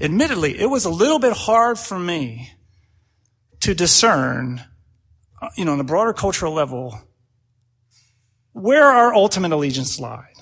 admittedly, 0.01 0.59
it 0.59 0.67
was 0.67 0.85
a 0.85 0.91
little 0.91 1.21
bit 1.21 1.33
hard 1.33 1.79
for 1.79 1.99
me 1.99 2.51
to 3.61 3.75
discern, 3.75 4.65
uh, 5.41 5.49
you 5.57 5.65
know, 5.65 5.73
on 5.73 5.81
a 5.81 5.85
broader 5.85 6.13
cultural 6.13 6.53
level, 6.53 7.01
where 8.53 8.87
our 8.87 9.15
ultimate 9.15 9.53
allegiance 9.53 10.01
lied. 10.01 10.38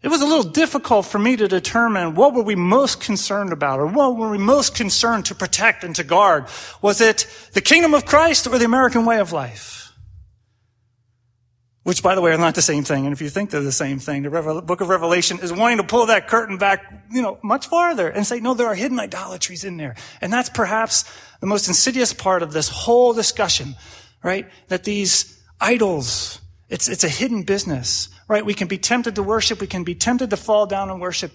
It 0.00 0.08
was 0.08 0.20
a 0.20 0.26
little 0.26 0.44
difficult 0.44 1.06
for 1.06 1.18
me 1.18 1.36
to 1.36 1.48
determine 1.48 2.14
what 2.14 2.32
were 2.32 2.42
we 2.42 2.54
most 2.54 3.00
concerned 3.00 3.52
about 3.52 3.80
or 3.80 3.86
what 3.86 4.16
were 4.16 4.30
we 4.30 4.38
most 4.38 4.76
concerned 4.76 5.26
to 5.26 5.34
protect 5.34 5.82
and 5.82 5.94
to 5.96 6.04
guard. 6.04 6.46
Was 6.80 7.00
it 7.00 7.26
the 7.52 7.60
kingdom 7.60 7.94
of 7.94 8.06
Christ 8.06 8.46
or 8.46 8.58
the 8.58 8.64
American 8.64 9.04
way 9.04 9.18
of 9.18 9.32
life? 9.32 9.92
Which, 11.82 12.02
by 12.02 12.14
the 12.14 12.20
way, 12.20 12.32
are 12.32 12.38
not 12.38 12.54
the 12.54 12.62
same 12.62 12.84
thing. 12.84 13.06
And 13.06 13.12
if 13.12 13.22
you 13.22 13.28
think 13.28 13.50
they're 13.50 13.62
the 13.62 13.72
same 13.72 13.98
thing, 13.98 14.22
the 14.22 14.62
book 14.64 14.80
of 14.80 14.88
Revelation 14.88 15.40
is 15.40 15.52
wanting 15.52 15.78
to 15.78 15.84
pull 15.84 16.06
that 16.06 16.28
curtain 16.28 16.58
back, 16.58 16.84
you 17.10 17.22
know, 17.22 17.38
much 17.42 17.66
farther 17.66 18.08
and 18.08 18.26
say, 18.26 18.38
no, 18.38 18.54
there 18.54 18.66
are 18.66 18.74
hidden 18.74 19.00
idolatries 19.00 19.64
in 19.64 19.78
there. 19.78 19.96
And 20.20 20.32
that's 20.32 20.50
perhaps 20.50 21.10
the 21.40 21.46
most 21.46 21.66
insidious 21.66 22.12
part 22.12 22.42
of 22.42 22.52
this 22.52 22.68
whole 22.68 23.14
discussion, 23.14 23.74
right? 24.22 24.46
That 24.68 24.84
these 24.84 25.42
idols, 25.60 26.40
it's, 26.68 26.88
it's 26.88 27.04
a 27.04 27.08
hidden 27.08 27.42
business 27.42 28.08
right? 28.28 28.44
We 28.44 28.54
can 28.54 28.68
be 28.68 28.78
tempted 28.78 29.14
to 29.16 29.22
worship. 29.22 29.60
We 29.60 29.66
can 29.66 29.84
be 29.84 29.94
tempted 29.94 30.30
to 30.30 30.36
fall 30.36 30.66
down 30.66 30.90
and 30.90 31.00
worship 31.00 31.32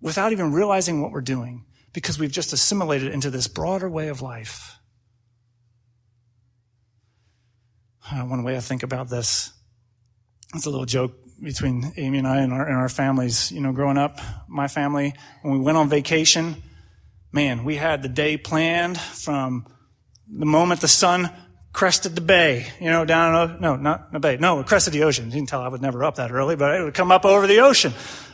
without 0.00 0.32
even 0.32 0.52
realizing 0.52 1.02
what 1.02 1.12
we're 1.12 1.20
doing 1.20 1.66
because 1.92 2.18
we've 2.18 2.32
just 2.32 2.52
assimilated 2.52 3.12
into 3.12 3.30
this 3.30 3.46
broader 3.46 3.88
way 3.88 4.08
of 4.08 4.22
life. 4.22 4.78
Uh, 8.10 8.22
one 8.22 8.42
way 8.42 8.56
I 8.56 8.60
think 8.60 8.82
about 8.82 9.10
this, 9.10 9.52
it's 10.54 10.66
a 10.66 10.70
little 10.70 10.86
joke 10.86 11.12
between 11.42 11.92
Amy 11.96 12.18
and 12.18 12.26
I 12.26 12.38
and 12.38 12.52
our, 12.52 12.66
and 12.66 12.76
our 12.76 12.88
families. 12.88 13.52
You 13.52 13.60
know, 13.60 13.72
growing 13.72 13.98
up, 13.98 14.18
my 14.48 14.66
family, 14.66 15.14
when 15.42 15.52
we 15.52 15.60
went 15.60 15.76
on 15.76 15.88
vacation, 15.88 16.62
man, 17.30 17.64
we 17.64 17.76
had 17.76 18.02
the 18.02 18.08
day 18.08 18.36
planned 18.36 18.98
from 18.98 19.66
the 20.26 20.46
moment 20.46 20.80
the 20.80 20.88
sun 20.88 21.30
crested 21.72 22.14
the 22.14 22.20
bay, 22.20 22.66
you 22.80 22.90
know, 22.90 23.04
down, 23.04 23.60
no, 23.60 23.76
not 23.76 24.12
the 24.12 24.18
bay, 24.18 24.36
no, 24.36 24.62
crested 24.64 24.92
the 24.92 25.04
ocean. 25.04 25.26
You 25.26 25.36
can 25.36 25.46
tell 25.46 25.60
I 25.60 25.68
was 25.68 25.80
never 25.80 26.04
up 26.04 26.16
that 26.16 26.32
early, 26.32 26.56
but 26.56 26.74
it 26.74 26.82
would 26.82 26.94
come 26.94 27.12
up 27.12 27.24
over 27.24 27.46
the 27.46 27.60
ocean, 27.60 27.92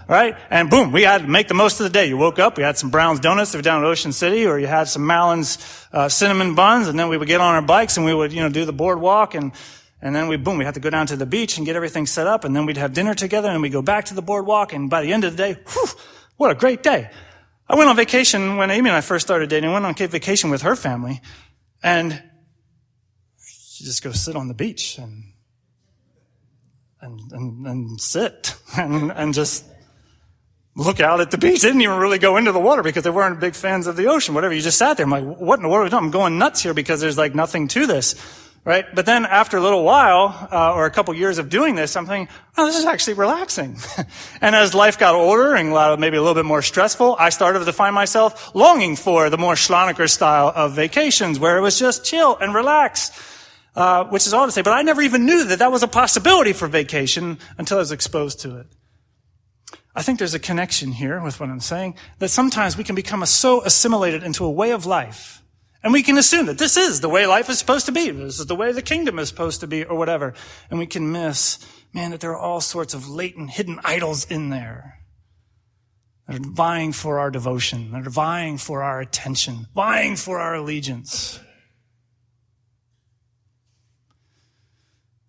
right? 0.08 0.36
And 0.48 0.70
boom, 0.70 0.90
we 0.90 1.02
had 1.02 1.22
to 1.22 1.28
make 1.28 1.48
the 1.48 1.54
most 1.54 1.78
of 1.78 1.84
the 1.84 1.90
day. 1.90 2.06
You 2.06 2.16
woke 2.16 2.38
up, 2.38 2.56
we 2.56 2.62
had 2.62 2.78
some 2.78 2.90
Brown's 2.90 3.20
Donuts 3.20 3.54
were 3.54 3.60
down 3.60 3.84
at 3.84 3.86
Ocean 3.86 4.12
City, 4.12 4.46
or 4.46 4.58
you 4.58 4.66
had 4.66 4.88
some 4.88 5.06
Mallon's 5.06 5.58
uh, 5.92 6.08
cinnamon 6.08 6.54
buns, 6.54 6.88
and 6.88 6.98
then 6.98 7.08
we 7.08 7.18
would 7.18 7.28
get 7.28 7.40
on 7.40 7.54
our 7.54 7.62
bikes 7.62 7.96
and 7.98 8.06
we 8.06 8.14
would, 8.14 8.32
you 8.32 8.40
know, 8.40 8.48
do 8.48 8.64
the 8.64 8.72
boardwalk 8.72 9.34
and, 9.34 9.52
and 10.00 10.16
then 10.16 10.28
we, 10.28 10.36
boom, 10.36 10.56
we 10.56 10.64
had 10.64 10.74
to 10.74 10.80
go 10.80 10.90
down 10.90 11.06
to 11.08 11.16
the 11.16 11.26
beach 11.26 11.58
and 11.58 11.66
get 11.66 11.76
everything 11.76 12.06
set 12.06 12.26
up, 12.26 12.44
and 12.44 12.56
then 12.56 12.64
we'd 12.64 12.76
have 12.78 12.94
dinner 12.94 13.14
together, 13.14 13.50
and 13.50 13.60
we'd 13.60 13.72
go 13.72 13.82
back 13.82 14.06
to 14.06 14.14
the 14.14 14.22
boardwalk, 14.22 14.72
and 14.72 14.88
by 14.88 15.02
the 15.02 15.12
end 15.12 15.24
of 15.24 15.36
the 15.36 15.36
day, 15.36 15.60
whew, 15.72 15.88
what 16.36 16.50
a 16.50 16.54
great 16.54 16.82
day. 16.82 17.10
I 17.68 17.76
went 17.76 17.90
on 17.90 17.96
vacation 17.96 18.56
when 18.56 18.70
Amy 18.70 18.88
and 18.88 18.96
I 18.96 19.00
first 19.00 19.26
started 19.26 19.50
dating. 19.50 19.70
I 19.70 19.72
went 19.72 19.84
on 19.84 19.94
vacation 19.94 20.50
with 20.50 20.62
her 20.62 20.76
family, 20.76 21.20
and 21.82 22.22
you 23.80 23.86
just 23.86 24.02
go 24.02 24.12
sit 24.12 24.36
on 24.36 24.48
the 24.48 24.54
beach 24.54 24.98
and 24.98 25.32
and 27.00 27.20
and, 27.32 27.66
and 27.66 28.00
sit 28.00 28.56
and 28.76 29.12
and 29.12 29.34
just 29.34 29.64
look 30.76 31.00
out 31.00 31.20
at 31.20 31.30
the 31.30 31.38
beach. 31.38 31.62
They 31.62 31.68
didn't 31.68 31.80
even 31.80 31.98
really 31.98 32.18
go 32.18 32.36
into 32.36 32.52
the 32.52 32.60
water 32.60 32.82
because 32.82 33.02
they 33.02 33.10
weren't 33.10 33.40
big 33.40 33.54
fans 33.54 33.86
of 33.86 33.96
the 33.96 34.06
ocean. 34.06 34.34
Whatever. 34.34 34.54
You 34.54 34.60
just 34.60 34.78
sat 34.78 34.96
there. 34.96 35.04
I'm 35.04 35.10
like, 35.10 35.24
what 35.24 35.58
in 35.58 35.62
the 35.62 35.68
world? 35.68 35.92
I'm 35.94 36.10
going 36.10 36.38
nuts 36.38 36.62
here 36.62 36.74
because 36.74 37.00
there's 37.00 37.18
like 37.18 37.34
nothing 37.34 37.68
to 37.68 37.86
this. 37.86 38.14
Right? 38.64 38.84
But 38.92 39.06
then 39.06 39.24
after 39.26 39.58
a 39.58 39.60
little 39.60 39.84
while, 39.84 40.48
uh, 40.50 40.74
or 40.74 40.86
a 40.86 40.90
couple 40.90 41.14
years 41.14 41.38
of 41.38 41.48
doing 41.48 41.76
this, 41.76 41.94
I'm 41.94 42.04
thinking, 42.04 42.34
oh, 42.58 42.66
this 42.66 42.76
is 42.76 42.84
actually 42.84 43.14
relaxing. 43.14 43.78
and 44.40 44.56
as 44.56 44.74
life 44.74 44.98
got 44.98 45.14
older 45.14 45.54
and 45.54 45.68
a 45.68 45.72
lot 45.72 45.92
of 45.92 46.00
maybe 46.00 46.16
a 46.16 46.20
little 46.20 46.34
bit 46.34 46.44
more 46.44 46.62
stressful, 46.62 47.14
I 47.16 47.28
started 47.28 47.64
to 47.64 47.72
find 47.72 47.94
myself 47.94 48.56
longing 48.56 48.96
for 48.96 49.30
the 49.30 49.38
more 49.38 49.54
Schlonecker 49.54 50.10
style 50.10 50.52
of 50.52 50.74
vacations 50.74 51.38
where 51.38 51.58
it 51.58 51.60
was 51.60 51.78
just 51.78 52.04
chill 52.04 52.36
and 52.38 52.52
relax. 52.52 53.12
Uh, 53.76 54.04
which 54.04 54.26
is 54.26 54.32
all 54.32 54.46
to 54.46 54.52
say, 54.52 54.62
but 54.62 54.72
I 54.72 54.80
never 54.80 55.02
even 55.02 55.26
knew 55.26 55.44
that 55.44 55.58
that 55.58 55.70
was 55.70 55.82
a 55.82 55.88
possibility 55.88 56.54
for 56.54 56.66
vacation 56.66 57.38
until 57.58 57.76
I 57.76 57.80
was 57.80 57.92
exposed 57.92 58.40
to 58.40 58.56
it. 58.56 58.66
I 59.94 60.00
think 60.00 60.18
there's 60.18 60.32
a 60.32 60.38
connection 60.38 60.92
here 60.92 61.22
with 61.22 61.38
what 61.38 61.50
I'm 61.50 61.60
saying, 61.60 61.94
that 62.18 62.30
sometimes 62.30 62.78
we 62.78 62.84
can 62.84 62.94
become 62.94 63.24
so 63.26 63.62
assimilated 63.64 64.22
into 64.22 64.46
a 64.46 64.50
way 64.50 64.70
of 64.70 64.86
life, 64.86 65.42
and 65.82 65.92
we 65.92 66.02
can 66.02 66.16
assume 66.16 66.46
that 66.46 66.56
this 66.56 66.78
is 66.78 67.02
the 67.02 67.10
way 67.10 67.26
life 67.26 67.50
is 67.50 67.58
supposed 67.58 67.84
to 67.84 67.92
be, 67.92 68.10
this 68.10 68.40
is 68.40 68.46
the 68.46 68.54
way 68.54 68.72
the 68.72 68.80
kingdom 68.80 69.18
is 69.18 69.28
supposed 69.28 69.60
to 69.60 69.66
be, 69.66 69.84
or 69.84 69.98
whatever, 69.98 70.32
and 70.70 70.78
we 70.78 70.86
can 70.86 71.12
miss, 71.12 71.58
man, 71.92 72.12
that 72.12 72.20
there 72.20 72.32
are 72.32 72.38
all 72.38 72.62
sorts 72.62 72.94
of 72.94 73.10
latent, 73.10 73.50
hidden 73.50 73.78
idols 73.84 74.24
in 74.30 74.48
there 74.48 75.00
that 76.26 76.36
are 76.40 76.50
vying 76.50 76.92
for 76.92 77.18
our 77.18 77.30
devotion, 77.30 77.92
that 77.92 78.06
are 78.06 78.10
vying 78.10 78.56
for 78.56 78.82
our 78.82 79.00
attention, 79.00 79.66
vying 79.74 80.16
for 80.16 80.40
our 80.40 80.54
allegiance. 80.54 81.40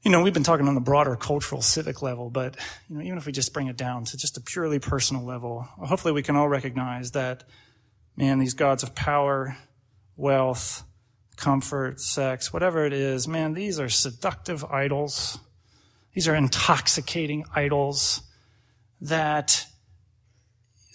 You 0.07 0.11
know, 0.13 0.21
we've 0.21 0.33
been 0.33 0.41
talking 0.41 0.69
on 0.69 0.73
the 0.73 0.79
broader 0.79 1.17
cultural 1.17 1.61
civic 1.61 2.01
level, 2.01 2.29
but, 2.29 2.55
you 2.87 2.95
know, 2.95 3.01
even 3.01 3.17
if 3.17 3.25
we 3.25 3.33
just 3.33 3.51
bring 3.51 3.67
it 3.67 3.75
down 3.75 4.05
to 4.05 4.15
just 4.15 4.37
a 4.37 4.41
purely 4.41 4.79
personal 4.79 5.25
level, 5.25 5.63
hopefully 5.79 6.13
we 6.13 6.23
can 6.23 6.37
all 6.37 6.47
recognize 6.47 7.11
that, 7.11 7.43
man, 8.15 8.39
these 8.39 8.53
gods 8.53 8.83
of 8.83 8.95
power, 8.95 9.57
wealth, 10.15 10.83
comfort, 11.35 11.99
sex, 11.99 12.53
whatever 12.53 12.85
it 12.85 12.93
is, 12.93 13.27
man, 13.27 13.51
these 13.51 13.81
are 13.81 13.89
seductive 13.89 14.63
idols. 14.63 15.39
These 16.13 16.29
are 16.29 16.35
intoxicating 16.35 17.43
idols 17.53 18.21
that 19.01 19.65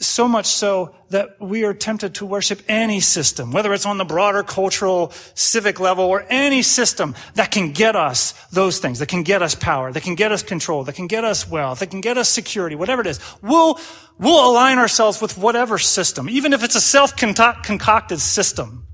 so 0.05 0.29
much 0.29 0.47
so 0.47 0.95
that 1.11 1.41
we 1.41 1.65
are 1.65 1.75
tempted 1.75 2.15
to 2.17 2.27
worship 2.27 2.63
any 2.69 3.01
system, 3.01 3.53
whether 3.53 3.73
it's 3.73 3.87
on 3.87 3.99
the 3.99 4.05
broader 4.05 4.43
cultural, 4.43 5.13
civic 5.35 5.81
level 5.81 6.05
or 6.05 6.25
any 6.29 6.63
system 6.63 7.15
that 7.35 7.51
can 7.51 7.73
get 7.73 7.97
us 7.97 8.33
those 8.51 8.79
things, 8.79 8.99
that 8.99 9.09
can 9.09 9.23
get 9.23 9.43
us 9.43 9.55
power, 9.55 9.93
that 9.93 10.03
can 10.03 10.15
get 10.15 10.33
us 10.33 10.43
control, 10.43 10.85
that 10.85 10.95
can 10.95 11.07
get 11.07 11.25
us 11.25 11.49
wealth, 11.49 11.81
that 11.81 11.91
can 11.91 12.01
get 12.01 12.19
us 12.19 12.29
security, 12.29 12.77
whatever 12.77 13.01
it 13.01 13.07
is. 13.07 13.21
We'll, 13.43 13.79
we'll 14.19 14.51
align 14.51 14.79
ourselves 14.79 15.21
with 15.21 15.39
whatever 15.39 15.79
system, 15.79 16.29
even 16.29 16.53
if 16.53 16.65
it's 16.65 16.75
a 16.75 16.81
self-concocted 16.81 18.21
system, 18.21 18.87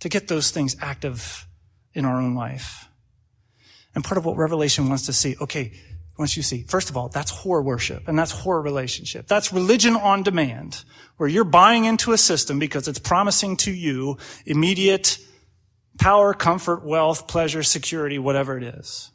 to 0.00 0.08
get 0.08 0.28
those 0.28 0.50
things 0.50 0.76
active 0.80 1.46
in 1.92 2.04
our 2.04 2.20
own 2.20 2.34
life. 2.34 2.88
And 3.94 4.04
part 4.04 4.18
of 4.18 4.24
what 4.24 4.36
Revelation 4.36 4.88
wants 4.88 5.06
to 5.06 5.12
see, 5.12 5.36
okay, 5.40 5.72
once 6.18 6.36
you 6.36 6.42
see, 6.42 6.64
first 6.64 6.90
of 6.90 6.96
all, 6.96 7.08
that's 7.08 7.30
whore 7.30 7.62
worship 7.62 8.08
and 8.08 8.18
that's 8.18 8.32
whore 8.32 8.62
relationship. 8.62 9.28
That's 9.28 9.52
religion 9.52 9.94
on 9.94 10.24
demand, 10.24 10.84
where 11.16 11.28
you're 11.28 11.44
buying 11.44 11.84
into 11.84 12.12
a 12.12 12.18
system 12.18 12.58
because 12.58 12.88
it's 12.88 12.98
promising 12.98 13.56
to 13.58 13.72
you 13.72 14.18
immediate 14.44 15.18
power, 15.98 16.34
comfort, 16.34 16.84
wealth, 16.84 17.28
pleasure, 17.28 17.62
security, 17.62 18.18
whatever 18.18 18.56
it 18.56 18.64
is. 18.64 19.12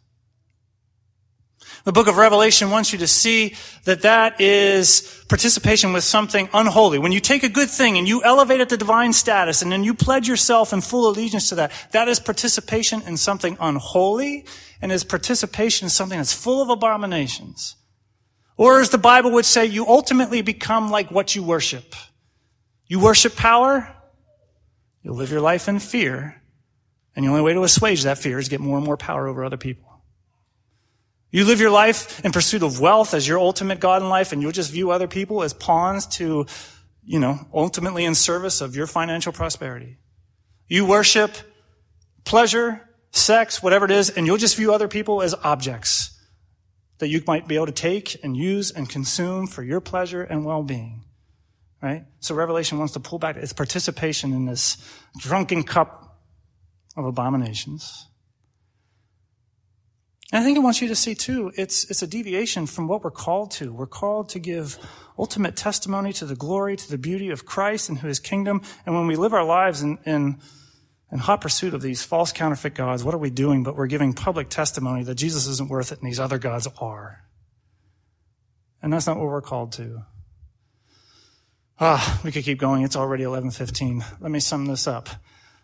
The 1.86 1.92
book 1.92 2.08
of 2.08 2.16
Revelation 2.16 2.70
wants 2.70 2.94
you 2.94 3.00
to 3.00 3.08
see 3.08 3.56
that 3.84 4.04
that 4.04 4.40
is 4.40 5.26
participation 5.28 5.92
with 5.92 6.06
something 6.06 6.48
unholy. 6.54 6.98
When 6.98 7.12
you 7.12 7.20
take 7.20 7.44
a 7.44 7.50
good 7.50 7.70
thing 7.70 7.98
and 7.98 8.08
you 8.08 8.24
elevate 8.24 8.62
it 8.62 8.70
to 8.70 8.78
divine 8.78 9.12
status 9.12 9.62
and 9.62 9.70
then 9.70 9.84
you 9.84 9.94
pledge 9.94 10.28
yourself 10.28 10.72
in 10.72 10.80
full 10.80 11.10
allegiance 11.10 11.50
to 11.50 11.56
that, 11.56 11.74
that 11.92 12.08
is 12.08 12.22
participation 12.22 13.02
in 13.02 13.18
something 13.18 13.58
unholy 13.60 14.46
and 14.84 14.92
his 14.92 15.06
participation 15.06 15.86
in 15.86 15.90
something 15.90 16.18
that's 16.18 16.34
full 16.34 16.62
of 16.62 16.70
abominations. 16.70 17.78
Or 18.58 18.82
as 18.82 18.90
the 18.90 18.98
Bible 18.98 19.32
would 19.32 19.46
say, 19.46 19.66
you 19.66 19.88
ultimately 19.88 20.42
become 20.42 20.92
like 20.92 21.10
what 21.10 21.34
you 21.34 21.42
worship. 21.42 21.96
You 22.88 23.00
worship 23.00 23.38
power, 23.38 23.96
you'll 25.02 25.16
live 25.16 25.32
your 25.32 25.40
life 25.40 25.70
in 25.70 25.80
fear, 25.80 26.42
and 27.16 27.24
the 27.24 27.30
only 27.30 27.42
way 27.42 27.54
to 27.54 27.64
assuage 27.64 28.04
that 28.04 28.18
fear 28.18 28.38
is 28.38 28.50
get 28.50 28.60
more 28.60 28.76
and 28.76 28.86
more 28.86 28.98
power 28.98 29.26
over 29.26 29.46
other 29.46 29.56
people. 29.56 30.02
You 31.32 31.46
live 31.46 31.62
your 31.62 31.72
life 31.72 32.24
in 32.26 32.34
pursuit 32.34 32.62
of 32.62 32.82
wealth 32.82 33.14
as 33.14 33.26
your 33.26 33.40
ultimate 33.40 33.80
God 33.80 34.02
in 34.02 34.10
life, 34.10 34.34
and 34.34 34.42
you'll 34.42 34.52
just 34.52 34.70
view 34.70 34.92
other 34.92 35.08
people 35.08 35.44
as 35.44 35.54
pawns 35.54 36.08
to, 36.18 36.46
you 37.06 37.20
know, 37.20 37.40
ultimately 37.54 38.04
in 38.04 38.16
service 38.16 38.60
of 38.60 38.76
your 38.76 38.88
financial 38.88 39.32
prosperity. 39.32 39.98
You 40.68 40.86
worship 40.86 41.32
pleasure, 42.26 42.82
sex, 43.14 43.64
whatever 43.64 43.86
it 43.86 43.92
is, 43.92 44.10
and 44.10 44.26
you'll 44.26 44.38
just 44.38 44.58
view 44.58 44.74
other 44.74 44.88
people 44.88 45.22
as 45.22 45.34
objects 45.44 46.20
that 46.98 47.08
you 47.08 47.22
might 47.26 47.48
be 47.48 47.56
able 47.56 47.68
to 47.68 47.72
take 47.72 48.22
and 48.24 48.36
use 48.36 48.72
and 48.72 48.90
consume 48.90 49.48
for 49.48 49.64
your 49.64 49.80
pleasure 49.80 50.24
and 50.24 50.46
well-being. 50.46 51.04
Right? 51.82 52.06
So 52.20 52.34
Revelation 52.34 52.78
wants 52.80 52.94
to 52.94 53.00
pull 53.00 53.20
back 53.20 53.36
its 53.36 53.54
participation 53.54 54.34
in 54.34 54.46
this 54.46 54.78
drunken 55.18 55.64
cup 55.64 56.18
of 56.96 57.06
abominations. 57.06 58.08
And 60.32 60.42
I 60.42 60.46
think 60.46 60.58
it 60.58 60.62
wants 60.62 60.82
you 60.82 60.88
to 60.88 60.96
see 60.96 61.14
too, 61.14 61.52
it's, 61.56 61.90
it's 61.92 62.02
a 62.02 62.08
deviation 62.08 62.66
from 62.66 62.88
what 62.88 63.04
we're 63.04 63.12
called 63.12 63.52
to. 63.52 63.72
We're 63.72 63.86
called 63.86 64.30
to 64.30 64.40
give 64.40 64.80
ultimate 65.20 65.56
testimony 65.56 66.14
to 66.14 66.26
the 66.26 66.36
glory, 66.36 66.76
to 66.76 66.90
the 66.90 66.98
beauty 66.98 67.30
of 67.30 67.46
Christ 67.46 67.90
and 67.90 68.00
his 68.00 68.20
kingdom. 68.20 68.62
And 68.86 68.96
when 68.96 69.06
we 69.06 69.16
live 69.16 69.34
our 69.34 69.44
lives 69.44 69.84
in, 69.84 70.00
in 70.06 70.40
in 71.14 71.20
hot 71.20 71.42
pursuit 71.42 71.76
of 71.76 71.82
these 71.84 72.04
false 72.04 72.32
counterfeit 72.32 72.74
gods, 72.74 73.04
what 73.04 73.14
are 73.14 73.20
we 73.20 73.30
doing? 73.30 73.62
But 73.62 73.76
we're 73.78 73.86
giving 73.86 74.14
public 74.14 74.50
testimony 74.50 75.04
that 75.04 75.14
Jesus 75.14 75.46
isn't 75.46 75.70
worth 75.70 75.92
it 75.92 76.00
and 76.02 76.08
these 76.08 76.20
other 76.20 76.40
gods 76.40 76.68
are. 76.80 77.24
And 78.82 78.92
that's 78.92 79.06
not 79.06 79.18
what 79.18 79.28
we're 79.28 79.44
called 79.44 79.74
to. 79.74 80.06
Ah, 81.80 82.20
we 82.24 82.32
could 82.32 82.44
keep 82.44 82.58
going. 82.58 82.82
It's 82.82 82.96
already 82.96 83.24
11:15. 83.24 84.04
Let 84.22 84.32
me 84.32 84.40
sum 84.40 84.66
this 84.66 84.88
up. 84.88 85.08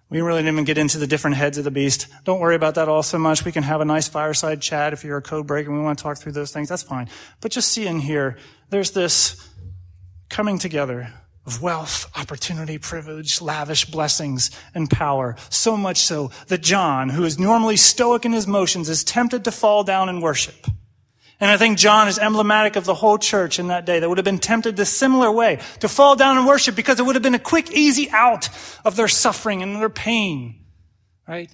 We 0.10 0.22
really 0.22 0.42
didn't 0.42 0.54
even 0.54 0.66
get 0.66 0.78
into 0.78 1.00
the 1.00 1.08
different 1.08 1.36
heads 1.36 1.58
of 1.58 1.64
the 1.64 1.72
beast. 1.72 2.08
Don't 2.26 2.40
worry 2.40 2.56
about 2.56 2.76
that 2.76 2.88
all 2.88 3.04
so 3.04 3.18
much. 3.18 3.44
We 3.44 3.52
can 3.52 3.64
have 3.64 3.82
a 3.82 3.86
nice 3.86 4.08
fireside 4.08 4.62
chat 4.62 4.94
if 4.94 5.04
you're 5.04 5.18
a 5.18 5.22
code 5.22 5.48
breaker 5.48 5.70
and 5.70 5.80
we 5.80 5.84
want 5.84 5.98
to 5.98 6.04
talk 6.04 6.20
through 6.20 6.34
those 6.34 6.52
things. 6.52 6.70
That's 6.70 6.84
fine. 6.84 7.10
But 7.42 7.52
just 7.52 7.72
see 7.72 7.88
in 7.88 8.00
here, 8.00 8.38
there's 8.70 8.92
this 8.92 9.50
coming 10.30 10.60
together 10.60 11.12
of 11.46 11.62
wealth, 11.62 12.10
opportunity, 12.16 12.78
privilege, 12.78 13.42
lavish 13.42 13.86
blessings, 13.86 14.52
and 14.74 14.90
power. 14.90 15.36
So 15.50 15.76
much 15.78 15.98
so 15.98 16.32
that 16.48 16.62
John, 16.62 17.10
who 17.10 17.24
is 17.24 17.40
normally 17.40 17.78
stoic 17.78 18.26
in 18.26 18.34
his 18.34 18.48
motions, 18.48 18.90
is 18.90 19.04
tempted 19.04 19.44
to 19.46 19.52
fall 19.52 19.84
down 19.84 20.10
and 20.10 20.22
worship. 20.22 20.68
And 21.40 21.50
I 21.50 21.56
think 21.56 21.78
John 21.78 22.10
is 22.10 22.20
emblematic 22.20 22.76
of 22.76 22.84
the 22.84 22.94
whole 22.94 23.18
church 23.18 23.60
in 23.60 23.68
that 23.68 23.86
day 23.86 24.00
that 24.00 24.10
would 24.10 24.18
have 24.18 24.26
been 24.26 24.40
tempted 24.40 24.76
the 24.76 24.86
similar 24.86 25.32
way 25.32 25.60
to 25.80 25.88
fall 25.88 26.18
down 26.18 26.38
and 26.38 26.46
worship 26.46 26.76
because 26.76 27.00
it 27.00 27.06
would 27.06 27.16
have 27.16 27.24
been 27.24 27.36
a 27.36 27.40
quick, 27.40 27.72
easy 27.72 28.10
out 28.10 28.50
of 28.84 28.98
their 28.98 29.08
suffering 29.08 29.64
and 29.64 29.78
their 29.78 29.90
pain. 29.90 30.66
Right? 31.28 31.50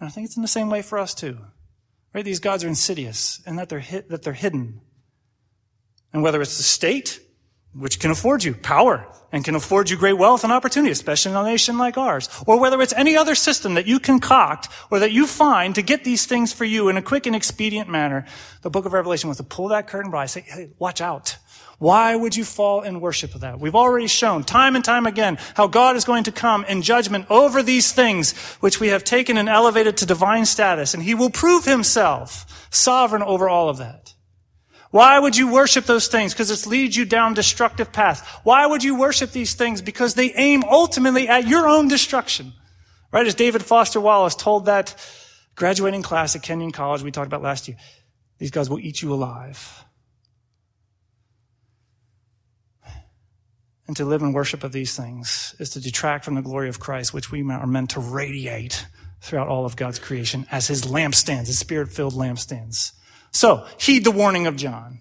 And 0.00 0.08
I 0.08 0.10
think 0.10 0.26
it's 0.26 0.36
in 0.36 0.42
the 0.42 0.48
same 0.48 0.70
way 0.70 0.80
for 0.80 0.98
us 0.98 1.12
too. 1.14 1.38
Right? 2.14 2.24
These 2.24 2.40
gods 2.40 2.64
are 2.64 2.68
insidious 2.68 3.42
and 3.44 3.58
that 3.58 3.68
they're, 3.68 3.80
hid- 3.80 4.08
that 4.08 4.22
they're 4.22 4.32
hidden. 4.32 4.80
And 6.14 6.22
whether 6.22 6.40
it's 6.40 6.56
the 6.56 6.62
state 6.62 7.20
which 7.74 7.98
can 7.98 8.10
afford 8.10 8.44
you 8.44 8.54
power 8.54 9.06
and 9.32 9.44
can 9.44 9.56
afford 9.56 9.90
you 9.90 9.96
great 9.96 10.16
wealth 10.16 10.44
and 10.44 10.52
opportunity, 10.52 10.92
especially 10.92 11.32
in 11.32 11.38
a 11.38 11.42
nation 11.42 11.76
like 11.76 11.98
ours. 11.98 12.28
Or 12.46 12.60
whether 12.60 12.80
it's 12.80 12.92
any 12.92 13.16
other 13.16 13.34
system 13.34 13.74
that 13.74 13.86
you 13.86 13.98
concoct 13.98 14.68
or 14.90 15.00
that 15.00 15.10
you 15.10 15.26
find 15.26 15.74
to 15.74 15.82
get 15.82 16.04
these 16.04 16.24
things 16.24 16.52
for 16.52 16.64
you 16.64 16.88
in 16.88 16.96
a 16.96 17.02
quick 17.02 17.26
and 17.26 17.34
expedient 17.34 17.88
manner. 17.88 18.26
The 18.62 18.70
book 18.70 18.86
of 18.86 18.92
Revelation 18.92 19.28
wants 19.28 19.38
to 19.38 19.44
pull 19.44 19.68
that 19.68 19.88
curtain 19.88 20.12
by 20.12 20.22
and 20.22 20.30
say, 20.30 20.40
hey, 20.42 20.70
watch 20.78 21.00
out. 21.00 21.36
Why 21.78 22.14
would 22.14 22.36
you 22.36 22.44
fall 22.44 22.82
in 22.82 23.00
worship 23.00 23.34
of 23.34 23.40
that? 23.40 23.58
We've 23.58 23.74
already 23.74 24.06
shown 24.06 24.44
time 24.44 24.76
and 24.76 24.84
time 24.84 25.06
again 25.06 25.38
how 25.54 25.66
God 25.66 25.96
is 25.96 26.04
going 26.04 26.24
to 26.24 26.32
come 26.32 26.64
in 26.66 26.82
judgment 26.82 27.26
over 27.28 27.62
these 27.62 27.92
things 27.92 28.32
which 28.60 28.78
we 28.78 28.88
have 28.88 29.02
taken 29.02 29.36
and 29.36 29.48
elevated 29.48 29.96
to 29.96 30.06
divine 30.06 30.46
status, 30.46 30.94
and 30.94 31.02
he 31.02 31.14
will 31.14 31.30
prove 31.30 31.64
himself 31.64 32.68
sovereign 32.70 33.22
over 33.22 33.48
all 33.48 33.68
of 33.68 33.78
that. 33.78 34.03
Why 34.94 35.18
would 35.18 35.36
you 35.36 35.50
worship 35.50 35.86
those 35.86 36.06
things? 36.06 36.34
Because 36.34 36.52
it 36.52 36.70
leads 36.70 36.96
you 36.96 37.04
down 37.04 37.34
destructive 37.34 37.90
paths. 37.90 38.20
Why 38.44 38.64
would 38.64 38.84
you 38.84 38.94
worship 38.94 39.32
these 39.32 39.54
things? 39.54 39.82
Because 39.82 40.14
they 40.14 40.32
aim 40.34 40.62
ultimately 40.62 41.26
at 41.26 41.48
your 41.48 41.66
own 41.66 41.88
destruction. 41.88 42.52
Right? 43.10 43.26
As 43.26 43.34
David 43.34 43.64
Foster 43.64 44.00
Wallace 44.00 44.36
told 44.36 44.66
that 44.66 44.94
graduating 45.56 46.02
class 46.02 46.36
at 46.36 46.44
Kenyon 46.44 46.70
College 46.70 47.02
we 47.02 47.10
talked 47.10 47.26
about 47.26 47.42
last 47.42 47.66
year, 47.66 47.76
these 48.38 48.52
guys 48.52 48.70
will 48.70 48.78
eat 48.78 49.02
you 49.02 49.12
alive. 49.12 49.84
And 53.88 53.96
to 53.96 54.04
live 54.04 54.22
in 54.22 54.32
worship 54.32 54.62
of 54.62 54.70
these 54.70 54.96
things 54.96 55.56
is 55.58 55.70
to 55.70 55.80
detract 55.80 56.24
from 56.24 56.36
the 56.36 56.40
glory 56.40 56.68
of 56.68 56.78
Christ, 56.78 57.12
which 57.12 57.32
we 57.32 57.42
are 57.42 57.66
meant 57.66 57.90
to 57.90 58.00
radiate 58.00 58.86
throughout 59.20 59.48
all 59.48 59.64
of 59.64 59.74
God's 59.74 59.98
creation 59.98 60.46
as 60.52 60.68
his 60.68 60.82
lampstands, 60.82 61.48
his 61.48 61.58
spirit 61.58 61.88
filled 61.88 62.14
lampstands. 62.14 62.92
So, 63.34 63.66
heed 63.78 64.04
the 64.04 64.12
warning 64.12 64.46
of 64.46 64.54
John. 64.54 65.00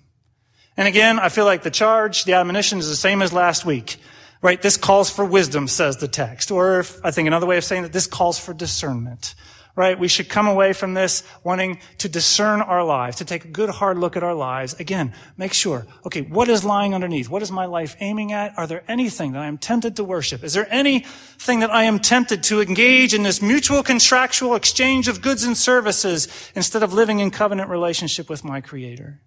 And 0.76 0.88
again, 0.88 1.20
I 1.20 1.30
feel 1.30 1.46
like 1.46 1.62
the 1.62 1.70
charge, 1.70 2.24
the 2.26 2.34
admonition 2.34 2.80
is 2.80 2.90
the 2.90 2.96
same 2.96 3.22
as 3.22 3.32
last 3.32 3.64
week. 3.64 3.98
Right? 4.42 4.60
This 4.62 4.76
calls 4.76 5.10
for 5.10 5.24
wisdom, 5.24 5.70
says 5.70 5.98
the 5.98 6.08
text. 6.08 6.52
Or 6.52 6.80
if, 6.80 7.00
I 7.06 7.12
think 7.12 7.28
another 7.28 7.46
way 7.46 7.58
of 7.58 7.64
saying 7.64 7.84
that 7.84 7.94
this 7.94 8.08
calls 8.08 8.38
for 8.38 8.54
discernment. 8.54 9.36
Right? 9.76 9.98
We 9.98 10.08
should 10.08 10.30
come 10.30 10.48
away 10.48 10.74
from 10.74 10.94
this 10.94 11.24
wanting 11.44 11.80
to 11.98 12.08
discern 12.08 12.62
our 12.62 12.84
lives, 12.84 13.18
to 13.18 13.26
take 13.26 13.44
a 13.44 13.48
good 13.48 13.70
hard 13.70 13.98
look 13.98 14.16
at 14.16 14.22
our 14.22 14.36
lives. 14.36 14.76
Again, 14.80 15.16
make 15.36 15.52
sure, 15.52 15.88
okay, 16.06 16.22
what 16.22 16.48
is 16.48 16.64
lying 16.64 16.94
underneath? 16.94 17.28
What 17.28 17.42
is 17.42 17.52
my 17.52 17.66
life 17.66 17.96
aiming 18.00 18.34
at? 18.34 18.54
Are 18.56 18.68
there 18.68 18.84
anything 18.88 19.32
that 19.32 19.42
I 19.42 19.48
am 19.48 19.58
tempted 19.58 19.96
to 19.96 20.04
worship? 20.04 20.44
Is 20.44 20.54
there 20.54 20.72
anything 20.72 21.62
that 21.62 21.72
I 21.72 21.86
am 21.86 21.98
tempted 21.98 22.44
to 22.44 22.62
engage 22.62 23.16
in 23.16 23.24
this 23.24 23.42
mutual 23.42 23.82
contractual 23.82 24.54
exchange 24.54 25.08
of 25.08 25.24
goods 25.24 25.44
and 25.44 25.58
services 25.58 26.28
instead 26.54 26.84
of 26.84 26.94
living 26.94 27.18
in 27.18 27.32
covenant 27.32 27.70
relationship 27.70 28.30
with 28.30 28.44
my 28.44 28.62
creator? 28.62 29.22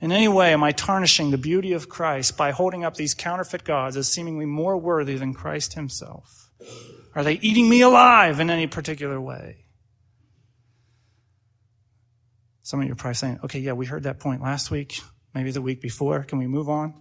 In 0.00 0.12
any 0.12 0.28
way, 0.28 0.52
am 0.52 0.62
I 0.62 0.72
tarnishing 0.72 1.32
the 1.32 1.38
beauty 1.38 1.72
of 1.72 1.88
Christ 1.88 2.36
by 2.36 2.52
holding 2.52 2.84
up 2.84 2.94
these 2.94 3.14
counterfeit 3.14 3.64
gods 3.64 3.96
as 3.96 4.06
seemingly 4.06 4.46
more 4.46 4.76
worthy 4.76 5.16
than 5.16 5.34
Christ 5.34 5.74
himself? 5.74 6.50
Are 7.18 7.24
they 7.24 7.34
eating 7.34 7.68
me 7.68 7.80
alive 7.80 8.38
in 8.38 8.48
any 8.48 8.68
particular 8.68 9.20
way? 9.20 9.64
Some 12.62 12.78
of 12.78 12.86
you 12.86 12.92
are 12.92 12.94
probably 12.94 13.14
saying, 13.14 13.40
okay, 13.42 13.58
yeah, 13.58 13.72
we 13.72 13.86
heard 13.86 14.04
that 14.04 14.20
point 14.20 14.40
last 14.40 14.70
week, 14.70 15.00
maybe 15.34 15.50
the 15.50 15.60
week 15.60 15.80
before. 15.80 16.22
Can 16.22 16.38
we 16.38 16.46
move 16.46 16.68
on? 16.68 16.94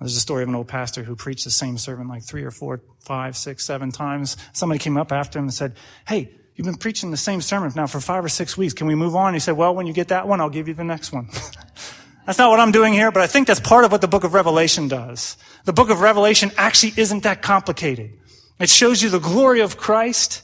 There's 0.00 0.16
a 0.16 0.20
story 0.20 0.42
of 0.42 0.48
an 0.48 0.56
old 0.56 0.66
pastor 0.66 1.04
who 1.04 1.14
preached 1.14 1.44
the 1.44 1.52
same 1.52 1.78
sermon 1.78 2.08
like 2.08 2.24
three 2.24 2.42
or 2.42 2.50
four, 2.50 2.80
five, 2.98 3.36
six, 3.36 3.64
seven 3.64 3.92
times. 3.92 4.36
Somebody 4.52 4.80
came 4.80 4.96
up 4.96 5.12
after 5.12 5.38
him 5.38 5.44
and 5.44 5.54
said, 5.54 5.76
Hey, 6.08 6.32
you've 6.56 6.66
been 6.66 6.74
preaching 6.74 7.12
the 7.12 7.16
same 7.16 7.42
sermon 7.42 7.70
now 7.76 7.86
for 7.86 8.00
five 8.00 8.24
or 8.24 8.28
six 8.28 8.56
weeks. 8.56 8.74
Can 8.74 8.88
we 8.88 8.96
move 8.96 9.14
on? 9.14 9.34
He 9.34 9.38
said, 9.38 9.56
Well, 9.56 9.72
when 9.72 9.86
you 9.86 9.92
get 9.92 10.08
that 10.08 10.26
one, 10.26 10.40
I'll 10.40 10.50
give 10.50 10.66
you 10.66 10.74
the 10.74 10.82
next 10.82 11.12
one. 11.12 11.28
That's 12.26 12.38
not 12.38 12.50
what 12.50 12.58
I'm 12.58 12.72
doing 12.72 12.92
here, 12.92 13.12
but 13.12 13.22
I 13.22 13.28
think 13.28 13.46
that's 13.46 13.60
part 13.60 13.84
of 13.84 13.92
what 13.92 14.00
the 14.00 14.08
book 14.08 14.24
of 14.24 14.32
Revelation 14.32 14.88
does. 14.88 15.36
The 15.66 15.74
book 15.74 15.90
of 15.90 16.00
Revelation 16.00 16.50
actually 16.56 16.94
isn't 16.96 17.22
that 17.24 17.42
complicated. 17.42 18.18
It 18.58 18.70
shows 18.70 19.02
you 19.02 19.10
the 19.10 19.18
glory 19.18 19.60
of 19.60 19.76
Christ. 19.76 20.42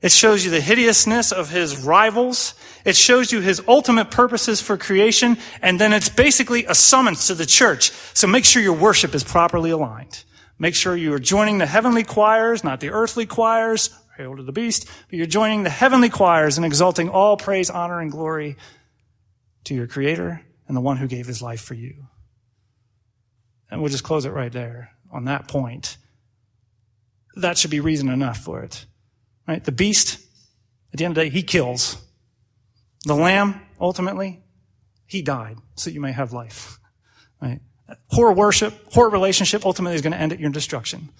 It 0.00 0.12
shows 0.12 0.44
you 0.44 0.50
the 0.50 0.60
hideousness 0.60 1.32
of 1.32 1.50
his 1.50 1.82
rivals. 1.82 2.54
It 2.84 2.94
shows 2.94 3.32
you 3.32 3.40
his 3.40 3.60
ultimate 3.66 4.10
purposes 4.10 4.60
for 4.60 4.76
creation. 4.76 5.38
And 5.60 5.80
then 5.80 5.92
it's 5.92 6.08
basically 6.08 6.64
a 6.66 6.74
summons 6.74 7.26
to 7.26 7.34
the 7.34 7.46
church. 7.46 7.90
So 8.14 8.26
make 8.26 8.44
sure 8.44 8.62
your 8.62 8.76
worship 8.76 9.14
is 9.14 9.24
properly 9.24 9.70
aligned. 9.70 10.24
Make 10.58 10.74
sure 10.74 10.96
you 10.96 11.12
are 11.14 11.18
joining 11.18 11.58
the 11.58 11.66
heavenly 11.66 12.04
choirs, 12.04 12.62
not 12.62 12.80
the 12.80 12.90
earthly 12.90 13.26
choirs, 13.26 13.90
hail 14.16 14.36
to 14.36 14.42
the 14.42 14.52
beast, 14.52 14.88
but 15.08 15.16
you're 15.16 15.26
joining 15.26 15.62
the 15.62 15.70
heavenly 15.70 16.08
choirs 16.08 16.56
and 16.56 16.66
exalting 16.66 17.08
all 17.08 17.36
praise, 17.36 17.70
honor, 17.70 18.00
and 18.00 18.10
glory 18.10 18.56
to 19.64 19.74
your 19.74 19.86
creator 19.86 20.42
and 20.66 20.76
the 20.76 20.80
one 20.80 20.96
who 20.96 21.06
gave 21.06 21.26
his 21.26 21.40
life 21.40 21.60
for 21.60 21.74
you. 21.74 22.06
And 23.70 23.80
we'll 23.80 23.90
just 23.90 24.04
close 24.04 24.24
it 24.24 24.30
right 24.30 24.52
there 24.52 24.90
on 25.10 25.26
that 25.26 25.46
point 25.48 25.96
that 27.38 27.58
should 27.58 27.70
be 27.70 27.80
reason 27.80 28.08
enough 28.08 28.38
for 28.38 28.62
it. 28.62 28.86
Right? 29.46 29.64
The 29.64 29.72
beast, 29.72 30.20
at 30.92 30.98
the 30.98 31.04
end 31.04 31.12
of 31.12 31.14
the 31.16 31.30
day, 31.30 31.30
he 31.30 31.42
kills. 31.42 31.96
The 33.04 33.14
lamb, 33.14 33.60
ultimately, 33.80 34.42
he 35.06 35.22
died 35.22 35.56
so 35.76 35.90
you 35.90 36.00
may 36.00 36.12
have 36.12 36.32
life. 36.32 36.78
Right? 37.40 37.60
Whore 38.12 38.34
worship, 38.34 38.90
whore 38.90 39.12
relationship 39.12 39.64
ultimately 39.64 39.94
is 39.94 40.02
going 40.02 40.12
to 40.12 40.18
end 40.18 40.32
at 40.32 40.40
your 40.40 40.50
destruction. 40.50 41.10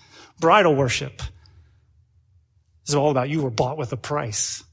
Bridal 0.40 0.74
worship 0.74 1.22
is 2.88 2.96
all 2.96 3.12
about 3.12 3.28
you 3.28 3.40
were 3.40 3.50
bought 3.50 3.78
with 3.78 3.92
a 3.92 3.96
price. 3.96 4.64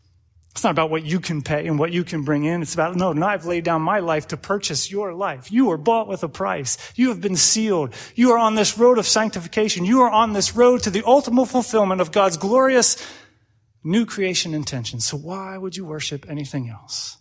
It's 0.56 0.64
not 0.64 0.72
about 0.72 0.90
what 0.90 1.06
you 1.06 1.20
can 1.20 1.42
pay 1.42 1.68
and 1.68 1.78
what 1.78 1.92
you 1.92 2.06
can 2.06 2.24
bring 2.24 2.46
in. 2.46 2.62
It's 2.62 2.74
about, 2.74 2.96
no, 2.96 3.12
no, 3.12 3.28
I've 3.28 3.46
laid 3.46 3.66
down 3.66 3.82
my 3.82 4.00
life 4.00 4.30
to 4.30 4.38
purchase 4.38 4.90
your 4.90 5.14
life. 5.14 5.52
You 5.52 5.66
were 5.66 5.78
bought 5.78 6.08
with 6.08 6.24
a 6.24 6.30
price. 6.30 6.78
You 6.96 7.10
have 7.10 7.20
been 7.20 7.36
sealed. 7.36 7.94
You 8.16 8.32
are 8.32 8.38
on 8.38 8.56
this 8.56 8.78
road 8.78 8.98
of 8.98 9.06
sanctification. 9.06 9.84
You 9.84 10.04
are 10.04 10.10
on 10.10 10.32
this 10.32 10.56
road 10.56 10.82
to 10.84 10.90
the 10.90 11.04
ultimate 11.06 11.48
fulfillment 11.48 12.00
of 12.00 12.14
God's 12.14 12.38
glorious 12.38 12.96
new 13.84 14.06
creation 14.06 14.54
intention. 14.54 15.02
So 15.02 15.18
why 15.18 15.58
would 15.58 15.76
you 15.76 15.84
worship 15.84 16.26
anything 16.30 16.70
else? 16.70 17.18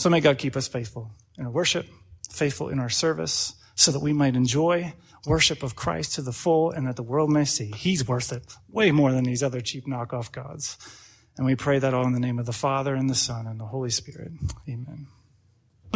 So 0.00 0.10
may 0.10 0.20
God 0.20 0.38
keep 0.38 0.56
us 0.56 0.66
faithful 0.66 1.12
in 1.38 1.46
our 1.46 1.52
worship, 1.52 1.86
faithful 2.32 2.68
in 2.68 2.80
our 2.80 2.90
service, 2.90 3.54
so 3.76 3.92
that 3.92 4.00
we 4.00 4.12
might 4.12 4.34
enjoy 4.34 4.92
worship 5.24 5.62
of 5.62 5.76
Christ 5.76 6.16
to 6.16 6.22
the 6.22 6.32
full 6.32 6.72
and 6.72 6.84
that 6.88 6.96
the 6.96 7.04
world 7.04 7.30
may 7.30 7.44
see 7.44 7.70
he's 7.76 8.08
worth 8.08 8.32
it 8.32 8.56
way 8.68 8.90
more 8.90 9.12
than 9.12 9.22
these 9.22 9.44
other 9.44 9.60
cheap 9.60 9.86
knockoff 9.86 10.32
gods. 10.32 10.76
And 11.36 11.46
we 11.46 11.56
pray 11.56 11.78
that 11.78 11.94
all 11.94 12.06
in 12.06 12.12
the 12.12 12.20
name 12.20 12.38
of 12.38 12.46
the 12.46 12.52
Father 12.52 12.94
and 12.94 13.08
the 13.08 13.14
Son 13.14 13.46
and 13.46 13.58
the 13.58 13.66
Holy 13.66 13.90
Spirit. 13.90 14.32
Amen. 14.68 15.06